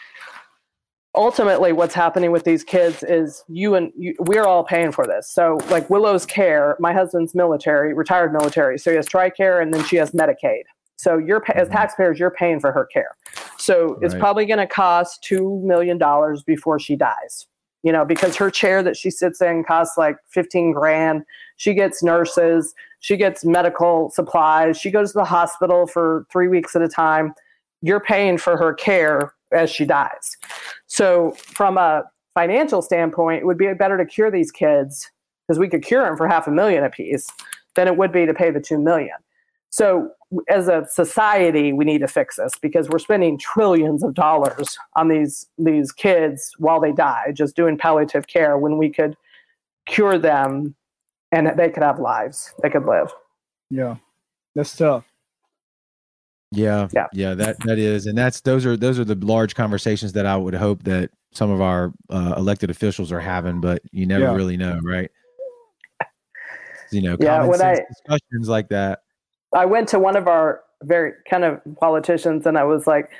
ultimately 1.15 1.73
what's 1.73 1.95
happening 1.95 2.33
with 2.33 2.45
these 2.45 2.65
kids 2.65 3.03
is 3.05 3.45
you 3.49 3.75
and 3.75 3.93
you, 3.97 4.15
we're 4.21 4.45
all 4.45 4.65
paying 4.65 4.93
for 4.93 5.07
this. 5.07 5.29
So 5.29 5.59
like 5.71 5.89
willow's 5.89 6.27
care 6.27 6.77
my 6.81 6.93
husband's 6.93 7.35
military 7.35 7.95
retired 7.95 8.33
military 8.33 8.79
so 8.79 8.91
he 8.91 8.97
has 8.97 9.09
tricare 9.09 9.63
and 9.63 9.73
then 9.73 9.85
she 9.85 9.97
has 9.97 10.11
medicaid. 10.11 10.63
So 10.97 11.19
you're 11.19 11.43
as 11.55 11.69
mm-hmm. 11.69 11.77
taxpayers 11.77 12.19
you're 12.19 12.31
paying 12.31 12.61
for 12.61 12.73
her 12.73 12.87
care. 12.87 13.17
So 13.59 13.95
right. 13.95 14.03
it's 14.03 14.15
probably 14.15 14.47
going 14.47 14.59
to 14.59 14.67
cost 14.67 15.25
$2 15.29 15.63
million 15.63 15.99
before 16.47 16.79
she 16.79 16.97
dies 16.97 17.47
you 17.85 17.93
know 17.93 18.05
because 18.05 18.35
her 18.35 18.51
chair 18.51 18.83
that 18.83 18.97
she 18.97 19.11
sits 19.11 19.41
in 19.41 19.63
costs 19.63 19.97
like 19.97 20.17
15 20.31 20.73
grand. 20.73 21.23
She 21.57 21.75
gets 21.75 22.03
nurses 22.03 22.75
she 23.05 23.17
gets 23.17 23.45
medical 23.45 24.11
supplies 24.11 24.79
she 24.79 24.91
goes 24.91 25.13
to 25.13 25.19
the 25.19 25.25
hospital 25.25 25.87
for 25.87 26.27
three 26.33 26.49
weeks 26.49 26.75
at 26.75 26.83
a 26.83 26.89
time 26.89 27.35
you're 27.85 28.01
paying 28.01 28.39
for 28.39 28.57
her 28.57 28.73
care 28.73 29.35
as 29.53 29.71
she 29.71 29.85
dies. 29.85 30.37
So, 30.87 31.33
from 31.37 31.77
a 31.77 32.05
financial 32.35 32.83
standpoint, 32.83 33.43
it 33.43 33.47
would 33.47 33.59
be 33.59 33.73
better 33.75 33.99
to 33.99 34.07
cure 34.07 34.31
these 34.31 34.51
kids 34.51 35.11
because 35.47 35.59
we 35.59 35.69
could 35.69 35.83
cure 35.83 36.05
them 36.05 36.17
for 36.17 36.27
half 36.27 36.47
a 36.47 36.51
million 36.51 36.83
apiece 36.83 37.29
than 37.77 37.87
it 37.87 37.97
would 37.97 38.11
be 38.11 38.25
to 38.27 38.35
pay 38.35 38.51
the 38.51 38.61
two 38.61 38.79
million. 38.79 39.17
So, 39.69 40.11
as 40.49 40.69
a 40.69 40.87
society, 40.91 41.73
we 41.73 41.85
need 41.85 41.99
to 41.99 42.09
fix 42.09 42.37
this 42.37 42.53
because 42.61 42.89
we're 42.89 42.99
spending 42.99 43.39
trillions 43.39 44.03
of 44.03 44.15
dollars 44.15 44.79
on 44.97 45.09
these 45.09 45.47
these 45.59 45.93
kids 45.93 46.53
while 46.59 46.81
they 46.81 46.93
die, 46.93 47.33
just 47.35 47.55
doing 47.55 47.77
palliative 47.77 48.27
care 48.27 48.57
when 48.57 48.79
we 48.79 48.89
could 48.89 49.15
cure 49.87 50.19
them 50.19 50.75
and 51.35 51.59
they 51.59 51.69
could 51.69 51.83
have 51.83 51.99
lives, 51.99 52.55
they 52.63 52.71
could 52.71 52.87
live. 52.87 53.13
Yeah, 53.71 53.97
that's 54.55 54.77
tough. 54.77 55.05
Yeah, 56.53 56.89
yeah, 56.93 57.07
yeah. 57.13 57.35
That 57.35 57.59
that 57.65 57.79
is, 57.79 58.07
and 58.07 58.17
that's 58.17 58.41
those 58.43 58.65
are 58.65 58.77
those 58.77 58.99
are 58.99 59.05
the 59.05 59.17
large 59.17 59.55
conversations 59.55 60.13
that 60.13 60.25
I 60.27 60.37
would 60.37 60.55
hope 60.55 60.85
that 60.85 61.11
some 61.33 61.51
of 61.51 61.61
our 61.61 61.93
uh, 62.11 62.35
elected 62.37 62.71
officials 62.71 63.11
are 63.11 63.21
having, 63.21 63.61
but 63.61 63.83
you 63.91 64.07
never 64.07 64.25
yeah. 64.27 64.35
really 64.35 64.57
know, 64.57 64.81
right? 64.85 65.11
You 66.93 67.03
know, 67.03 67.17
Yeah, 67.19 67.39
common 67.39 67.49
when 67.51 67.59
sense 67.59 67.81
I- 67.81 67.85
discussions 68.13 68.49
like 68.49 68.69
that. 68.69 69.01
I 69.53 69.65
went 69.65 69.89
to 69.89 69.99
one 69.99 70.17
of 70.17 70.29
our 70.29 70.61
very 70.85 71.13
kind 71.29 71.43
of 71.43 71.61
politicians 71.81 72.47
and 72.47 72.57
I 72.57 72.63
was 72.63 72.87
like, 72.87 73.11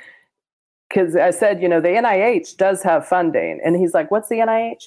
because 0.87 1.15
I 1.17 1.31
said, 1.31 1.61
you 1.61 1.67
know, 1.67 1.81
the 1.81 1.89
NIH 1.89 2.55
does 2.55 2.83
have 2.83 3.05
funding. 3.05 3.59
And 3.65 3.75
he's 3.75 3.93
like, 3.93 4.11
what's 4.11 4.29
the 4.29 4.35
NIH? 4.37 4.83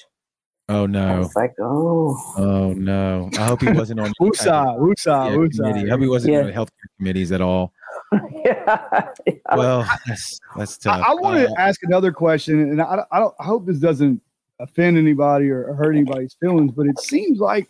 Oh 0.71 0.83
I 0.83 0.87
no. 0.87 1.17
was 1.19 1.35
like, 1.35 1.53
oh, 1.59 2.15
Oh 2.37 2.73
no. 2.73 3.29
I 3.37 3.45
hope 3.45 3.61
he 3.61 3.71
wasn't 3.71 3.99
on 3.99 4.05
any 4.05 4.31
type 4.31 4.47
of- 4.47 4.77
Woosah, 4.77 4.77
woosah, 4.79 5.31
yeah, 5.31 5.35
woosah. 5.35 5.55
committee. 5.57 5.87
I 5.87 5.91
hope 5.91 6.01
he 6.01 6.07
wasn't 6.07 6.33
Yeah. 6.33 6.41
on 6.43 6.51
healthcare 6.53 6.87
committees 6.97 7.31
at 7.31 7.41
all. 7.41 7.73
yeah. 8.45 9.07
yeah. 9.25 9.33
Well, 9.55 9.85
that's 10.07 10.39
that's 10.55 10.85
I, 10.85 10.97
tough. 10.99 11.07
I 11.07 11.13
want 11.15 11.37
Uh, 11.37 11.47
to 11.47 11.59
ask 11.59 11.81
another 11.83 12.11
question, 12.11 12.59
and 12.59 12.81
I, 12.81 13.03
I 13.11 13.19
don't. 13.19 13.33
I 13.39 13.43
hope 13.43 13.65
this 13.65 13.77
doesn't 13.79 14.21
offend 14.59 14.97
anybody 14.97 15.49
or, 15.49 15.65
or 15.65 15.73
hurt 15.75 15.93
anybody's 15.95 16.35
feelings, 16.39 16.71
but 16.71 16.85
it 16.85 16.99
seems 16.99 17.39
like, 17.39 17.67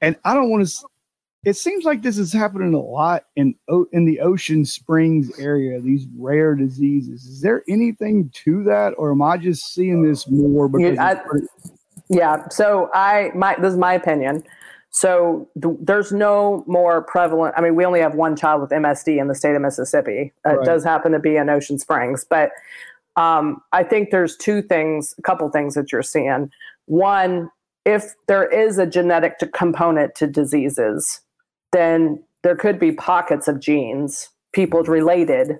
and 0.00 0.16
I 0.24 0.34
don't 0.34 0.50
want 0.50 0.66
to. 0.68 0.86
It 1.44 1.54
seems 1.56 1.84
like 1.84 2.02
this 2.02 2.18
is 2.18 2.32
happening 2.32 2.74
a 2.74 2.80
lot 2.80 3.26
in 3.36 3.54
O- 3.68 3.86
in 3.92 4.04
the 4.04 4.18
Ocean 4.20 4.64
Springs 4.64 5.30
area. 5.38 5.80
These 5.80 6.06
rare 6.18 6.56
diseases. 6.56 7.24
Is 7.24 7.40
there 7.40 7.62
anything 7.68 8.30
to 8.44 8.64
that, 8.64 8.94
or 8.98 9.12
am 9.12 9.22
I 9.22 9.36
just 9.36 9.72
seeing 9.74 10.02
this 10.02 10.28
more 10.28 10.68
because? 10.68 10.96
You- 10.96 11.00
I- 11.00 11.20
Yeah. 12.08 12.48
So 12.48 12.90
I, 12.94 13.30
my, 13.34 13.56
this 13.60 13.72
is 13.72 13.78
my 13.78 13.94
opinion. 13.94 14.42
So 14.90 15.48
th- 15.60 15.76
there's 15.80 16.12
no 16.12 16.64
more 16.66 17.02
prevalent. 17.02 17.54
I 17.56 17.60
mean, 17.60 17.74
we 17.74 17.84
only 17.84 18.00
have 18.00 18.14
one 18.14 18.36
child 18.36 18.62
with 18.62 18.70
MSD 18.70 19.20
in 19.20 19.28
the 19.28 19.34
state 19.34 19.54
of 19.54 19.62
Mississippi. 19.62 20.32
Uh, 20.46 20.60
It 20.60 20.64
does 20.64 20.84
happen 20.84 21.12
to 21.12 21.18
be 21.18 21.36
in 21.36 21.50
Ocean 21.50 21.78
Springs, 21.78 22.24
but 22.28 22.50
um, 23.16 23.62
I 23.72 23.82
think 23.82 24.10
there's 24.10 24.36
two 24.36 24.62
things, 24.62 25.14
a 25.18 25.22
couple 25.22 25.48
things 25.50 25.74
that 25.74 25.90
you're 25.92 26.02
seeing. 26.02 26.50
One, 26.86 27.50
if 27.84 28.14
there 28.26 28.46
is 28.46 28.78
a 28.78 28.86
genetic 28.86 29.38
to 29.38 29.46
component 29.48 30.14
to 30.16 30.26
diseases, 30.26 31.20
then 31.72 32.22
there 32.42 32.56
could 32.56 32.78
be 32.78 32.92
pockets 32.92 33.48
of 33.48 33.60
genes, 33.60 34.28
people 34.52 34.82
related, 34.82 35.58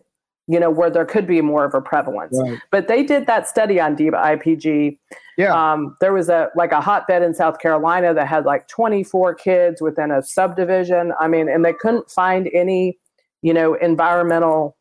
you 0.49 0.61
know, 0.61 0.71
where 0.71 0.91
there 0.91 1.05
could 1.05 1.27
be 1.27 1.41
more 1.41 1.65
of 1.65 1.75
a 1.75 1.81
prevalence. 1.81 2.39
right. 2.41 2.59
But 2.71 2.87
they 2.89 3.03
did 3.03 3.27
that 3.27 3.49
study 3.49 3.81
on 3.81 3.97
DIBA 3.97 4.15
IPG 4.39 4.99
Yeah. 5.37 5.53
um, 5.73 5.97
there 6.01 6.13
was 6.13 6.29
a 6.29 6.51
like 6.55 6.73
a 6.73 6.81
hotbed 6.81 7.23
in 7.23 7.35
South 7.35 7.59
Carolina 7.59 8.15
that 8.15 8.27
had 8.29 8.45
like 8.45 8.69
24 8.69 9.35
kids 9.35 9.83
within 9.83 10.11
a 10.11 10.23
subdivision. 10.23 11.13
I 11.19 11.27
mean, 11.29 11.49
and 11.49 11.65
they 11.65 11.73
couldn't 11.73 12.11
find 12.11 12.49
any, 12.55 12.97
you 13.43 13.53
know, 13.53 13.75
environmental, 13.75 14.77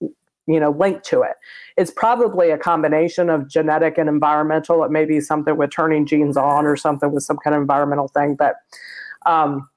you 0.00 0.58
know, 0.60 0.70
link 0.70 1.02
to 1.04 1.22
it. 1.22 1.34
It's 1.76 1.90
probably 1.90 2.50
a 2.50 2.58
combination 2.58 3.30
of 3.30 3.48
genetic 3.48 3.98
and 3.98 4.08
environmental. 4.08 4.82
It 4.82 4.90
may 4.90 5.04
be 5.04 5.20
something 5.20 5.56
with 5.56 5.70
turning 5.70 6.06
genes 6.06 6.36
on 6.36 6.66
or 6.66 6.76
something 6.76 7.12
with 7.12 7.22
some 7.22 7.36
kind 7.36 7.54
of 7.54 7.60
environmental 7.62 8.08
thing. 8.08 8.34
But 8.34 8.56
um, 9.26 9.68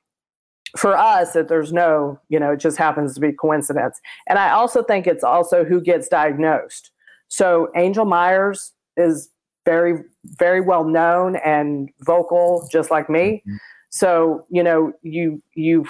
for 0.78 0.98
us, 0.98 1.34
that 1.34 1.48
there's 1.48 1.74
no, 1.74 2.20
you 2.30 2.40
know, 2.40 2.52
it 2.54 2.60
just 2.60 2.78
happens 2.78 3.14
to 3.16 3.20
be 3.22 3.32
coincidence. 3.34 4.00
And 4.28 4.40
I 4.40 4.52
also 4.52 4.84
think 4.84 5.08
it's 5.08 5.24
also 5.24 5.64
who 5.64 5.82
gets 5.82 6.08
diagnosed. 6.08 6.92
So 7.28 7.70
Angel 7.76 8.06
Myers 8.06 8.74
is 8.98 9.30
very 9.66 10.00
very 10.26 10.60
well 10.60 10.84
known 10.84 11.36
and 11.38 11.90
vocal 12.02 12.68
just 12.72 12.90
like 12.90 13.10
me 13.12 13.44
Mhm. 13.48 13.58
so 13.92 14.44
you 14.50 14.64
know 14.64 14.92
you 15.04 15.42
you 15.54 15.86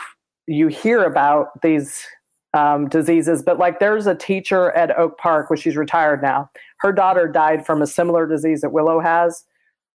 you 0.45 0.67
hear 0.67 1.03
about 1.03 1.61
these 1.61 2.05
um, 2.53 2.89
diseases 2.89 3.41
but 3.41 3.57
like 3.57 3.79
there's 3.79 4.07
a 4.07 4.15
teacher 4.15 4.71
at 4.71 4.97
oak 4.97 5.17
park 5.17 5.49
where 5.49 5.55
she's 5.55 5.77
retired 5.77 6.21
now 6.21 6.49
her 6.79 6.91
daughter 6.91 7.29
died 7.29 7.65
from 7.65 7.81
a 7.81 7.87
similar 7.87 8.27
disease 8.27 8.59
that 8.59 8.73
willow 8.73 8.99
has 8.99 9.45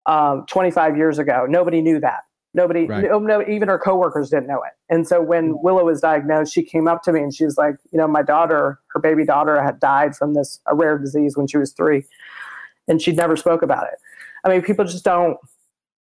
um, 0.05 0.45
25 0.47 0.95
years 0.95 1.17
ago 1.17 1.47
nobody 1.49 1.81
knew 1.81 1.99
that 1.99 2.21
nobody 2.53 2.85
Right. 2.85 3.03
no, 3.03 3.19
no, 3.19 3.43
even 3.47 3.67
her 3.67 3.79
coworkers 3.79 4.29
didn't 4.29 4.47
know 4.47 4.61
it 4.63 4.73
and 4.89 5.07
so 5.07 5.21
when 5.21 5.53
mm. 5.53 5.63
willow 5.63 5.85
was 5.85 6.01
diagnosed 6.01 6.53
she 6.53 6.63
came 6.63 6.87
up 6.87 7.03
to 7.03 7.11
me 7.11 7.21
and 7.21 7.33
she 7.33 7.45
was 7.45 7.57
like 7.57 7.75
you 7.91 7.97
know 7.97 8.07
my 8.07 8.21
daughter 8.21 8.79
her 8.89 8.99
baby 8.99 9.25
daughter 9.25 9.61
had 9.61 9.79
died 9.79 10.15
from 10.15 10.33
this 10.33 10.59
a 10.67 10.75
rare 10.75 10.97
disease 10.97 11.35
when 11.35 11.47
she 11.47 11.57
was 11.57 11.71
three 11.71 12.03
and 12.87 13.01
she'd 13.01 13.17
never 13.17 13.35
spoke 13.35 13.61
about 13.61 13.87
it. 13.87 13.99
I 14.43 14.49
mean, 14.49 14.61
people 14.61 14.85
just 14.85 15.03
don't. 15.03 15.37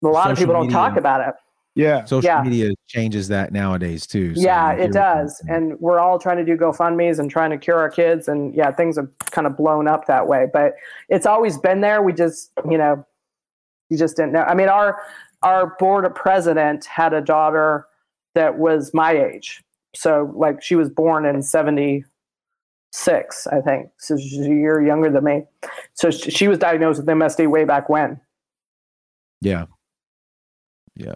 A 0.03 0.09
lot 0.09 0.31
of 0.31 0.37
people 0.37 0.55
don't 0.55 0.67
media. 0.67 0.77
talk 0.77 0.97
about 0.97 1.27
it. 1.27 1.35
Yeah. 1.77 2.05
social 2.05 2.29
yeah. 2.29 2.43
media 2.43 2.71
changes 2.87 3.27
that 3.29 3.53
nowadays 3.53 4.07
too. 4.07 4.35
so 4.35 4.41
yeah, 4.41 4.73
it 4.73 4.93
does. 4.93 5.43
And 5.49 5.79
we're 5.81 5.99
all 5.99 6.21
trying 6.21 6.37
to 6.37 6.45
do 6.45 6.57
GoFundmes 6.57 7.19
and 7.19 7.29
trying 7.29 7.51
to 7.51 7.59
cure 7.59 7.79
our 7.79 7.91
kids, 7.91 8.29
and 8.29 8.55
yeah, 8.55 8.71
things 8.71 8.97
have 8.97 9.09
kind 9.31 9.47
of 9.47 9.57
blown 9.57 9.89
up 9.89 10.07
that 10.07 10.29
way. 10.29 10.47
But 10.53 10.75
it's 11.09 11.27
always 11.27 11.59
been 11.59 11.81
there. 11.81 12.03
We 12.03 12.13
just, 12.13 12.51
you 12.71 12.79
know, 12.79 13.05
you 13.89 13.97
just 13.97 14.17
didn't 14.17 14.33
know. 14.33 14.43
I 14.43 14.55
mean, 14.55 14.69
our 14.69 15.01
our 15.45 15.77
board 15.79 16.05
of 16.05 16.15
president 16.15 16.85
had 16.87 17.13
a 17.13 17.21
daughter 17.21 17.87
that 18.35 18.59
was 18.59 18.93
my 18.93 19.13
age, 19.13 19.63
so 19.95 20.33
like 20.35 20.63
she 20.63 20.75
was 20.75 20.91
born 20.91 21.25
in 21.25 21.43
seventy 21.43 22.05
six, 22.95 23.47
I 23.49 23.61
think. 23.61 23.89
So 23.99 24.17
she's 24.17 24.39
a 24.41 24.49
year 24.49 24.81
younger 24.85 25.11
than 25.11 25.25
me. 25.25 25.43
So 25.95 26.11
she, 26.13 26.47
was 26.47 26.59
diagnosed 26.59 27.01
with 27.01 27.07
MSD 27.09 27.49
way 27.49 27.65
back 27.65 27.89
when. 27.89 28.21
Yeah. 29.41 29.67
Yeah. 30.95 31.15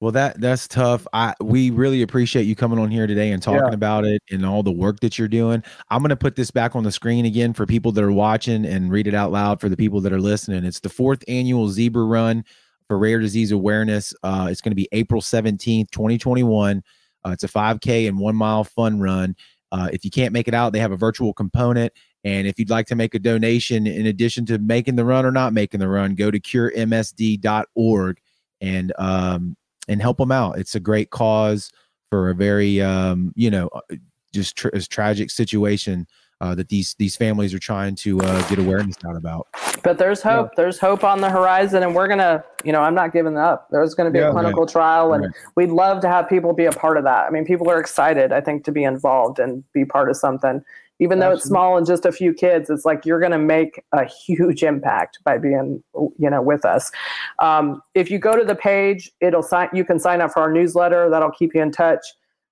Well, 0.00 0.12
that 0.12 0.40
that's 0.40 0.66
tough. 0.66 1.06
I 1.12 1.34
we 1.42 1.68
really 1.68 2.00
appreciate 2.00 2.44
you 2.44 2.56
coming 2.56 2.78
on 2.78 2.90
here 2.90 3.06
today 3.06 3.32
and 3.32 3.42
talking 3.42 3.60
Yeah. 3.68 3.74
about 3.74 4.06
it 4.06 4.22
and 4.30 4.46
all 4.46 4.62
the 4.62 4.72
work 4.72 5.00
that 5.00 5.18
you're 5.18 5.28
doing. 5.28 5.62
I'm 5.90 5.98
going 6.00 6.08
to 6.08 6.16
put 6.16 6.36
this 6.36 6.50
back 6.50 6.74
on 6.74 6.84
the 6.84 6.92
screen 6.92 7.26
again 7.26 7.52
for 7.52 7.66
people 7.66 7.92
that 7.92 8.02
are 8.02 8.10
watching 8.10 8.64
and 8.64 8.90
read 8.90 9.06
it 9.06 9.12
out 9.14 9.30
loud 9.30 9.60
for 9.60 9.68
the 9.68 9.76
people 9.76 10.00
that 10.00 10.12
are 10.14 10.20
listening. 10.20 10.64
It's 10.64 10.80
the 10.80 10.88
fourth 10.88 11.22
annual 11.28 11.68
Zebra 11.68 12.04
Run 12.04 12.46
for 12.90 12.98
Rare 12.98 13.20
Disease 13.20 13.52
Awareness. 13.52 14.12
Uh, 14.24 14.48
it's 14.50 14.60
going 14.60 14.72
to 14.72 14.74
be 14.76 14.88
April 14.90 15.20
17th, 15.20 15.92
2021. 15.92 16.82
Uh, 17.24 17.30
it's 17.30 17.44
a 17.44 17.48
5K 17.48 18.08
and 18.08 18.18
one 18.18 18.34
mile 18.34 18.64
fun 18.64 18.98
run. 18.98 19.36
Uh, 19.70 19.88
if 19.92 20.04
you 20.04 20.10
can't 20.10 20.32
make 20.32 20.48
it 20.48 20.54
out, 20.54 20.72
they 20.72 20.80
have 20.80 20.90
a 20.90 20.96
virtual 20.96 21.32
component. 21.32 21.92
And 22.24 22.48
if 22.48 22.58
you'd 22.58 22.68
like 22.68 22.88
to 22.88 22.96
make 22.96 23.14
a 23.14 23.20
donation 23.20 23.86
in 23.86 24.06
addition 24.06 24.44
to 24.46 24.58
making 24.58 24.96
the 24.96 25.04
run 25.04 25.24
or 25.24 25.30
not 25.30 25.52
making 25.52 25.78
the 25.78 25.86
run, 25.86 26.16
go 26.16 26.32
to 26.32 26.40
curemsd.org 26.40 28.20
and 28.60 28.92
um, 28.98 29.56
and 29.86 30.02
help 30.02 30.18
them 30.18 30.32
out. 30.32 30.58
It's 30.58 30.74
a 30.74 30.80
great 30.80 31.10
cause 31.10 31.70
for 32.10 32.30
a 32.30 32.34
very 32.34 32.82
um, 32.82 33.32
you 33.36 33.52
know 33.52 33.68
uh, 33.68 33.94
just 34.34 34.56
tr- 34.56 34.74
as 34.74 34.88
tragic 34.88 35.30
situation 35.30 36.08
uh, 36.40 36.54
that 36.54 36.68
these 36.68 36.94
these 36.94 37.16
families 37.16 37.52
are 37.54 37.58
trying 37.58 37.94
to 37.94 38.20
uh, 38.20 38.48
get 38.48 38.58
awareness 38.58 38.96
out 39.06 39.16
about. 39.16 39.46
But 39.82 39.98
there's 39.98 40.22
hope. 40.22 40.50
There's 40.56 40.78
hope 40.78 41.04
on 41.04 41.20
the 41.20 41.30
horizon, 41.30 41.82
and 41.82 41.94
we're 41.94 42.08
gonna, 42.08 42.44
you 42.64 42.72
know, 42.72 42.80
I'm 42.80 42.94
not 42.94 43.12
giving 43.12 43.36
up. 43.38 43.68
There's 43.70 43.94
going 43.94 44.06
to 44.06 44.12
be 44.12 44.18
Yeah. 44.20 44.28
a 44.28 44.32
clinical 44.32 44.66
trial, 44.66 45.12
and 45.12 45.24
Right. 45.24 45.32
we'd 45.56 45.70
love 45.70 46.00
to 46.02 46.08
have 46.08 46.28
people 46.28 46.52
be 46.52 46.66
a 46.66 46.72
part 46.72 46.96
of 46.96 47.04
that. 47.04 47.26
I 47.26 47.30
mean, 47.30 47.44
people 47.44 47.70
are 47.70 47.78
excited, 47.80 48.32
I 48.32 48.40
think, 48.40 48.64
to 48.64 48.72
be 48.72 48.84
involved 48.84 49.38
and 49.38 49.64
be 49.72 49.84
part 49.84 50.08
of 50.10 50.16
something. 50.16 50.62
Even 51.02 51.18
though 51.18 51.30
it's 51.30 51.44
small 51.44 51.78
and 51.78 51.86
just 51.86 52.04
a 52.04 52.12
few 52.12 52.34
kids, 52.34 52.68
it's 52.68 52.84
like 52.84 53.06
you're 53.06 53.20
going 53.20 53.32
to 53.32 53.38
make 53.38 53.82
a 53.92 54.04
huge 54.04 54.62
impact 54.62 55.18
by 55.24 55.38
being, 55.38 55.82
you 56.18 56.28
know, 56.28 56.42
with 56.42 56.66
us. 56.66 56.92
Um, 57.38 57.80
if 57.94 58.10
you 58.10 58.18
go 58.18 58.36
to 58.36 58.44
the 58.44 58.54
page, 58.54 59.10
it'll 59.22 59.42
sign. 59.42 59.70
You 59.72 59.82
can 59.82 59.98
sign 59.98 60.20
up 60.20 60.32
for 60.32 60.40
our 60.40 60.52
newsletter. 60.52 61.08
That'll 61.08 61.30
keep 61.30 61.54
you 61.54 61.62
in 61.62 61.70
touch. 61.70 62.00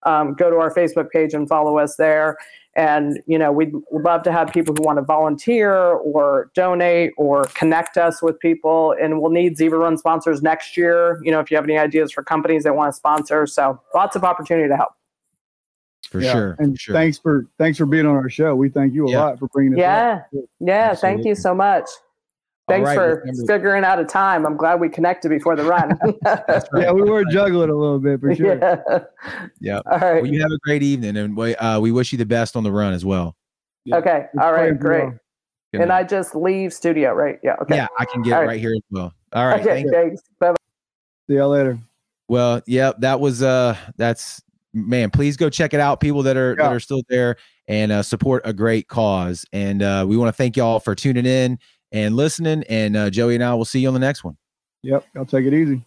Um, 0.05 0.33
go 0.33 0.49
to 0.49 0.57
our 0.57 0.73
Facebook 0.73 1.11
page 1.11 1.35
and 1.35 1.47
follow 1.47 1.77
us 1.77 1.97
there. 1.97 2.39
And 2.79 3.19
you 3.27 3.37
know, 3.39 3.51
we'd 3.51 3.73
love 3.91 4.23
to 4.23 4.31
have 4.31 4.53
people 4.53 4.73
who 4.73 4.85
want 4.85 4.99
to 4.99 5.03
volunteer 5.03 5.75
or 5.75 6.51
donate 6.55 7.11
or 7.19 7.47
connect 7.55 7.97
us 7.97 8.23
with 8.23 8.39
people. 8.39 8.95
And 9.03 9.21
we'll 9.21 9.33
need 9.33 9.57
Zebra 9.59 9.81
Run 9.81 9.99
sponsors 9.99 10.43
next 10.43 10.77
year. 10.77 11.21
You 11.25 11.33
know, 11.33 11.41
if 11.41 11.51
you 11.51 11.57
have 11.57 11.65
any 11.65 11.77
ideas 11.77 12.13
for 12.13 12.23
companies 12.23 12.63
that 12.63 12.77
want 12.77 12.93
to 12.93 12.97
sponsor, 12.97 13.49
so 13.49 13.81
lots 13.97 14.15
of 14.15 14.23
opportunity 14.23 14.69
to 14.69 14.77
help. 14.77 14.93
For 16.09 16.21
Yeah. 16.21 16.33
sure. 16.33 16.57
And 16.61 16.77
for 16.77 16.81
sure. 16.81 16.95
thanks 16.95 17.19
for 17.19 17.47
thanks 17.59 17.79
for 17.79 17.85
being 17.85 18.07
on 18.07 18.15
our 18.15 18.31
show. 18.31 18.55
We 18.55 18.69
thank 18.69 18.95
you 18.95 19.09
a 19.09 19.11
Yeah. 19.11 19.25
lot 19.25 19.39
for 19.41 19.49
bringing 19.49 19.73
it. 19.73 19.81
Yeah, 19.81 20.23
yeah. 20.61 20.95
Thank 20.95 21.25
you 21.25 21.35
so 21.35 21.55
much. 21.57 21.85
All 22.69 22.75
Thanks 22.75 22.87
right, 22.87 22.95
for 22.97 23.21
remember- 23.25 23.47
figuring 23.47 23.85
out 23.85 23.99
a 23.99 24.05
time. 24.05 24.45
I'm 24.45 24.57
glad 24.59 24.79
we 24.79 24.91
connected 24.91 25.31
before 25.31 25.57
the 25.57 25.65
run. 25.65 25.99
Right. 26.23 26.63
Yeah, 26.75 26.93
we 26.93 27.03
were 27.03 27.25
juggling 27.31 27.71
a 27.71 27.75
little 27.75 27.99
bit 27.99 28.21
for 28.21 28.35
sure. 28.35 28.59
yeah. 28.59 28.99
Yeah. 29.61 29.81
All 29.91 29.99
right. 29.99 30.23
Well, 30.23 30.31
you 30.31 30.43
have 30.43 30.51
a 30.51 30.59
great 30.59 30.83
evening, 30.83 31.17
and 31.17 31.35
we 31.37 31.57
uh, 31.57 31.81
we 31.81 31.93
wish 31.93 32.13
you 32.13 32.19
the 32.19 32.27
best 32.27 32.57
on 32.57 32.65
the 32.65 32.71
run 32.73 32.93
as 32.93 33.05
well. 33.07 33.37
Yeah. 33.87 33.97
okay. 33.97 34.27
We're 34.35 34.43
All 34.43 34.53
praying 34.53 34.73
right. 34.75 34.81
for 34.81 34.85
you 34.85 34.89
Great. 35.01 35.03
all. 35.05 35.11
Good 35.73 35.81
And 35.83 35.89
night. 35.89 35.99
I 36.01 36.05
just 36.05 36.35
leave 36.35 36.73
studio, 36.75 37.13
right? 37.13 37.39
Yeah. 37.43 37.57
Okay. 37.63 37.77
Yeah, 37.77 37.87
I 37.99 38.05
can 38.05 38.21
get 38.23 38.35
All 38.35 38.41
right. 38.41 38.49
right 38.49 38.61
here 38.61 38.73
as 38.75 38.83
well. 38.91 39.13
All 39.33 39.47
right. 39.47 39.61
okay. 39.61 39.83
thank. 39.85 39.91
Thanks. 39.93 40.23
Bye. 40.39 40.55
See 41.29 41.37
y'all 41.37 41.49
later. 41.51 41.79
Well, 42.29 42.61
yeah, 42.67 42.93
that 42.99 43.21
was 43.21 43.43
uh 43.43 43.77
that's 43.97 44.43
man, 44.75 45.11
please 45.11 45.37
go 45.39 45.49
check 45.49 45.73
it 45.73 45.81
out. 45.81 46.01
People 46.01 46.23
that 46.25 46.37
are 46.37 46.55
that 46.57 46.71
are 46.73 46.81
still 46.81 47.03
there 47.09 47.37
and 47.69 47.91
uh 47.93 48.03
support 48.03 48.43
a 48.45 48.53
great 48.53 48.89
cause. 48.89 49.45
And 49.53 49.83
uh 49.83 50.05
we 50.09 50.17
want 50.19 50.29
to 50.29 50.33
thank 50.37 50.57
y'all 50.57 50.81
for 50.81 50.95
tuning 50.95 51.25
in 51.27 51.59
and 51.93 52.17
listening. 52.17 52.65
And 52.69 52.97
uh 52.97 53.11
Joey 53.11 53.35
and 53.35 53.45
I 53.45 53.55
will 53.55 53.65
see 53.65 53.81
you 53.81 53.89
on 53.89 53.95
the 53.95 54.01
next 54.01 54.25
one. 54.25 54.37
Yep. 54.83 55.05
I'll 55.17 55.27
take 55.27 55.45
it 55.45 55.55
easy. 55.55 55.85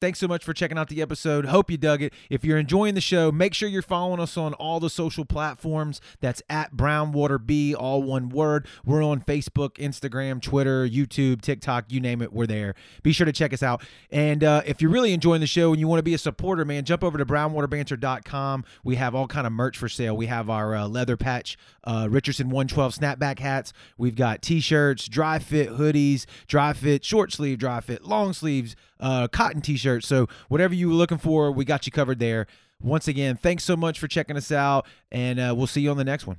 Thanks 0.00 0.18
so 0.18 0.26
much 0.26 0.42
for 0.44 0.54
checking 0.54 0.78
out 0.78 0.88
the 0.88 1.02
episode. 1.02 1.44
Hope 1.44 1.70
you 1.70 1.76
dug 1.76 2.00
it. 2.00 2.14
If 2.30 2.42
you're 2.42 2.56
enjoying 2.56 2.94
the 2.94 3.02
show, 3.02 3.30
make 3.30 3.52
sure 3.52 3.68
you're 3.68 3.82
following 3.82 4.18
us 4.18 4.38
on 4.38 4.54
all 4.54 4.80
the 4.80 4.88
social 4.88 5.26
platforms. 5.26 6.00
That's 6.20 6.42
at 6.48 6.74
Brownwater 6.74 7.44
B, 7.44 7.74
all 7.74 8.02
one 8.02 8.30
word. 8.30 8.66
We're 8.82 9.04
on 9.04 9.20
Facebook, 9.20 9.74
Instagram, 9.74 10.40
Twitter, 10.40 10.88
YouTube, 10.88 11.42
TikTok, 11.42 11.92
you 11.92 12.00
name 12.00 12.22
it, 12.22 12.32
we're 12.32 12.46
there. 12.46 12.74
Be 13.02 13.12
sure 13.12 13.26
to 13.26 13.32
check 13.32 13.52
us 13.52 13.62
out. 13.62 13.84
And 14.10 14.42
uh, 14.42 14.62
if 14.64 14.80
you're 14.80 14.90
really 14.90 15.12
enjoying 15.12 15.42
the 15.42 15.46
show 15.46 15.70
and 15.72 15.78
you 15.78 15.86
want 15.86 15.98
to 15.98 16.02
be 16.02 16.14
a 16.14 16.18
supporter, 16.18 16.64
man, 16.64 16.86
jump 16.86 17.04
over 17.04 17.18
to 17.18 17.26
brownwaterbanter.com. 17.26 18.64
We 18.82 18.96
have 18.96 19.14
all 19.14 19.26
kind 19.26 19.46
of 19.46 19.52
merch 19.52 19.76
for 19.76 19.90
sale. 19.90 20.16
We 20.16 20.28
have 20.28 20.48
our 20.48 20.74
uh, 20.76 20.88
leather 20.88 21.18
patch 21.18 21.58
uh, 21.84 22.08
Richardson 22.10 22.48
112 22.48 22.94
snapback 22.94 23.38
hats. 23.38 23.72
We've 23.96 24.14
got 24.14 24.42
t-shirts, 24.42 25.08
dry 25.08 25.38
fit 25.38 25.70
hoodies, 25.70 26.26
dry 26.46 26.72
fit 26.72 27.04
short 27.04 27.32
sleeve, 27.32 27.58
dry 27.58 27.80
fit 27.80 28.04
long 28.04 28.32
sleeves, 28.32 28.76
uh, 28.98 29.28
cotton 29.28 29.60
t-shirts. 29.60 30.06
So 30.06 30.28
whatever 30.48 30.74
you 30.74 30.88
were 30.88 30.94
looking 30.94 31.18
for, 31.18 31.50
we 31.50 31.64
got 31.64 31.86
you 31.86 31.92
covered 31.92 32.18
there. 32.18 32.46
Once 32.82 33.08
again, 33.08 33.36
thanks 33.36 33.62
so 33.64 33.76
much 33.76 33.98
for 33.98 34.08
checking 34.08 34.36
us 34.36 34.50
out, 34.50 34.86
and 35.12 35.38
uh, 35.38 35.54
we'll 35.54 35.66
see 35.66 35.82
you 35.82 35.90
on 35.90 35.98
the 35.98 36.04
next 36.04 36.26
one. 36.26 36.38